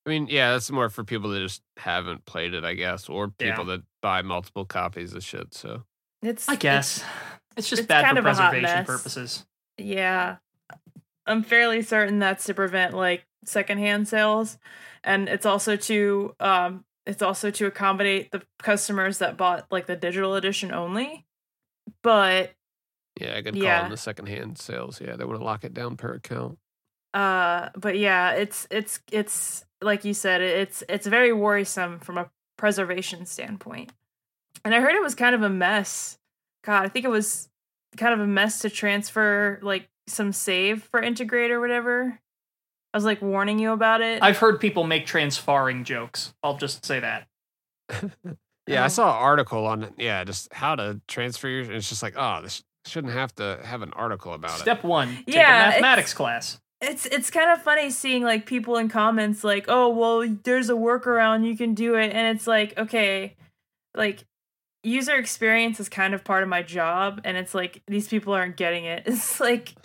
I 0.07 0.09
mean, 0.09 0.27
yeah, 0.29 0.53
that's 0.53 0.71
more 0.71 0.89
for 0.89 1.03
people 1.03 1.29
that 1.31 1.39
just 1.41 1.61
haven't 1.75 2.25
played 2.25 2.53
it, 2.53 2.63
I 2.63 2.73
guess, 2.75 3.09
or 3.09 3.33
Yeah. 3.39 3.51
people 3.51 3.65
that 3.65 3.81
buy 4.01 4.21
multiple 4.21 4.63
copies 4.65 5.13
of 5.13 5.21
shit. 5.23 5.53
So 5.53 5.83
it's 6.21 6.47
I 6.47 6.55
guess 6.55 7.03
it's 7.57 7.69
just 7.69 7.81
it's 7.81 7.87
bad 7.87 8.05
kind 8.05 8.15
for 8.17 8.19
of 8.29 8.35
preservation 8.37 8.85
purposes. 8.85 9.45
Yeah. 9.77 10.37
I'm 11.25 11.43
fairly 11.43 11.81
certain 11.81 12.19
that's 12.19 12.45
to 12.45 12.53
prevent 12.53 12.93
like 12.93 13.25
secondhand 13.43 14.07
sales 14.07 14.57
and 15.03 15.27
it's 15.27 15.45
also 15.45 15.75
to 15.75 16.33
um 16.39 16.85
it's 17.05 17.21
also 17.21 17.51
to 17.51 17.65
accommodate 17.65 18.31
the 18.31 18.41
customers 18.59 19.17
that 19.19 19.35
bought 19.37 19.67
like 19.71 19.87
the 19.87 19.95
digital 19.97 20.35
edition 20.35 20.73
only. 20.73 21.25
But 22.01 22.53
yeah, 23.19 23.35
I 23.35 23.41
could 23.41 23.55
call 23.55 23.63
Yeah. 23.63 23.81
them 23.81 23.91
the 23.91 23.97
secondhand 23.97 24.57
sales. 24.57 25.01
Yeah, 25.01 25.17
they 25.17 25.25
want 25.25 25.39
to 25.39 25.43
lock 25.45 25.65
it 25.65 25.73
down 25.73 25.97
per 25.97 26.13
account. 26.13 26.57
uh 27.13 27.69
but 27.75 27.97
yeah, 27.97 28.31
it's 28.31 28.67
it's 28.71 28.99
it's 29.11 29.65
like 29.81 30.03
you 30.05 30.13
said 30.13 30.41
it's 30.41 30.83
it's 30.89 31.05
very 31.07 31.31
worrisome 31.33 31.99
from 31.99 32.17
a 32.17 32.29
preservation 32.57 33.25
standpoint. 33.25 33.91
And 34.65 34.73
I 34.73 34.79
heard 34.81 34.95
it 34.95 35.01
was 35.01 35.15
kind 35.15 35.35
of 35.35 35.43
a 35.43 35.49
mess. 35.49 36.17
God, 36.65 36.83
I 36.85 36.89
think 36.89 37.05
it 37.05 37.09
was 37.11 37.49
kind 37.95 38.13
of 38.13 38.19
a 38.19 38.27
mess 38.27 38.59
to 38.59 38.69
transfer 38.69 39.59
like 39.61 39.87
some 40.07 40.31
save 40.33 40.83
for 40.83 41.01
Intergrade 41.01 41.49
or 41.51 41.59
whatever. 41.59 42.19
I 42.93 42.97
was 42.97 43.05
like 43.05 43.21
warning 43.21 43.59
you 43.59 43.71
about 43.73 44.01
it. 44.01 44.23
I've 44.23 44.37
heard 44.37 44.59
people 44.59 44.83
make 44.85 45.05
transfarring 45.05 45.83
jokes. 45.83 46.33
I'll 46.41 46.57
just 46.57 46.85
say 46.85 46.99
that. 46.99 47.27
Yeah, 48.69 48.81
I 48.81 48.85
Oh. 48.85 48.89
saw 48.89 49.17
an 49.17 49.23
article 49.23 49.65
on 49.65 49.93
yeah, 49.97 50.25
just 50.25 50.51
how 50.51 50.75
to 50.75 50.99
transfer 51.07 51.47
your. 51.47 51.61
And 51.61 51.71
it's 51.71 51.87
just 51.87 52.03
like, 52.03 52.15
oh, 52.17 52.41
this 52.41 52.61
shouldn't 52.85 53.13
have 53.13 53.33
to 53.35 53.61
have 53.63 53.81
an 53.81 53.93
article 53.93 54.33
about 54.33 54.57
it. 54.57 54.61
Step 54.61 54.83
one: 54.83 55.07
take 55.25 55.35
Yeah, 55.35 55.67
a 55.67 55.69
mathematics 55.69 56.13
class. 56.13 56.59
It's 56.81 57.05
it's 57.07 57.29
kind 57.29 57.49
of 57.51 57.61
funny 57.61 57.89
seeing 57.89 58.23
like 58.23 58.45
people 58.45 58.77
in 58.77 58.89
comments 58.89 59.43
like, 59.43 59.65
"Oh, 59.67 59.89
well, 59.89 60.27
there's 60.43 60.69
a 60.69 60.73
workaround, 60.73 61.45
you 61.45 61.57
can 61.57 61.73
do 61.73 61.95
it." 61.95 62.11
And 62.13 62.35
it's 62.35 62.47
like, 62.47 62.77
okay, 62.77 63.35
like 63.95 64.25
user 64.83 65.15
experience 65.15 65.79
is 65.79 65.89
kind 65.89 66.13
of 66.13 66.23
part 66.23 66.43
of 66.43 66.49
my 66.49 66.61
job 66.61 67.19
and 67.25 67.35
it's 67.35 67.53
like 67.53 67.81
these 67.87 68.07
people 68.07 68.33
aren't 68.33 68.55
getting 68.57 68.85
it. 68.85 69.03
It's 69.07 69.39
like 69.39 69.75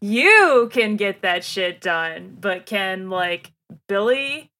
you 0.00 0.68
can 0.72 0.96
get 0.96 1.22
that 1.22 1.44
shit 1.44 1.80
done, 1.80 2.36
but 2.40 2.66
can 2.66 3.10
like 3.10 3.52
Billy 3.88 4.50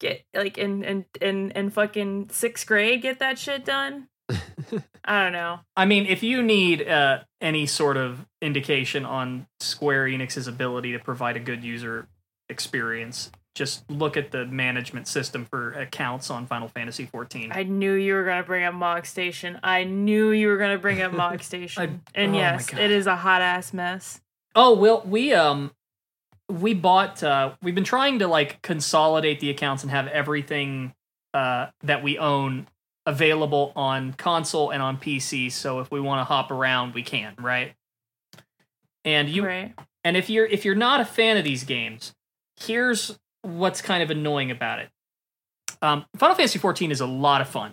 get 0.00 0.24
like 0.34 0.56
in 0.56 0.84
in 0.84 1.04
in, 1.20 1.50
in 1.50 1.70
fucking 1.70 2.26
6th 2.26 2.66
grade 2.66 3.02
get 3.02 3.18
that 3.18 3.38
shit 3.38 3.64
done? 3.64 4.08
I 5.04 5.22
don't 5.22 5.32
know. 5.32 5.60
I 5.76 5.84
mean, 5.84 6.06
if 6.06 6.22
you 6.22 6.42
need 6.42 6.86
uh, 6.86 7.20
any 7.40 7.66
sort 7.66 7.96
of 7.96 8.26
indication 8.42 9.04
on 9.04 9.46
Square 9.60 10.06
Enix's 10.06 10.46
ability 10.46 10.92
to 10.92 10.98
provide 10.98 11.36
a 11.36 11.40
good 11.40 11.64
user 11.64 12.08
experience, 12.48 13.30
just 13.54 13.90
look 13.90 14.16
at 14.16 14.30
the 14.30 14.46
management 14.46 15.08
system 15.08 15.44
for 15.44 15.72
accounts 15.72 16.30
on 16.30 16.46
Final 16.46 16.68
Fantasy 16.68 17.06
XIV. 17.06 17.48
I 17.54 17.64
knew 17.64 17.92
you 17.94 18.14
were 18.14 18.24
gonna 18.24 18.44
bring 18.44 18.64
up 18.64 18.74
Mog 18.74 19.04
Station. 19.06 19.58
I 19.62 19.84
knew 19.84 20.30
you 20.30 20.48
were 20.48 20.58
gonna 20.58 20.78
bring 20.78 21.02
up 21.02 21.12
Mog 21.12 21.42
Station. 21.42 22.02
and 22.14 22.34
oh 22.34 22.38
yes, 22.38 22.72
it 22.72 22.90
is 22.90 23.06
a 23.06 23.16
hot 23.16 23.42
ass 23.42 23.72
mess. 23.72 24.20
oh 24.54 24.74
well, 24.74 25.02
we 25.04 25.32
um 25.32 25.72
we 26.50 26.72
bought. 26.72 27.22
Uh, 27.22 27.52
we've 27.62 27.74
been 27.74 27.84
trying 27.84 28.20
to 28.20 28.26
like 28.28 28.62
consolidate 28.62 29.40
the 29.40 29.50
accounts 29.50 29.82
and 29.82 29.90
have 29.90 30.06
everything 30.08 30.94
uh, 31.34 31.66
that 31.82 32.02
we 32.02 32.16
own 32.18 32.66
available 33.08 33.72
on 33.74 34.12
console 34.12 34.70
and 34.70 34.82
on 34.82 34.98
PC. 34.98 35.50
So 35.50 35.80
if 35.80 35.90
we 35.90 35.98
want 35.98 36.20
to 36.20 36.24
hop 36.24 36.50
around, 36.50 36.92
we 36.92 37.02
can, 37.02 37.34
right? 37.40 37.72
And 39.04 39.30
you 39.30 39.44
right. 39.44 39.74
And 40.04 40.16
if 40.16 40.28
you're 40.28 40.44
if 40.44 40.66
you're 40.66 40.74
not 40.74 41.00
a 41.00 41.04
fan 41.06 41.38
of 41.38 41.44
these 41.44 41.64
games, 41.64 42.14
here's 42.60 43.18
what's 43.40 43.80
kind 43.80 44.02
of 44.02 44.10
annoying 44.10 44.50
about 44.50 44.80
it. 44.80 44.90
Um, 45.80 46.04
Final 46.16 46.36
Fantasy 46.36 46.58
XIV 46.58 46.90
is 46.90 47.00
a 47.00 47.06
lot 47.06 47.40
of 47.40 47.48
fun. 47.48 47.72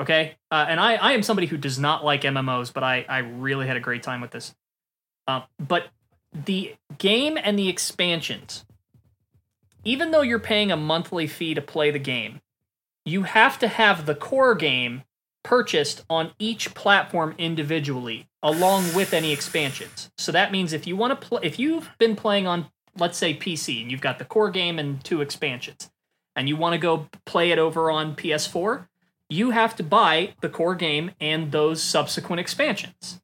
Okay, 0.00 0.36
uh, 0.50 0.64
and 0.66 0.80
I 0.80 0.94
I 0.94 1.12
am 1.12 1.22
somebody 1.22 1.46
who 1.46 1.58
does 1.58 1.78
not 1.78 2.02
like 2.02 2.22
MMOs, 2.22 2.72
but 2.72 2.82
I 2.82 3.04
I 3.06 3.18
really 3.18 3.66
had 3.66 3.76
a 3.76 3.80
great 3.80 4.02
time 4.02 4.22
with 4.22 4.30
this. 4.30 4.54
Uh, 5.28 5.42
but 5.58 5.88
the 6.32 6.74
game 6.96 7.36
and 7.36 7.58
the 7.58 7.68
expansions, 7.68 8.64
even 9.84 10.10
though 10.10 10.22
you're 10.22 10.38
paying 10.38 10.72
a 10.72 10.76
monthly 10.76 11.26
fee 11.26 11.52
to 11.52 11.60
play 11.60 11.90
the 11.90 11.98
game, 11.98 12.40
you 13.04 13.22
have 13.22 13.58
to 13.60 13.68
have 13.68 14.06
the 14.06 14.14
core 14.14 14.54
game 14.54 15.02
purchased 15.42 16.04
on 16.10 16.32
each 16.38 16.74
platform 16.74 17.34
individually 17.38 18.28
along 18.42 18.94
with 18.94 19.12
any 19.14 19.32
expansions. 19.32 20.10
So 20.18 20.32
that 20.32 20.52
means 20.52 20.72
if 20.72 20.86
you 20.86 20.96
want 20.96 21.18
to 21.18 21.26
play 21.28 21.40
if 21.42 21.58
you've 21.58 21.88
been 21.98 22.14
playing 22.16 22.46
on 22.46 22.66
let's 22.98 23.16
say 23.18 23.34
PC 23.34 23.82
and 23.82 23.90
you've 23.90 24.00
got 24.00 24.18
the 24.18 24.24
core 24.24 24.50
game 24.50 24.78
and 24.78 25.02
two 25.04 25.20
expansions 25.22 25.90
and 26.36 26.48
you 26.48 26.56
want 26.56 26.74
to 26.74 26.78
go 26.78 27.08
play 27.24 27.50
it 27.52 27.58
over 27.58 27.90
on 27.90 28.14
PS4, 28.16 28.88
you 29.28 29.50
have 29.50 29.76
to 29.76 29.82
buy 29.82 30.34
the 30.42 30.48
core 30.48 30.74
game 30.74 31.12
and 31.20 31.52
those 31.52 31.82
subsequent 31.82 32.40
expansions. 32.40 33.20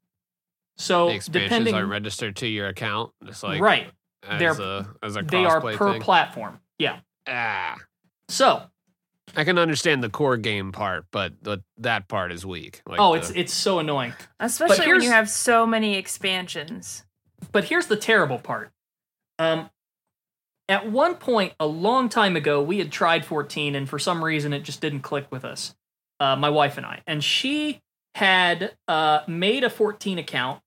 So 0.79 1.09
the 1.09 1.15
expansions 1.15 1.51
depending 1.51 1.75
are 1.75 1.87
registered 1.87 2.37
to 2.37 2.47
your 2.47 2.69
account, 2.69 3.13
just 3.25 3.43
like 3.43 3.61
right, 3.61 3.91
as 4.23 4.39
they're- 4.39 4.53
a 4.67 4.87
as 5.03 5.17
a 5.17 5.23
they 5.23 5.45
are 5.45 5.61
per 5.61 5.93
thing. 5.93 6.03
platform. 6.03 6.61
Yeah. 6.79 7.01
ah, 7.27 7.77
So, 8.29 8.63
I 9.37 9.45
can 9.45 9.59
understand 9.59 10.03
the 10.03 10.09
core 10.09 10.39
game 10.39 10.73
part, 10.73 11.05
but 11.13 11.35
the, 11.43 11.63
that 11.79 12.09
part 12.09 12.33
is 12.33 12.47
weak. 12.47 12.81
Like 12.87 12.99
oh, 12.99 13.13
the- 13.13 13.19
it's 13.19 13.31
it's 13.31 13.53
so 13.53 13.79
annoying. 13.79 14.15
Especially 14.41 14.87
when 14.91 15.03
you 15.03 15.11
have 15.11 15.29
so 15.29 15.67
many 15.67 15.97
expansions. 15.97 17.05
But 17.53 17.65
here's 17.65 17.87
the 17.87 17.97
terrible 17.97 18.39
part. 18.39 18.71
Um, 19.39 19.69
at 20.69 20.91
one 20.91 21.17
point, 21.17 21.53
a 21.61 21.67
long 21.67 22.09
time 22.09 22.35
ago, 22.35 22.63
we 22.63 22.79
had 22.79 22.91
tried 22.91 23.25
14, 23.25 23.75
and 23.75 23.89
for 23.89 23.99
some 23.99 24.25
reason, 24.25 24.53
it 24.53 24.61
just 24.61 24.81
didn't 24.81 25.01
click 25.01 25.27
with 25.31 25.45
us. 25.45 25.75
Uh, 26.19 26.35
my 26.35 26.49
wife 26.49 26.79
and 26.79 26.87
I, 26.87 27.03
and 27.07 27.23
she 27.23 27.83
had 28.15 28.75
uh, 28.89 29.21
made 29.29 29.65
a 29.65 29.71
14 29.71 30.19
account 30.19 30.63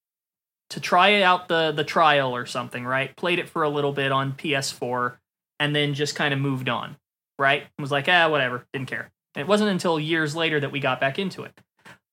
to 0.69 0.79
try 0.79 1.23
out 1.23 1.47
the 1.47 1.71
the 1.71 1.83
trial 1.83 2.35
or 2.35 2.45
something. 2.45 2.85
Right, 2.85 3.15
played 3.15 3.39
it 3.39 3.49
for 3.49 3.63
a 3.63 3.69
little 3.69 3.91
bit 3.93 4.11
on 4.11 4.33
PS4, 4.33 5.17
and 5.59 5.75
then 5.75 5.95
just 5.95 6.15
kind 6.15 6.35
of 6.35 6.39
moved 6.39 6.69
on. 6.69 6.97
Right, 7.39 7.61
And 7.61 7.69
was 7.79 7.91
like, 7.91 8.07
ah, 8.07 8.29
whatever, 8.29 8.65
didn't 8.73 8.89
care. 8.89 9.09
And 9.33 9.41
it 9.41 9.47
wasn't 9.47 9.71
until 9.71 9.99
years 9.99 10.35
later 10.35 10.59
that 10.59 10.71
we 10.71 10.79
got 10.79 10.99
back 10.99 11.17
into 11.17 11.43
it. 11.43 11.53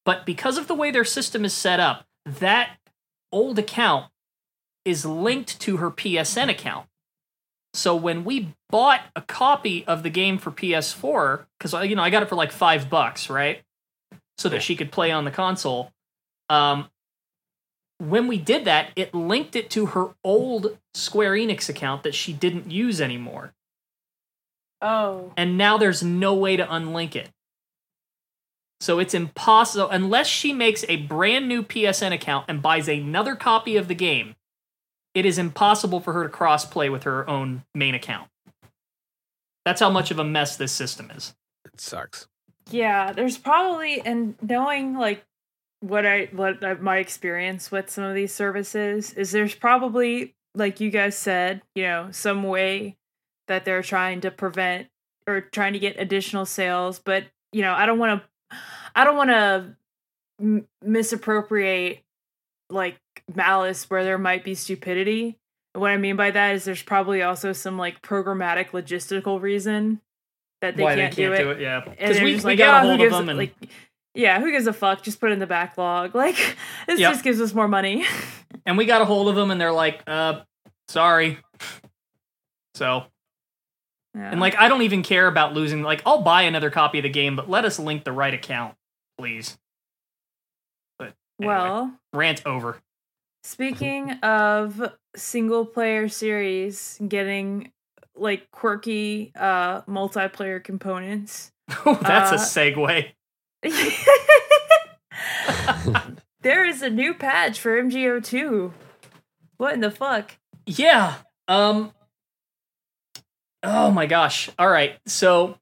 But 0.05 0.25
because 0.25 0.57
of 0.57 0.69
the 0.69 0.75
way 0.75 0.91
their 0.91 1.05
system 1.05 1.45
is 1.45 1.53
set 1.53 1.81
up, 1.81 2.07
that 2.25 2.79
old 3.33 3.59
account 3.59 4.07
is 4.85 5.05
linked 5.05 5.61
to 5.61 5.79
her 5.79 5.91
PSN 5.91 6.49
account. 6.49 6.87
So 7.75 7.95
when 7.95 8.25
we 8.25 8.55
bought 8.71 9.03
a 9.15 9.21
copy 9.21 9.85
of 9.87 10.03
the 10.03 10.11
game 10.11 10.39
for 10.39 10.51
PS4, 10.51 11.47
because 11.59 11.89
you 11.89 11.97
know 11.97 12.03
I 12.03 12.11
got 12.11 12.23
it 12.23 12.29
for 12.29 12.37
like 12.37 12.53
five 12.53 12.89
bucks, 12.89 13.29
right? 13.29 13.63
so 14.39 14.49
that 14.49 14.63
she 14.63 14.77
could 14.77 14.93
play 14.93 15.11
on 15.11 15.25
the 15.25 15.31
console. 15.31 15.93
Um, 16.49 16.91
when 17.99 18.27
we 18.27 18.39
did 18.39 18.67
that, 18.67 18.91
it 18.97 19.15
linked 19.15 19.57
it 19.57 19.71
to 19.71 19.87
her 19.87 20.15
old 20.23 20.79
Square 20.95 21.33
Enix 21.33 21.69
account 21.69 22.03
that 22.03 22.15
she 22.15 22.33
didn't 22.33 22.71
use 22.71 23.01
anymore. 23.01 23.53
Oh. 24.83 25.33
And 25.37 25.57
now 25.57 25.79
there's 25.79 26.03
no 26.03 26.35
way 26.35 26.57
to 26.57 26.67
unlink 26.67 27.17
it. 27.17 27.31
So 28.81 28.99
it's 28.99 29.15
impossible 29.15 29.89
unless 29.89 30.27
she 30.27 30.53
makes 30.53 30.85
a 30.89 30.97
brand 30.97 31.49
new 31.49 31.63
PSN 31.63 32.13
account 32.13 32.45
and 32.49 32.61
buys 32.61 32.89
another 32.89 33.35
copy 33.35 33.77
of 33.77 33.89
the 33.89 33.95
game. 33.95 34.35
It 35.15 35.25
is 35.25 35.39
impossible 35.39 36.01
for 36.01 36.13
her 36.13 36.25
to 36.25 36.29
cross-play 36.29 36.91
with 36.91 37.05
her 37.05 37.29
own 37.29 37.65
main 37.75 37.95
account. 37.95 38.29
That's 39.65 39.81
how 39.81 39.89
much 39.91 40.11
of 40.11 40.19
a 40.19 40.25
mess 40.25 40.57
this 40.57 40.73
system 40.73 41.11
is. 41.11 41.35
It 41.65 41.81
sucks. 41.81 42.29
Yeah, 42.71 43.13
there's 43.13 43.39
probably 43.39 44.01
and 44.03 44.35
knowing 44.43 44.97
like 44.99 45.25
what 45.81 46.05
I 46.05 46.27
what 46.33 46.63
I- 46.65 46.75
my 46.75 46.99
experience 46.99 47.71
with 47.71 47.91
some 47.91 48.05
of 48.05 48.15
these 48.15 48.33
services 48.33 49.13
is 49.15 49.31
there's 49.31 49.55
probably 49.55 50.35
like 50.55 50.81
you 50.81 50.91
guys 50.91 51.17
said, 51.17 51.63
you 51.75 51.85
know, 51.85 52.09
some 52.11 52.43
way 52.43 52.97
that 53.49 53.65
they're 53.65 53.83
trying 53.83 54.21
to 54.23 54.31
prevent 54.31 54.89
or 55.27 55.41
trying 55.41 55.73
to 55.73 55.79
get 55.79 55.99
additional 55.99 56.47
sales, 56.47 56.99
but 56.99 57.25
you 57.53 57.63
know, 57.63 57.73
I 57.73 57.87
don't 57.87 57.99
want 57.99 58.23
to 58.23 58.57
I 58.95 59.05
don't 59.05 59.17
want 59.17 59.31
to 59.31 59.77
m- 60.41 60.67
misappropriate 60.83 62.03
like 62.71 62.99
malice 63.35 63.89
where 63.91 64.05
there 64.05 64.19
might 64.19 64.45
be 64.45 64.55
stupidity. 64.55 65.37
And 65.75 65.81
what 65.81 65.91
I 65.91 65.97
mean 65.97 66.17
by 66.17 66.31
that 66.31 66.55
is 66.55 66.65
there's 66.65 66.83
probably 66.83 67.23
also 67.23 67.53
some 67.53 67.79
like 67.79 68.03
programmatic 68.03 68.69
logistical 68.71 69.41
reason 69.41 70.01
that 70.63 70.77
they 70.77 70.83
Why 70.83 70.95
can't, 70.97 71.15
they 71.15 71.23
can't 71.25 71.35
do 71.37 71.41
it. 71.41 71.45
do 71.45 71.51
it, 71.51 71.61
yeah. 71.61 71.81
Because 71.89 72.19
we, 72.21 72.35
we 72.37 72.41
like, 72.41 72.59
got 72.59 72.83
"Oh, 72.85 72.87
a 72.87 72.97
hold 72.97 73.01
of 73.03 73.11
them 73.13 73.29
a- 73.29 73.31
and 73.33 73.39
like, 73.39 73.55
yeah, 74.15 74.41
who 74.41 74.51
gives 74.51 74.67
a 74.67 74.73
fuck? 74.73 75.03
Just 75.03 75.21
put 75.21 75.31
it 75.31 75.35
in 75.35 75.39
the 75.39 75.47
backlog. 75.47 76.15
Like 76.15 76.37
this 76.87 76.99
Yep. 77.01 77.13
just 77.13 77.25
gives 77.25 77.41
us 77.41 77.53
more 77.53 77.69
money. 77.69 78.05
and 78.65 78.79
we 78.79 78.87
got 78.87 79.03
a 79.03 79.05
hold 79.05 79.29
of 79.29 79.35
them 79.35 79.51
and 79.51 79.61
they're 79.61 79.73
like, 79.73 80.03
uh, 80.07 80.41
sorry. 80.89 81.39
So 82.75 83.05
Yeah. 84.17 84.31
And 84.31 84.41
like 84.41 84.57
I 84.57 84.69
don't 84.69 84.81
even 84.83 85.03
care 85.03 85.27
about 85.27 85.53
losing 85.53 85.83
like 85.83 86.01
I'll 86.07 86.23
buy 86.23 86.43
another 86.43 86.71
copy 86.71 86.99
of 86.99 87.03
the 87.03 87.11
game, 87.11 87.37
but 87.37 87.51
let 87.51 87.65
us 87.67 87.79
link 87.79 88.05
the 88.05 88.13
right 88.13 88.33
account, 88.33 88.75
please. 89.19 89.59
But 90.99 91.13
anyway, 91.41 91.55
well, 91.55 91.93
rant 92.15 92.41
over. 92.47 92.79
speaking 93.45 94.13
of 94.23 94.93
single 95.15 95.67
player 95.67 96.09
series 96.09 96.99
getting 97.07 97.71
like 98.15 98.51
quirky 98.51 99.33
uh 99.39 99.83
multiplayer 99.83 100.65
components. 100.65 101.53
That's 101.85 102.33
a 102.33 102.37
Uh, 102.37 102.39
segue. 102.39 103.11
there 106.41 106.65
is 106.65 106.81
a 106.83 106.91
new 106.91 107.15
patch 107.15 107.59
for 107.61 107.81
MGO2. 107.83 108.73
What 109.59 109.75
in 109.75 109.81
the 109.81 109.91
fuck? 109.91 110.37
Yeah. 110.67 111.15
Um 111.49 111.93
Oh 113.69 113.91
my 113.91 114.07
gosh. 114.07 114.49
All 114.59 114.69
right. 114.69 114.97
So 115.07 115.59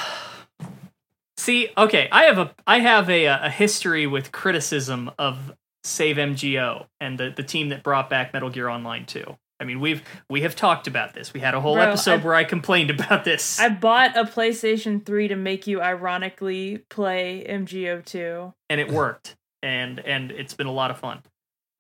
See, 1.39 1.69
okay, 1.79 2.09
I 2.11 2.25
have 2.25 2.39
a 2.39 2.55
I 2.67 2.81
have 2.81 3.09
a 3.11 3.27
a 3.27 3.51
history 3.51 4.07
with 4.07 4.33
criticism 4.33 5.11
of 5.19 5.53
Save 5.85 6.17
MGO 6.17 6.87
and 7.01 7.19
the 7.19 7.31
the 7.37 7.43
team 7.43 7.69
that 7.69 7.83
brought 7.83 8.11
back 8.11 8.33
Metal 8.33 8.51
Gear 8.51 8.69
Online 8.69 9.05
2. 9.07 9.37
I 9.61 9.65
mean, 9.65 9.79
we've 9.81 10.03
we 10.29 10.41
have 10.43 10.57
talked 10.57 10.87
about 10.89 11.15
this. 11.15 11.33
We 11.33 11.41
had 11.41 11.55
a 11.55 11.61
whole 11.61 11.75
Bro, 11.75 11.85
episode 11.85 12.21
I- 12.21 12.25
where 12.25 12.35
I 12.35 12.45
complained 12.45 12.91
about 12.91 13.25
this. 13.25 13.61
I 13.61 13.69
bought 13.69 14.17
a 14.17 14.25
PlayStation 14.25 15.05
3 15.05 15.29
to 15.29 15.37
make 15.37 15.67
you 15.67 15.81
ironically 15.81 16.79
play 16.91 17.47
MGO2. 17.49 18.53
and 18.71 18.81
it 18.81 18.91
worked 18.91 19.37
and 19.63 20.01
and 20.01 20.31
it's 20.33 20.55
been 20.55 20.67
a 20.67 20.73
lot 20.73 20.91
of 20.91 20.99
fun 20.99 21.23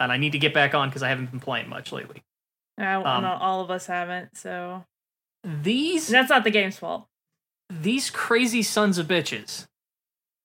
and 0.00 0.10
i 0.10 0.16
need 0.16 0.32
to 0.32 0.38
get 0.38 0.54
back 0.54 0.74
on 0.74 0.88
because 0.88 1.02
i 1.02 1.08
haven't 1.10 1.30
been 1.30 1.40
playing 1.40 1.68
much 1.68 1.92
lately 1.92 2.22
I, 2.78 2.94
Um, 2.94 3.02
not 3.22 3.42
all 3.42 3.60
of 3.60 3.70
us 3.70 3.86
haven't, 3.86 4.36
so 4.36 4.84
these 5.46 6.08
that's 6.08 6.30
not 6.30 6.42
the 6.44 6.50
game's 6.50 6.76
fault. 6.78 7.06
these 7.70 8.10
crazy 8.10 8.62
sons 8.62 8.98
of 8.98 9.06
bitches 9.06 9.66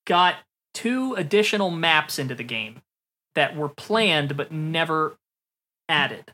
got 0.06 0.36
two 0.74 1.16
additional 1.16 1.72
maps 1.72 2.20
into 2.20 2.36
the 2.36 2.44
game 2.44 2.82
that 3.36 3.56
were 3.56 3.70
planned 3.70 4.38
but 4.38 4.52
never 4.52 5.16
added 5.90 6.32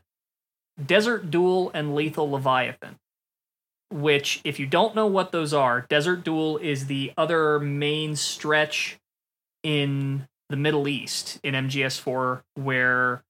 desert 0.84 1.30
duel 1.30 1.70
and 1.72 1.94
lethal 1.94 2.30
leviathan 2.30 2.96
which 3.90 4.40
if 4.44 4.60
you 4.60 4.66
don't 4.66 4.94
know 4.94 5.06
what 5.06 5.32
those 5.32 5.54
are 5.54 5.86
desert 5.88 6.22
duel 6.22 6.58
is 6.58 6.86
the 6.86 7.10
other 7.16 7.58
main 7.58 8.14
stretch 8.14 8.98
in 9.62 10.28
the 10.50 10.56
middle 10.56 10.86
east 10.86 11.40
in 11.42 11.54
mgs4 11.54 12.42
where 12.54 13.22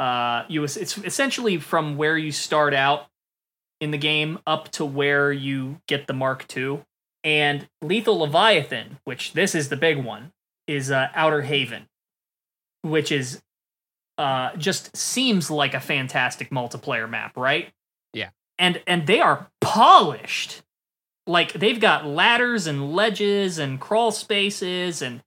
uh 0.00 0.42
you 0.48 0.64
it's 0.64 0.98
essentially 0.98 1.58
from 1.58 1.96
where 1.96 2.18
you 2.18 2.32
start 2.32 2.74
out 2.74 3.06
in 3.84 3.92
the 3.92 3.98
game 3.98 4.38
up 4.46 4.68
to 4.70 4.84
where 4.84 5.30
you 5.30 5.80
get 5.86 6.06
the 6.06 6.12
mark 6.12 6.44
ii 6.56 6.80
and 7.22 7.68
lethal 7.80 8.18
leviathan 8.18 8.98
which 9.04 9.32
this 9.34 9.54
is 9.54 9.68
the 9.68 9.76
big 9.76 10.02
one 10.02 10.32
is 10.66 10.90
uh, 10.90 11.08
outer 11.14 11.42
haven 11.42 11.86
which 12.84 13.10
is 13.10 13.42
uh 14.18 14.54
just 14.56 14.96
seems 14.96 15.50
like 15.50 15.74
a 15.74 15.80
fantastic 15.80 16.50
multiplayer 16.50 17.08
map 17.08 17.36
right? 17.36 17.72
Yeah. 18.12 18.30
and 18.58 18.80
and 18.86 19.06
they 19.06 19.20
are 19.20 19.48
polished. 19.60 20.62
Like 21.26 21.54
they've 21.54 21.80
got 21.80 22.06
ladders 22.06 22.66
and 22.66 22.92
ledges 22.92 23.58
and 23.58 23.80
crawl 23.80 24.12
spaces 24.12 25.00
and 25.02 25.22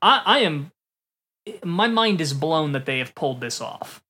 i 0.00 0.22
i 0.24 0.38
am 0.40 0.72
my 1.64 1.86
mind 1.86 2.20
is 2.20 2.32
blown 2.32 2.72
that 2.72 2.86
they 2.86 2.98
have 2.98 3.14
pulled 3.14 3.40
this 3.40 3.60
off. 3.60 4.02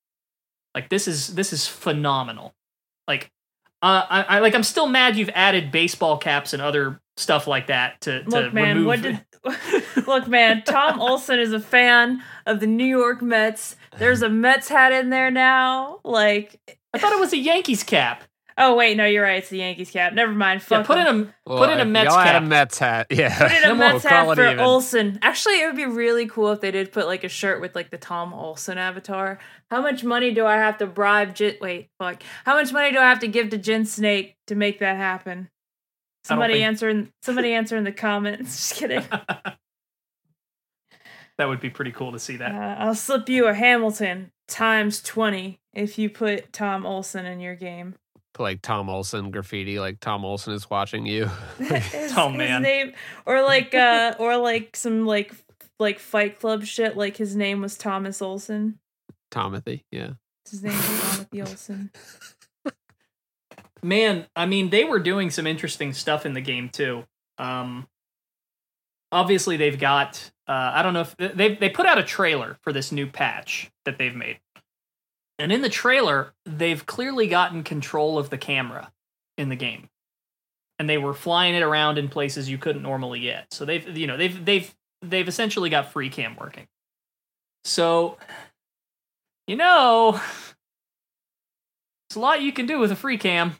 Like 0.74 0.88
this 0.88 1.08
is 1.08 1.34
this 1.34 1.52
is 1.52 1.66
phenomenal. 1.66 2.54
Like 3.06 3.30
uh, 3.82 4.06
I, 4.08 4.22
I 4.22 4.38
like. 4.40 4.54
I'm 4.54 4.62
still 4.62 4.88
mad 4.88 5.16
you've 5.16 5.30
added 5.34 5.70
baseball 5.70 6.18
caps 6.18 6.52
and 6.52 6.62
other 6.62 7.00
stuff 7.16 7.46
like 7.46 7.66
that 7.68 8.00
to, 8.02 8.22
to 8.24 8.30
Look, 8.30 8.54
man, 8.54 8.76
remove. 8.78 8.86
what 8.86 9.02
did 9.02 9.24
Look, 10.06 10.26
man, 10.28 10.62
Tom 10.64 11.00
Olson 11.00 11.38
is 11.38 11.52
a 11.52 11.60
fan 11.60 12.22
of 12.46 12.60
the 12.60 12.66
New 12.66 12.84
York 12.84 13.22
Mets. 13.22 13.76
There's 13.98 14.22
a 14.22 14.28
Mets 14.28 14.68
hat 14.68 14.92
in 14.92 15.10
there 15.10 15.30
now. 15.30 16.00
Like, 16.04 16.58
I 16.92 16.98
thought 16.98 17.12
it 17.12 17.18
was 17.18 17.32
a 17.32 17.38
Yankees 17.38 17.82
cap. 17.82 18.24
Oh 18.58 18.74
wait, 18.76 18.96
no, 18.96 19.06
you're 19.06 19.22
right. 19.22 19.38
It's 19.38 19.48
the 19.48 19.58
Yankees 19.58 19.90
cap. 19.90 20.12
Never 20.12 20.32
mind. 20.32 20.60
Yeah, 20.60 20.66
Fuck 20.78 20.86
put 20.86 20.98
in 20.98 21.04
them. 21.04 21.34
a 21.46 21.56
put 21.56 21.70
in 21.70 21.78
a 21.78 21.82
if 21.82 21.88
Mets 21.88 22.10
y'all 22.14 22.18
had 22.18 22.36
a. 22.36 22.40
Mets 22.46 22.78
hat. 22.78 23.06
Yeah. 23.10 23.36
Put 23.38 23.50
in 23.52 23.56
a 23.58 23.60
Then 23.68 23.78
we'll 23.78 23.92
Mets 23.92 24.04
hat 24.04 24.34
for 24.34 24.44
even. 24.46 24.60
Olson. 24.60 25.18
Actually, 25.22 25.62
it 25.62 25.66
would 25.66 25.76
be 25.76 25.86
really 25.86 26.26
cool 26.26 26.52
if 26.52 26.60
they 26.60 26.70
did 26.70 26.92
put 26.92 27.06
like 27.06 27.24
a 27.24 27.28
shirt 27.28 27.60
with 27.60 27.74
like 27.74 27.90
the 27.90 27.98
Tom 27.98 28.34
Olson 28.34 28.76
avatar. 28.76 29.38
How 29.70 29.80
much 29.80 30.04
money 30.04 30.32
do 30.34 30.44
I 30.44 30.56
have 30.56 30.76
to 30.78 30.86
bribe? 30.86 31.34
J- 31.34 31.58
Wait, 31.60 31.88
fuck. 31.98 32.22
How 32.44 32.54
much 32.54 32.72
money 32.72 32.90
do 32.92 32.98
I 32.98 33.08
have 33.08 33.20
to 33.20 33.28
give 33.28 33.50
to 33.50 33.58
Jin 33.58 33.84
Snake 33.86 34.36
to 34.48 34.54
make 34.54 34.80
that 34.80 34.96
happen? 34.96 35.48
Somebody 36.24 36.54
think- 36.54 36.64
answer 36.66 36.88
in 36.88 37.12
somebody 37.22 37.52
answer 37.54 37.76
in 37.76 37.84
the 37.84 37.92
comments. 37.92 38.56
Just 38.68 38.80
kidding. 38.80 39.04
that 41.38 41.48
would 41.48 41.60
be 41.60 41.70
pretty 41.70 41.92
cool 41.92 42.12
to 42.12 42.18
see 42.18 42.36
that. 42.36 42.52
Uh, 42.52 42.76
I'll 42.82 42.94
slip 42.94 43.28
you 43.28 43.46
a 43.46 43.54
Hamilton 43.54 44.32
times 44.48 45.00
20 45.02 45.60
if 45.74 45.98
you 45.98 46.10
put 46.10 46.52
Tom 46.52 46.84
Olson 46.84 47.26
in 47.26 47.40
your 47.40 47.54
game. 47.54 47.94
Put, 48.38 48.42
like 48.44 48.62
Tom 48.62 48.88
Olson 48.88 49.30
graffiti, 49.30 49.78
like 49.78 50.00
Tom 50.00 50.24
Olson 50.24 50.54
is 50.54 50.70
watching 50.70 51.04
you. 51.04 51.26
his, 51.58 52.16
Oh, 52.16 52.28
his 52.30 52.38
man. 52.38 52.62
name 52.62 52.92
or 53.26 53.42
like 53.42 53.74
uh 53.74 54.14
or 54.18 54.36
like 54.38 54.74
some 54.76 55.04
like 55.06 55.32
like 55.78 55.98
fight 55.98 56.40
club 56.40 56.64
shit 56.64 56.96
like 56.96 57.16
his 57.18 57.36
name 57.36 57.60
was 57.60 57.76
Thomas 57.76 58.22
Olson. 58.22 58.78
Tomothy. 59.30 59.82
Yeah. 59.92 60.12
His 60.50 60.62
name 60.62 60.72
was 60.74 61.10
Timothy 61.12 61.42
Olson. 61.42 61.90
Man, 63.82 64.26
I 64.34 64.46
mean, 64.46 64.70
they 64.70 64.84
were 64.84 64.98
doing 64.98 65.30
some 65.30 65.46
interesting 65.46 65.92
stuff 65.92 66.26
in 66.26 66.32
the 66.32 66.40
game 66.40 66.68
too. 66.68 67.04
Um, 67.38 67.86
obviously, 69.12 69.56
they've 69.56 69.78
got. 69.78 70.30
Uh, 70.48 70.72
I 70.74 70.82
don't 70.82 70.94
know 70.94 71.02
if 71.02 71.16
they 71.16 71.54
they 71.54 71.68
put 71.68 71.86
out 71.86 71.98
a 71.98 72.02
trailer 72.02 72.56
for 72.62 72.72
this 72.72 72.90
new 72.90 73.06
patch 73.06 73.70
that 73.84 73.98
they've 73.98 74.14
made, 74.16 74.38
and 75.38 75.52
in 75.52 75.62
the 75.62 75.68
trailer, 75.68 76.34
they've 76.44 76.84
clearly 76.84 77.28
gotten 77.28 77.62
control 77.62 78.18
of 78.18 78.30
the 78.30 78.38
camera 78.38 78.92
in 79.36 79.48
the 79.48 79.56
game, 79.56 79.88
and 80.78 80.88
they 80.88 80.98
were 80.98 81.14
flying 81.14 81.54
it 81.54 81.62
around 81.62 81.98
in 81.98 82.08
places 82.08 82.50
you 82.50 82.58
couldn't 82.58 82.82
normally 82.82 83.20
get. 83.20 83.52
So 83.52 83.64
they've 83.64 83.96
you 83.96 84.06
know 84.06 84.16
they've 84.16 84.44
they've 84.44 84.74
they've 85.02 85.28
essentially 85.28 85.70
got 85.70 85.92
free 85.92 86.10
cam 86.10 86.36
working. 86.36 86.66
So, 87.64 88.18
you 89.46 89.56
know, 89.56 90.12
there's 92.08 92.16
a 92.16 92.20
lot 92.20 92.42
you 92.42 92.52
can 92.52 92.66
do 92.66 92.78
with 92.78 92.90
a 92.92 92.96
free 92.96 93.18
cam 93.18 93.56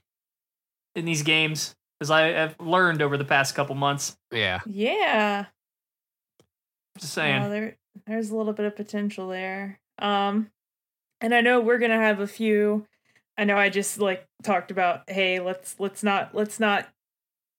in 0.94 1.04
these 1.04 1.22
games, 1.22 1.76
as 2.00 2.10
I 2.10 2.28
have 2.28 2.56
learned 2.58 3.02
over 3.02 3.16
the 3.16 3.24
past 3.24 3.54
couple 3.54 3.74
months. 3.74 4.16
Yeah. 4.32 4.60
Yeah. 4.66 5.46
Just 6.98 7.12
saying. 7.12 7.42
Well, 7.42 7.50
there 7.50 7.76
there's 8.06 8.30
a 8.30 8.36
little 8.36 8.52
bit 8.52 8.66
of 8.66 8.76
potential 8.76 9.28
there. 9.28 9.80
Um 9.98 10.50
and 11.20 11.34
I 11.34 11.40
know 11.40 11.60
we're 11.60 11.78
to 11.78 11.88
have 11.96 12.20
a 12.20 12.26
few 12.26 12.86
I 13.38 13.44
know 13.44 13.56
I 13.56 13.68
just 13.68 13.98
like 13.98 14.26
talked 14.42 14.70
about 14.72 15.08
hey, 15.08 15.38
let's 15.40 15.76
let's 15.78 16.02
not 16.02 16.34
let's 16.34 16.58
not 16.58 16.88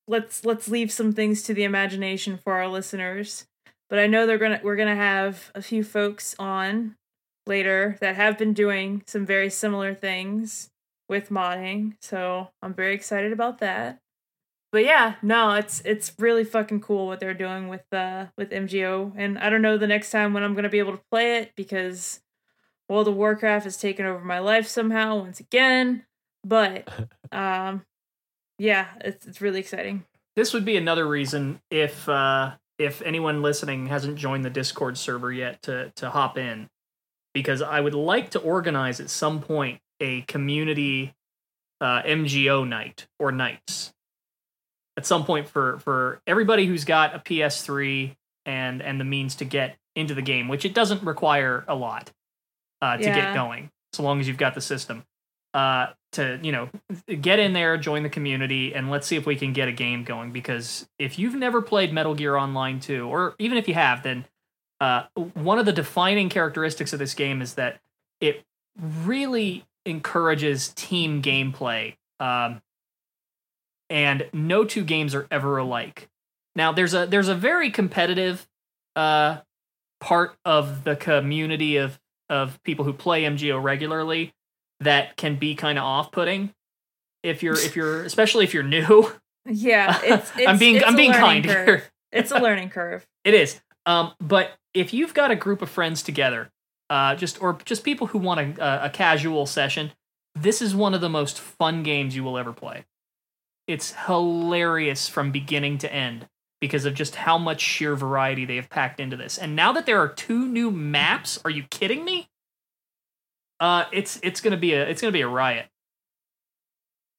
let's 0.08 0.44
let's 0.46 0.68
leave 0.68 0.92
some 0.92 1.14
things 1.14 1.42
to 1.44 1.54
the 1.54 1.64
imagination 1.64 2.38
for 2.38 2.54
our 2.54 2.68
listeners. 2.68 3.46
but 3.90 3.98
I 4.00 4.08
know 4.08 4.28
they're 4.28 4.38
gonna 4.38 4.60
we're 4.64 4.76
gonna 4.76 4.96
have 4.96 5.52
a 5.56 5.62
few 5.62 5.84
folks 5.84 6.36
on 6.38 6.96
later 7.48 7.98
that 8.02 8.16
have 8.18 8.38
been 8.38 8.54
doing 8.54 9.04
some 9.08 9.26
very 9.26 9.50
similar 9.50 9.94
things 9.96 10.70
with 11.08 11.30
modding. 11.30 11.94
So 12.02 12.50
I'm 12.62 12.74
very 12.74 12.94
excited 12.94 13.32
about 13.34 13.60
that. 13.60 14.00
But 14.72 14.84
yeah, 14.86 15.16
no, 15.24 15.54
it's 15.54 15.82
it's 15.86 16.14
really 16.20 16.44
fucking 16.44 16.82
cool 16.82 17.08
what 17.08 17.20
they're 17.22 17.34
doing 17.34 17.70
with 17.70 17.86
uh 17.94 18.28
with 18.38 18.52
MGO. 18.52 19.14
And 19.16 19.40
I 19.40 19.50
don't 19.50 19.62
know 19.62 19.78
the 19.78 19.88
next 19.88 20.12
time 20.12 20.34
when 20.34 20.44
I'm 20.44 20.56
gonna 20.56 20.70
be 20.70 20.80
able 20.80 20.98
to 20.98 21.04
play 21.12 21.38
it 21.38 21.54
because 21.56 22.20
World 22.90 23.08
of 23.08 23.16
Warcraft 23.16 23.66
has 23.66 23.78
taken 23.78 24.06
over 24.06 24.24
my 24.26 24.40
life 24.40 24.68
somehow 24.68 25.18
once 25.18 25.40
again. 25.40 26.06
But 26.44 26.88
um 27.32 27.84
yeah, 28.60 28.88
it's 29.02 29.26
it's 29.26 29.42
really 29.42 29.62
exciting. 29.62 30.04
This 30.36 30.54
would 30.54 30.66
be 30.66 30.78
another 30.78 31.08
reason 31.08 31.62
if 31.72 32.08
uh, 32.08 32.52
if 32.78 33.02
anyone 33.02 33.42
listening 33.42 33.88
hasn't 33.88 34.18
joined 34.18 34.46
the 34.46 34.50
Discord 34.50 34.98
server 34.98 35.32
yet 35.32 35.62
to 35.64 35.92
to 35.96 36.10
hop 36.10 36.38
in, 36.38 36.70
because 37.34 37.62
I 37.62 37.80
would 37.80 37.96
like 37.96 38.32
to 38.32 38.40
organize 38.40 39.00
at 39.00 39.10
some 39.10 39.42
point 39.42 39.80
a 40.00 40.22
community 40.22 41.14
uh, 41.82 42.02
MGO 42.04 42.68
night 42.68 43.08
or 43.18 43.32
nights 43.32 43.94
at 44.98 45.06
some 45.06 45.26
point 45.26 45.48
for 45.48 45.80
for 45.80 46.22
everybody 46.28 46.66
who's 46.66 46.84
got 46.84 47.16
a 47.16 47.20
PS3 47.20 48.16
and 48.46 48.82
and 48.82 49.00
the 49.00 49.06
means 49.06 49.36
to 49.36 49.46
get 49.46 49.78
into 49.96 50.14
the 50.14 50.22
game, 50.22 50.48
which 50.48 50.66
it 50.66 50.74
doesn't 50.74 51.04
require 51.04 51.64
a 51.68 51.76
lot 51.76 52.12
uh, 52.82 52.98
to 52.98 53.04
Yeah. 53.04 53.16
get 53.16 53.34
going, 53.34 53.72
so 53.94 54.04
long 54.04 54.20
as 54.20 54.28
you've 54.28 54.38
got 54.38 54.56
the 54.56 54.62
system. 54.62 55.06
Uh, 55.54 55.88
to 56.12 56.40
you 56.44 56.52
know, 56.52 56.70
get 57.22 57.40
in 57.40 57.54
there, 57.54 57.78
join 57.78 58.04
the 58.04 58.10
community, 58.10 58.74
and 58.74 58.90
let's 58.90 59.06
see 59.08 59.16
if 59.16 59.26
we 59.26 59.36
can 59.36 59.54
get 59.54 59.68
a 59.68 59.72
game 59.72 60.04
going. 60.04 60.32
Because 60.32 60.88
if 61.00 61.18
you've 61.20 61.36
never 61.36 61.62
played 61.62 61.92
Metal 61.94 62.14
Gear 62.16 62.36
Online 62.36 62.80
2, 62.80 63.08
or 63.08 63.36
even 63.40 63.58
if 63.58 63.68
you 63.68 63.74
have, 63.76 64.04
then 64.04 64.26
uh, 64.80 65.04
one 65.34 65.60
of 65.60 65.66
the 65.66 65.74
defining 65.74 66.30
characteristics 66.30 66.94
of 66.94 67.00
this 67.00 67.14
game 67.14 67.42
is 67.42 67.56
that 67.56 67.80
it 68.22 68.44
really 68.76 69.66
encourages 69.86 70.70
team 70.70 71.22
gameplay. 71.22 71.96
Um, 72.20 72.62
and 73.90 74.28
no 74.34 74.64
two 74.66 74.84
games 74.84 75.16
are 75.16 75.28
ever 75.32 75.58
alike. 75.58 76.10
Now 76.56 76.72
there's 76.72 76.94
a 76.94 77.06
there's 77.06 77.28
a 77.28 77.36
very 77.36 77.72
competitive 77.72 78.48
uh, 78.96 79.38
part 80.00 80.38
of 80.46 80.84
the 80.84 80.96
community 80.96 81.78
of 81.78 81.99
of 82.30 82.62
people 82.64 82.86
who 82.86 82.94
play 82.94 83.24
MGO 83.24 83.62
regularly 83.62 84.34
that 84.80 85.18
can 85.18 85.36
be 85.36 85.56
kind 85.56 85.78
of 85.78 85.84
off-putting 85.84 86.54
if 87.24 87.44
you're 87.44 87.56
if 87.56 87.76
you're 87.76 88.04
especially 88.06 88.44
if 88.44 88.54
you're 88.54 88.64
new. 88.64 89.12
Yeah, 89.46 90.00
it's, 90.04 90.32
it's 90.38 90.48
I'm 90.48 90.58
being 90.58 90.78
it's 90.78 90.86
I'm 90.86 90.96
being 90.96 91.12
kind 91.12 91.44
curve. 91.44 91.66
here. 91.66 91.84
It's 92.12 92.32
a 92.32 92.40
learning 92.40 92.70
curve. 92.72 93.06
It 93.24 93.36
is. 93.36 93.62
Um, 93.86 94.14
but 94.20 94.54
if 94.74 94.96
you've 94.96 95.14
got 95.14 95.30
a 95.30 95.36
group 95.36 95.62
of 95.62 95.70
friends 95.70 96.02
together, 96.02 96.50
uh, 96.90 97.14
just 97.14 97.40
or 97.40 97.60
just 97.66 97.84
people 97.84 98.08
who 98.08 98.18
want 98.18 98.58
a, 98.58 98.86
a 98.86 98.90
casual 98.90 99.46
session, 99.46 99.92
this 100.34 100.60
is 100.60 100.74
one 100.74 100.96
of 100.96 101.02
the 101.02 101.10
most 101.10 101.40
fun 101.40 101.84
games 101.84 102.16
you 102.16 102.24
will 102.24 102.36
ever 102.36 102.52
play. 102.52 102.86
It's 103.68 103.94
hilarious 104.08 105.08
from 105.08 105.32
beginning 105.32 105.78
to 105.80 105.94
end 105.94 106.28
because 106.62 106.86
of 106.86 106.94
just 106.94 107.16
how 107.16 107.38
much 107.38 107.62
sheer 107.62 107.96
variety 107.96 108.46
they 108.46 108.58
have 108.58 108.70
packed 108.70 109.00
into 109.00 109.16
this. 109.16 109.38
And 109.38 109.56
now 109.56 109.72
that 109.74 109.86
there 109.86 110.00
are 110.00 110.10
two 110.10 110.48
new 110.48 110.72
maps, 110.72 111.40
are 111.46 111.52
you 111.52 111.64
kidding 111.64 112.04
me? 112.04 112.30
Uh, 113.60 113.86
it's 113.92 114.20
it's 114.24 114.42
gonna 114.42 114.58
be 114.58 114.74
a 114.74 114.88
it's 114.88 115.02
gonna 115.02 115.12
be 115.12 115.22
a 115.22 115.28
riot. 115.28 115.68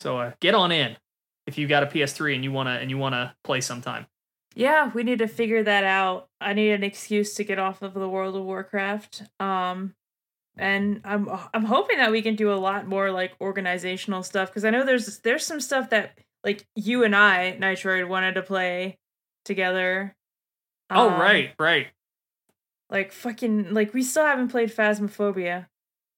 So 0.01 0.19
uh, 0.19 0.33
get 0.41 0.55
on 0.55 0.73
in 0.73 0.97
if 1.47 1.59
you've 1.59 1.69
got 1.69 1.83
a 1.83 1.87
PS3 1.87 2.35
and 2.35 2.45
you 2.45 2.53
wanna 2.53 2.79
and 2.81 2.91
you 2.91 2.99
wanna 2.99 3.35
play 3.45 3.61
sometime. 3.61 4.07
Yeah, 4.55 4.91
we 4.95 5.05
need 5.05 5.19
to 5.21 5.29
figure 5.29 5.63
that 5.63 5.85
out. 5.85 6.29
I 6.41 6.55
need 6.55 6.73
an 6.73 6.83
excuse 6.83 7.35
to 7.35 7.45
get 7.45 7.59
off 7.59 7.83
of 7.83 7.95
the 7.95 8.09
World 8.09 8.37
of 8.37 8.45
Warcraft. 8.45 9.25
Um 9.39 9.95
and 10.57 11.01
I'm 11.05 11.29
I'm 11.55 11.65
hoping 11.65 11.99
that 11.99 12.11
we 12.11 12.23
can 12.23 12.37
do 12.37 12.53
a 12.53 12.57
lot 12.57 12.87
more 12.87 13.11
like 13.11 13.33
organizational 13.41 14.23
stuff 14.23 14.49
because 14.49 14.65
I 14.65 14.71
know 14.71 14.85
there's 14.85 15.19
there's 15.21 15.47
some 15.47 15.61
stuff 15.61 15.91
that 15.91 16.19
like 16.43 16.67
you 16.75 17.05
and 17.05 17.15
I 17.15 17.57
Nitroid 17.61 18.09
wanted 18.09 18.35
to 18.35 18.43
play 18.43 18.99
together. 19.45 20.15
Oh 20.91 21.11
Um, 21.11 21.21
right, 21.21 21.53
right. 21.59 21.89
Like 22.91 23.13
fucking 23.13 23.73
like 23.73 23.95
we 23.95 24.03
still 24.03 24.25
haven't 24.25 24.49
played 24.49 24.75
Phasmophobia. 24.75 25.67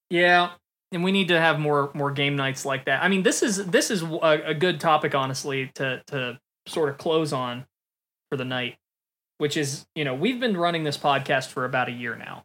Yeah, 0.09 0.51
and 0.91 1.03
we 1.03 1.13
need 1.13 1.29
to 1.29 1.41
have 1.41 1.59
more 1.59 1.91
more 1.95 2.11
game 2.11 2.37
nights 2.37 2.65
like 2.65 2.85
that. 2.87 3.03
I 3.03 3.09
mean, 3.09 3.23
this 3.23 3.43
is 3.43 3.67
this 3.67 3.91
is 3.91 4.03
a, 4.03 4.43
a 4.47 4.55
good 4.55 4.81
topic, 4.81 5.15
honestly, 5.15 5.71
to 5.75 6.03
to 6.09 6.39
sort 6.67 6.89
of 6.89 6.99
close 6.99 7.33
on 7.33 7.67
for 8.31 8.37
the 8.37 8.45
night, 8.45 8.77
which 9.39 9.57
is 9.57 9.87
you 9.95 10.05
know 10.05 10.15
we've 10.15 10.41
been 10.41 10.57
running 10.57 10.85
this 10.85 10.99
podcast 10.99 11.49
for 11.49 11.65
about 11.65 11.89
a 11.89 11.93
year 11.93 12.17
now, 12.17 12.45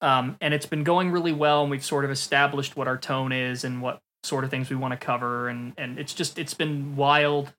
um, 0.00 0.36
and 0.40 0.52
it's 0.52 0.66
been 0.66 0.84
going 0.84 1.10
really 1.10 1.32
well, 1.32 1.62
and 1.62 1.70
we've 1.70 1.84
sort 1.84 2.04
of 2.04 2.10
established 2.10 2.76
what 2.76 2.88
our 2.88 2.98
tone 2.98 3.32
is 3.32 3.64
and 3.64 3.82
what 3.82 4.00
sort 4.24 4.44
of 4.44 4.50
things 4.50 4.70
we 4.70 4.76
want 4.76 4.92
to 4.92 4.98
cover, 4.98 5.48
and 5.48 5.74
and 5.76 5.98
it's 5.98 6.14
just 6.14 6.38
it's 6.38 6.54
been 6.54 6.96
wild. 6.96 7.52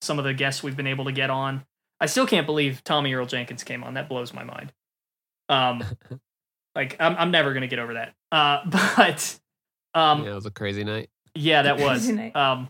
Some 0.00 0.18
of 0.18 0.24
the 0.24 0.34
guests 0.34 0.62
we've 0.62 0.76
been 0.76 0.86
able 0.86 1.04
to 1.04 1.12
get 1.12 1.30
on. 1.30 1.64
I 2.00 2.06
still 2.06 2.26
can't 2.26 2.46
believe 2.46 2.82
Tommy 2.82 3.12
Earl 3.12 3.26
Jenkins 3.26 3.62
came 3.62 3.84
on. 3.84 3.94
That 3.94 4.08
blows 4.08 4.32
my 4.32 4.44
mind. 4.44 4.72
Um, 5.48 5.84
like 6.74 6.96
I'm 6.98 7.16
I'm 7.16 7.30
never 7.30 7.52
gonna 7.52 7.66
get 7.66 7.78
over 7.78 7.94
that. 7.94 8.14
Uh, 8.32 8.60
but 8.96 9.38
um, 9.94 10.24
yeah, 10.24 10.32
it 10.32 10.34
was 10.34 10.46
a 10.46 10.50
crazy 10.50 10.84
night. 10.84 11.10
yeah, 11.34 11.62
that 11.62 11.78
was. 11.80 12.08
Um, 12.34 12.68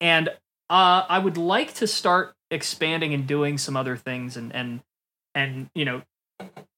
and 0.00 0.28
uh, 0.68 1.06
I 1.08 1.18
would 1.18 1.36
like 1.36 1.74
to 1.74 1.86
start 1.86 2.34
expanding 2.50 3.14
and 3.14 3.26
doing 3.26 3.58
some 3.58 3.76
other 3.76 3.96
things, 3.96 4.36
and 4.36 4.54
and 4.54 4.80
and 5.34 5.70
you 5.74 5.84
know, 5.84 6.02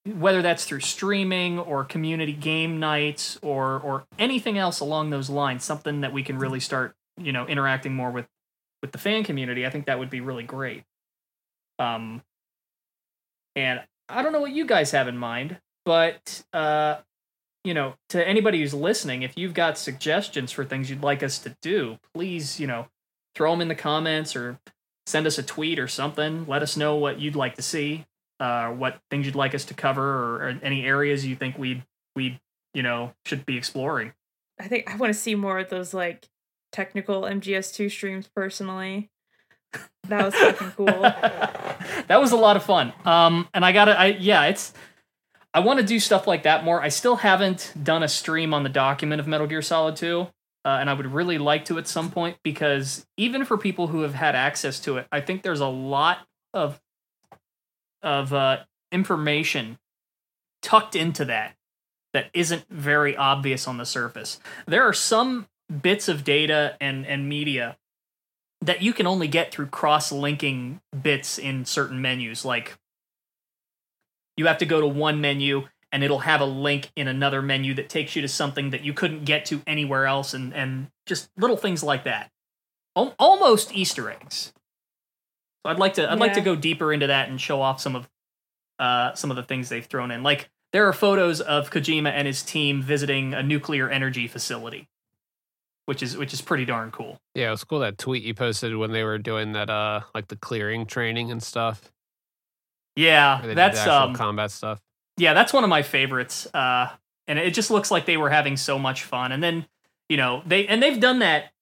whether 0.04 0.42
that's 0.42 0.64
through 0.66 0.80
streaming 0.80 1.58
or 1.58 1.84
community 1.84 2.34
game 2.34 2.78
nights 2.78 3.38
or 3.40 3.80
or 3.80 4.04
anything 4.18 4.58
else 4.58 4.80
along 4.80 5.10
those 5.10 5.30
lines, 5.30 5.64
something 5.64 6.02
that 6.02 6.12
we 6.12 6.22
can 6.22 6.38
really 6.38 6.60
start, 6.60 6.94
you 7.16 7.32
know, 7.32 7.46
interacting 7.46 7.94
more 7.94 8.10
with 8.10 8.26
with 8.84 8.92
the 8.92 8.98
fan 8.98 9.24
community. 9.24 9.64
I 9.64 9.70
think 9.70 9.86
that 9.86 9.98
would 9.98 10.10
be 10.10 10.20
really 10.20 10.42
great. 10.42 10.84
Um, 11.78 12.20
and 13.56 13.80
I 14.10 14.22
don't 14.22 14.32
know 14.32 14.42
what 14.42 14.52
you 14.52 14.66
guys 14.66 14.90
have 14.90 15.08
in 15.08 15.16
mind, 15.16 15.56
but 15.86 16.44
uh, 16.52 16.96
you 17.64 17.72
know, 17.72 17.94
to 18.10 18.28
anybody 18.28 18.60
who's 18.60 18.74
listening, 18.74 19.22
if 19.22 19.38
you've 19.38 19.54
got 19.54 19.78
suggestions 19.78 20.52
for 20.52 20.66
things 20.66 20.90
you'd 20.90 21.02
like 21.02 21.22
us 21.22 21.38
to 21.38 21.56
do, 21.62 21.98
please, 22.12 22.60
you 22.60 22.66
know, 22.66 22.88
throw 23.34 23.52
them 23.52 23.62
in 23.62 23.68
the 23.68 23.74
comments 23.74 24.36
or 24.36 24.60
send 25.06 25.26
us 25.26 25.38
a 25.38 25.42
tweet 25.42 25.78
or 25.78 25.88
something. 25.88 26.44
Let 26.46 26.60
us 26.60 26.76
know 26.76 26.96
what 26.96 27.18
you'd 27.18 27.36
like 27.36 27.54
to 27.54 27.62
see, 27.62 28.04
uh, 28.38 28.68
what 28.68 29.00
things 29.10 29.24
you'd 29.24 29.34
like 29.34 29.54
us 29.54 29.64
to 29.64 29.74
cover, 29.74 30.02
or, 30.02 30.34
or 30.42 30.58
any 30.62 30.84
areas 30.84 31.24
you 31.24 31.36
think 31.36 31.56
we'd 31.56 31.82
we 32.14 32.38
you 32.74 32.82
know 32.82 33.14
should 33.24 33.46
be 33.46 33.56
exploring. 33.56 34.12
I 34.60 34.68
think 34.68 34.92
I 34.92 34.96
want 34.96 35.10
to 35.14 35.18
see 35.18 35.34
more 35.34 35.58
of 35.58 35.70
those 35.70 35.94
like 35.94 36.28
technical 36.74 37.22
MGS2 37.22 37.90
streams 37.90 38.28
personally. 38.34 39.10
That 40.08 40.24
was 40.24 40.34
fucking 40.34 40.72
cool. 40.72 40.86
that 42.06 42.20
was 42.20 42.32
a 42.32 42.36
lot 42.36 42.56
of 42.56 42.64
fun. 42.64 42.92
Um, 43.04 43.48
and 43.54 43.64
I 43.64 43.72
gotta, 43.72 43.98
I 43.98 44.06
yeah, 44.06 44.46
it's. 44.46 44.72
I 45.54 45.60
want 45.60 45.78
to 45.78 45.86
do 45.86 46.00
stuff 46.00 46.26
like 46.26 46.42
that 46.42 46.64
more. 46.64 46.82
I 46.82 46.88
still 46.88 47.14
haven't 47.14 47.72
done 47.80 48.02
a 48.02 48.08
stream 48.08 48.52
on 48.52 48.64
the 48.64 48.68
document 48.68 49.20
of 49.20 49.28
Metal 49.28 49.46
Gear 49.46 49.62
Solid 49.62 49.94
2, 49.94 50.22
uh, 50.22 50.28
and 50.64 50.90
I 50.90 50.94
would 50.94 51.06
really 51.06 51.38
like 51.38 51.64
to 51.66 51.78
at 51.78 51.86
some 51.86 52.10
point 52.10 52.38
because 52.42 53.06
even 53.16 53.44
for 53.44 53.56
people 53.56 53.86
who 53.86 54.00
have 54.00 54.14
had 54.14 54.34
access 54.34 54.80
to 54.80 54.96
it, 54.96 55.06
I 55.12 55.20
think 55.20 55.42
there's 55.42 55.60
a 55.60 55.68
lot 55.68 56.26
of 56.52 56.80
of 58.02 58.34
uh, 58.34 58.58
information 58.90 59.78
tucked 60.60 60.96
into 60.96 61.24
that 61.26 61.54
that 62.12 62.30
isn't 62.34 62.64
very 62.68 63.16
obvious 63.16 63.68
on 63.68 63.76
the 63.76 63.86
surface. 63.86 64.40
There 64.66 64.82
are 64.82 64.92
some 64.92 65.46
bits 65.82 66.08
of 66.08 66.24
data 66.24 66.76
and 66.80 67.06
and 67.06 67.28
media 67.28 67.76
that 68.60 68.82
you 68.82 68.92
can 68.92 69.06
only 69.06 69.28
get 69.28 69.52
through 69.52 69.66
cross-linking 69.66 70.80
bits 71.02 71.38
in 71.38 71.64
certain 71.66 72.00
menus. 72.00 72.44
Like 72.44 72.78
you 74.36 74.46
have 74.46 74.58
to 74.58 74.66
go 74.66 74.80
to 74.80 74.86
one 74.86 75.20
menu 75.20 75.68
and 75.92 76.02
it'll 76.02 76.20
have 76.20 76.40
a 76.40 76.46
link 76.46 76.90
in 76.96 77.06
another 77.06 77.42
menu 77.42 77.74
that 77.74 77.88
takes 77.88 78.16
you 78.16 78.22
to 78.22 78.28
something 78.28 78.70
that 78.70 78.82
you 78.82 78.92
couldn't 78.92 79.24
get 79.24 79.44
to 79.46 79.62
anywhere 79.66 80.06
else 80.06 80.34
and 80.34 80.54
and 80.54 80.88
just 81.06 81.28
little 81.36 81.56
things 81.56 81.82
like 81.82 82.04
that. 82.04 82.30
Almost 82.96 83.74
easter 83.74 84.10
eggs. 84.10 84.52
So 85.64 85.70
i'd 85.70 85.78
like 85.78 85.94
to 85.94 86.10
i'd 86.10 86.18
like 86.18 86.34
to 86.34 86.40
go 86.40 86.56
deeper 86.56 86.92
into 86.92 87.06
that 87.08 87.28
and 87.28 87.40
show 87.40 87.60
off 87.60 87.80
some 87.80 87.96
of 87.96 88.08
uh 88.78 89.14
some 89.14 89.30
of 89.30 89.36
the 89.36 89.42
things 89.42 89.68
they've 89.68 89.84
thrown 89.84 90.10
in. 90.10 90.22
Like 90.22 90.48
there 90.72 90.88
are 90.88 90.92
photos 90.92 91.40
of 91.40 91.70
kojima 91.70 92.10
and 92.10 92.26
his 92.26 92.42
team 92.42 92.82
visiting 92.82 93.34
a 93.34 93.42
nuclear 93.42 93.88
energy 93.88 94.26
facility 94.26 94.88
which 95.86 96.02
is 96.02 96.16
which 96.16 96.32
is 96.32 96.40
pretty 96.40 96.64
darn 96.64 96.90
cool 96.90 97.18
Yeah, 97.34 97.48
it 97.48 97.50
was 97.50 97.64
cool 97.64 97.80
that 97.80 97.98
tweet 97.98 98.22
you 98.22 98.34
posted 98.34 98.76
when 98.76 98.92
they 98.92 99.04
were 99.04 99.18
doing 99.18 99.52
that, 99.52 99.68
uh, 99.70 100.00
like 100.14 100.28
the 100.28 100.36
clearing 100.36 100.86
training 100.86 101.30
and 101.30 101.42
stuff. 101.42 101.90
yeah 102.96 103.38
where 103.38 103.42
they 103.42 103.48
did 103.48 103.56
that's 103.58 103.86
um 103.86 104.14
combat 104.14 104.50
stuff. 104.50 104.80
yeah, 105.16 105.34
that's 105.34 105.52
one 105.52 105.64
of 105.64 105.70
my 105.70 105.82
favorites. 105.82 106.46
Uh, 106.54 106.88
and 107.26 107.38
it 107.38 107.54
just 107.54 107.70
looks 107.70 107.90
like 107.90 108.04
they 108.06 108.16
were 108.16 108.30
having 108.30 108.56
so 108.56 108.78
much 108.78 109.04
fun. 109.04 109.32
And 109.32 109.42
then, 109.42 109.66
you 110.08 110.16
know, 110.16 110.42
they 110.46 110.66
and 110.66 110.82
they've 110.82 111.00
done 111.00 111.20
that 111.20 111.52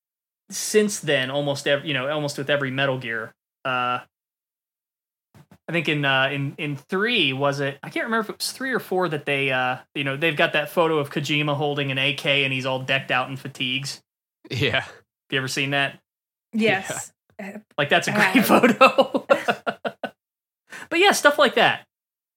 since 0.50 0.98
then, 1.00 1.30
almost 1.30 1.66
every, 1.68 1.86
you 1.88 1.94
know, 1.94 2.08
almost 2.08 2.36
with 2.38 2.50
every 2.50 2.70
Metal 2.70 2.98
Gear. 2.98 3.32
Uh, 3.64 4.00
I 5.68 5.72
think 5.72 5.88
in 5.88 6.04
uh, 6.04 6.28
in 6.32 6.54
in 6.58 6.76
three 6.76 7.32
was 7.32 7.60
it? 7.60 7.78
I 7.82 7.90
can't 7.90 8.04
remember 8.04 8.24
if 8.24 8.30
it 8.30 8.38
was 8.38 8.52
three 8.52 8.72
or 8.72 8.80
four 8.80 9.08
that 9.08 9.24
they 9.24 9.50
uh, 9.52 9.76
you 9.94 10.02
know 10.04 10.16
they've 10.16 10.36
got 10.36 10.52
that 10.54 10.68
photo 10.70 10.98
of 10.98 11.10
Kojima 11.10 11.54
holding 11.54 11.90
an 11.92 11.98
AK 11.98 12.26
and 12.26 12.52
he's 12.52 12.66
all 12.66 12.80
decked 12.80 13.10
out 13.10 13.30
in 13.30 13.36
fatigues. 13.36 14.02
Yeah. 14.50 14.80
Have 14.80 14.92
you 15.30 15.38
ever 15.38 15.48
seen 15.48 15.70
that? 15.70 15.98
Yes. 16.52 17.12
Like 17.78 17.88
that's 17.88 18.08
a 18.08 18.12
great 18.12 18.44
have. 18.44 18.46
photo. 18.46 19.26
but 20.90 20.98
yeah, 20.98 21.12
stuff 21.12 21.38
like 21.38 21.54
that. 21.54 21.86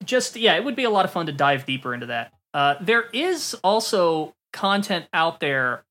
Just 0.04 0.36
yeah, 0.36 0.56
it 0.56 0.64
would 0.64 0.76
be 0.76 0.84
a 0.84 0.90
lot 0.90 1.06
of 1.06 1.12
fun 1.12 1.26
to 1.28 1.32
dive 1.32 1.66
deeper 1.66 1.94
into 1.94 2.08
that. 2.08 2.34
Uh, 2.54 2.76
there 2.82 3.06
is 3.14 3.56
also 3.64 4.34
content 4.54 5.06
out 5.14 5.40
there 5.40 5.84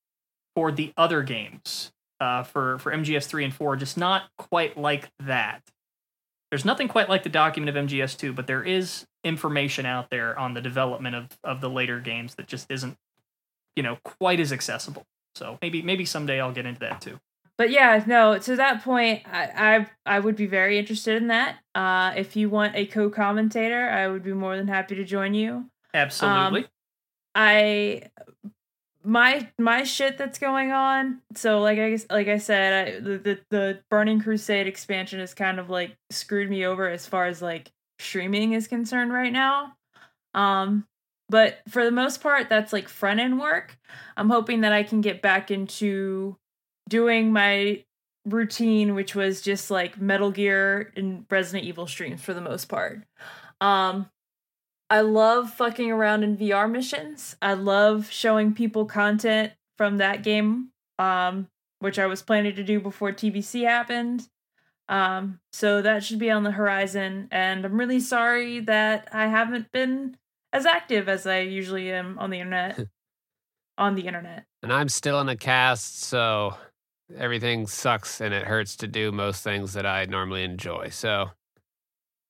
for 0.55 0.73
the 0.73 0.93
other 0.97 1.23
games 1.23 1.93
uh, 2.21 2.43
for 2.43 2.79
for 2.79 2.93
MGS 2.93 3.27
three 3.27 3.45
and 3.45 3.55
four, 3.55 3.77
just 3.77 3.97
not 3.97 4.25
quite 4.39 4.79
like 4.79 5.11
that. 5.21 5.63
There's 6.51 6.65
nothing 6.65 6.89
quite 6.89 7.09
like 7.09 7.23
the 7.23 7.29
document 7.29 7.77
of 7.77 7.87
MGS 7.87 8.17
two, 8.17 8.33
but 8.33 8.47
there 8.47 8.63
is 8.63 9.07
information 9.25 9.87
out 9.87 10.11
there 10.11 10.39
on 10.39 10.55
the 10.55 10.61
development 10.61 11.17
of 11.17 11.29
of 11.43 11.61
the 11.61 11.71
later 11.71 12.01
games 12.01 12.37
that 12.37 12.47
just 12.47 12.71
isn't, 12.71 12.97
you 13.77 13.83
know, 13.83 13.99
quite 14.05 14.41
as 14.41 14.53
accessible. 14.53 15.07
So 15.35 15.59
maybe 15.63 15.83
maybe 15.83 16.05
someday 16.05 16.41
I'll 16.41 16.53
get 16.53 16.67
into 16.67 16.81
that 16.81 17.01
too. 17.01 17.19
But 17.57 17.71
yeah, 17.71 18.03
no. 18.07 18.39
To 18.39 18.57
that 18.57 18.83
point, 18.83 19.23
I 19.31 19.87
I, 20.07 20.17
I 20.17 20.21
would 20.21 20.37
be 20.37 20.47
very 20.47 20.79
interested 20.79 21.17
in 21.17 21.29
that. 21.29 21.59
Uh, 21.75 22.13
if 22.17 22.37
you 22.37 22.51
want 22.51 22.75
a 22.75 22.87
co-commentator, 22.87 23.89
I 23.89 24.09
would 24.09 24.23
be 24.23 24.33
more 24.33 24.57
than 24.57 24.69
happy 24.69 24.97
to 24.97 25.05
join 25.05 25.35
you. 25.35 25.71
Absolutely. 25.93 26.67
I 27.35 28.11
my 29.05 29.49
my 29.59 29.85
shit 29.85 30.19
that's 30.19 30.39
going 30.39 30.73
on. 30.73 31.21
So 31.35 31.61
like 31.61 31.79
I 31.79 31.91
guess 31.91 32.07
like 32.11 32.29
I 32.29 32.39
said, 32.39 32.89
I, 32.89 33.01
the, 33.01 33.19
the 33.19 33.39
the 33.51 33.81
Burning 33.91 34.21
Crusade 34.21 34.67
expansion 34.67 35.21
has 35.21 35.35
kind 35.35 35.61
of 35.61 35.71
like 35.71 35.97
screwed 36.11 36.51
me 36.51 36.65
over 36.65 36.89
as 36.89 37.07
far 37.07 37.27
as 37.27 37.43
like 37.43 37.71
streaming 37.99 38.53
is 38.53 38.67
concerned 38.67 39.13
right 39.13 39.33
now. 39.33 39.75
Um, 40.33 40.87
but 41.29 41.61
for 41.69 41.85
the 41.85 41.91
most 41.91 42.21
part, 42.21 42.49
that's 42.49 42.73
like 42.73 42.89
front 42.89 43.21
end 43.21 43.41
work. 43.41 43.79
I'm 44.17 44.31
hoping 44.31 44.61
that 44.61 44.73
I 44.73 44.83
can 44.83 45.01
get 45.01 45.23
back 45.23 45.51
into 45.51 46.37
doing 46.89 47.33
my 47.33 47.83
routine, 48.27 48.95
which 48.95 49.15
was 49.15 49.41
just 49.41 49.71
like 49.71 50.01
Metal 50.01 50.31
Gear 50.31 50.93
and 50.97 51.27
Resident 51.31 51.65
Evil 51.65 51.87
streams 51.87 52.23
for 52.23 52.35
the 52.35 52.41
most 52.41 52.67
part. 52.67 53.03
Um, 53.61 54.09
I 54.91 55.01
love 55.01 55.51
fucking 55.53 55.91
around 55.91 56.23
in 56.23 56.37
VR 56.37 56.71
missions. 56.71 57.37
I 57.41 57.55
love 57.55 58.11
showing 58.11 58.55
people 58.55 58.85
content 58.85 59.53
from 59.77 59.99
that 59.99 60.23
game, 60.23 60.69
um, 60.99 61.49
which 61.81 61.99
I 61.99 62.07
was 62.07 62.23
planning 62.23 62.55
to 62.55 62.63
do 62.63 62.81
before 62.81 63.13
TBC 63.13 63.67
happened. 63.67 64.29
Um, 64.89 65.41
so 65.53 65.81
that 65.81 66.05
should 66.05 66.19
be 66.19 66.31
on 66.31 66.43
the 66.43 66.51
horizon. 66.51 67.29
And 67.31 67.65
I'm 67.65 67.79
really 67.79 68.01
sorry 68.01 68.61
that 68.61 69.09
I 69.13 69.27
haven't 69.29 69.73
been 69.73 70.17
as 70.55 70.65
active 70.65 71.09
as 71.09 71.27
I 71.27 71.41
usually 71.41 71.93
am 71.93 72.19
on 72.19 72.31
the 72.31 72.39
internet. 72.39 72.79
on 73.79 73.97
the 73.97 74.07
internet. 74.07 74.45
And 74.63 74.73
I'm 74.73 74.89
still 74.89 75.21
in 75.21 75.29
a 75.29 75.37
cast, 75.37 76.03
so 76.03 76.55
everything 77.19 77.67
sucks 77.67 78.21
and 78.21 78.33
it 78.33 78.47
hurts 78.47 78.77
to 78.77 78.87
do 78.87 79.13
most 79.13 79.43
things 79.43 79.75
that 79.75 79.85
I 79.85 80.05
normally 80.05 80.45
enjoy. 80.45 80.89
So 80.91 81.31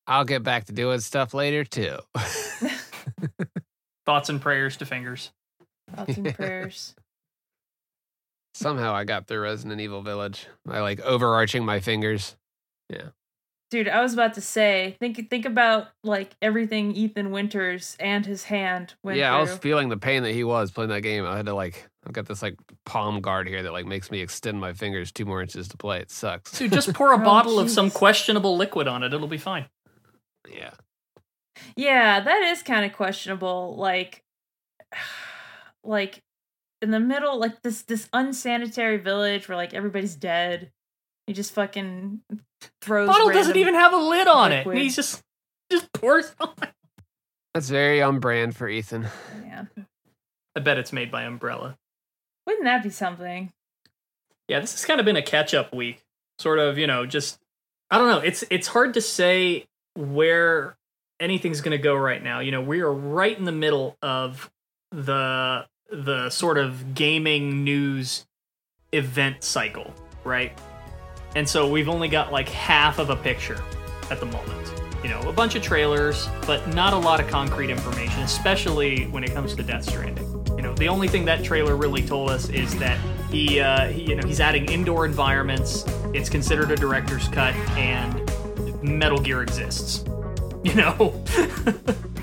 I'll 0.07 0.25
get 0.25 0.43
back 0.43 0.65
to 0.65 0.73
doing 0.73 0.99
stuff 0.99 1.33
later 1.33 1.63
too. 1.63 1.97
Thoughts 4.05 4.29
and 4.29 4.41
prayers 4.41 4.77
to 4.77 4.85
fingers. 4.85 5.31
Thoughts 5.95 6.17
and 6.17 6.35
prayers. 6.35 6.95
Somehow 8.55 8.93
I 8.93 9.03
got 9.03 9.27
through 9.27 9.41
Resident 9.41 9.81
Evil 9.81 10.01
Village 10.01 10.47
by 10.65 10.79
like 10.79 10.99
overarching 11.01 11.63
my 11.63 11.79
fingers. 11.79 12.35
Dude, 13.75 13.89
I 13.89 14.01
was 14.01 14.13
about 14.13 14.35
to 14.35 14.41
say, 14.41 14.95
think 15.01 15.29
think 15.29 15.45
about 15.45 15.87
like 16.01 16.33
everything 16.41 16.93
Ethan 16.95 17.31
Winters 17.31 17.97
and 17.99 18.25
his 18.25 18.45
hand 18.45 18.93
went 19.03 19.17
yeah, 19.17 19.35
I 19.35 19.41
was 19.41 19.53
feeling 19.57 19.89
the 19.89 19.97
pain 19.97 20.23
that 20.23 20.31
he 20.31 20.45
was 20.45 20.71
playing 20.71 20.91
that 20.91 21.01
game. 21.01 21.25
I 21.25 21.35
had 21.35 21.47
to 21.47 21.53
like, 21.53 21.85
I've 22.07 22.13
got 22.13 22.25
this 22.25 22.41
like 22.41 22.55
palm 22.85 23.19
guard 23.19 23.49
here 23.49 23.61
that 23.63 23.73
like 23.73 23.85
makes 23.85 24.09
me 24.09 24.21
extend 24.21 24.61
my 24.61 24.71
fingers 24.71 25.11
two 25.11 25.25
more 25.25 25.41
inches 25.41 25.67
to 25.67 25.75
play. 25.75 25.99
It 25.99 26.09
sucks. 26.09 26.57
Dude, 26.57 26.71
just 26.71 26.93
pour 26.93 27.11
a 27.11 27.15
Oh, 27.21 27.25
bottle 27.25 27.59
of 27.59 27.69
some 27.69 27.91
questionable 27.91 28.55
liquid 28.55 28.87
on 28.87 29.03
it. 29.03 29.13
It'll 29.13 29.27
be 29.27 29.37
fine. 29.37 29.65
yeah. 30.49 30.71
Yeah, 31.75 32.21
that 32.21 32.43
is 32.43 32.63
kind 32.63 32.85
of 32.85 32.93
questionable. 32.93 33.75
Like, 33.75 34.23
like 35.83 36.21
in 36.81 36.91
the 36.91 37.01
middle, 37.01 37.37
like 37.37 37.61
this 37.61 37.81
this 37.81 38.07
unsanitary 38.13 38.99
village 38.99 39.49
where 39.49 39.57
like 39.57 39.73
everybody's 39.73 40.15
dead. 40.15 40.71
You 41.27 41.33
just 41.33 41.53
fucking 41.53 42.21
throws. 42.81 43.07
bottle 43.07 43.29
doesn't 43.31 43.55
even 43.57 43.73
have 43.75 43.93
a 43.93 43.97
lid 43.97 44.27
on 44.27 44.51
it. 44.51 44.65
And 44.65 44.77
he's 44.77 44.95
just 44.95 45.21
just 45.71 45.91
pours 45.93 46.33
on. 46.39 46.53
That's 47.53 47.69
very 47.69 48.01
on 48.01 48.19
brand 48.19 48.55
for 48.55 48.67
Ethan. 48.67 49.07
Yeah, 49.45 49.65
I 50.55 50.59
bet 50.59 50.77
it's 50.77 50.91
made 50.93 51.11
by 51.11 51.23
Umbrella. 51.23 51.77
wouldn't 52.45 52.65
that 52.65 52.83
be 52.83 52.89
something? 52.89 53.51
Yeah, 54.47 54.59
this 54.59 54.73
has 54.73 54.85
kind 54.85 54.99
of 54.99 55.05
been 55.05 55.15
a 55.15 55.21
catch-up 55.23 55.73
week. 55.73 56.03
Sort 56.37 56.59
of, 56.59 56.77
you 56.77 56.85
know, 56.85 57.05
just 57.05 57.39
I 57.89 57.97
don't 57.97 58.09
know. 58.09 58.19
It's 58.19 58.43
it's 58.49 58.67
hard 58.67 58.93
to 58.95 59.01
say 59.01 59.65
where 59.95 60.75
anything's 61.19 61.61
going 61.61 61.71
to 61.71 61.81
go 61.81 61.95
right 61.95 62.21
now. 62.21 62.39
You 62.41 62.51
know, 62.51 62.61
we 62.61 62.81
are 62.81 62.91
right 62.91 63.37
in 63.37 63.45
the 63.45 63.51
middle 63.53 63.97
of 64.01 64.51
the 64.91 65.65
the 65.89 66.29
sort 66.29 66.57
of 66.57 66.93
gaming 66.93 67.63
news 67.63 68.25
event 68.91 69.43
cycle, 69.43 69.93
right? 70.23 70.57
And 71.35 71.47
so 71.47 71.67
we've 71.67 71.89
only 71.89 72.07
got 72.07 72.31
like 72.31 72.49
half 72.49 72.97
of 72.97 73.09
a 73.09 73.15
picture 73.15 73.61
at 74.09 74.19
the 74.19 74.25
moment. 74.25 74.71
You 75.03 75.09
know, 75.09 75.19
a 75.29 75.33
bunch 75.33 75.55
of 75.55 75.61
trailers, 75.61 76.27
but 76.47 76.67
not 76.73 76.93
a 76.93 76.97
lot 76.97 77.19
of 77.19 77.27
concrete 77.27 77.69
information, 77.69 78.21
especially 78.21 79.03
when 79.07 79.23
it 79.23 79.33
comes 79.33 79.53
to 79.55 79.61
Death 79.61 79.83
Stranding. 79.83 80.25
You 80.55 80.63
know, 80.63 80.73
the 80.73 80.87
only 80.87 81.07
thing 81.07 81.25
that 81.25 81.43
trailer 81.43 81.75
really 81.75 82.01
told 82.01 82.29
us 82.29 82.49
is 82.49 82.75
that 82.79 82.97
he, 83.29 83.59
uh, 83.59 83.87
he 83.89 84.03
you 84.03 84.15
know, 84.15 84.25
he's 84.25 84.39
adding 84.39 84.65
indoor 84.71 85.05
environments. 85.05 85.85
It's 86.13 86.29
considered 86.29 86.71
a 86.71 86.75
director's 86.75 87.27
cut, 87.27 87.53
and 87.77 88.21
Metal 88.81 89.19
Gear 89.19 89.41
exists. 89.41 90.05
You 90.65 90.73
know, 90.73 91.23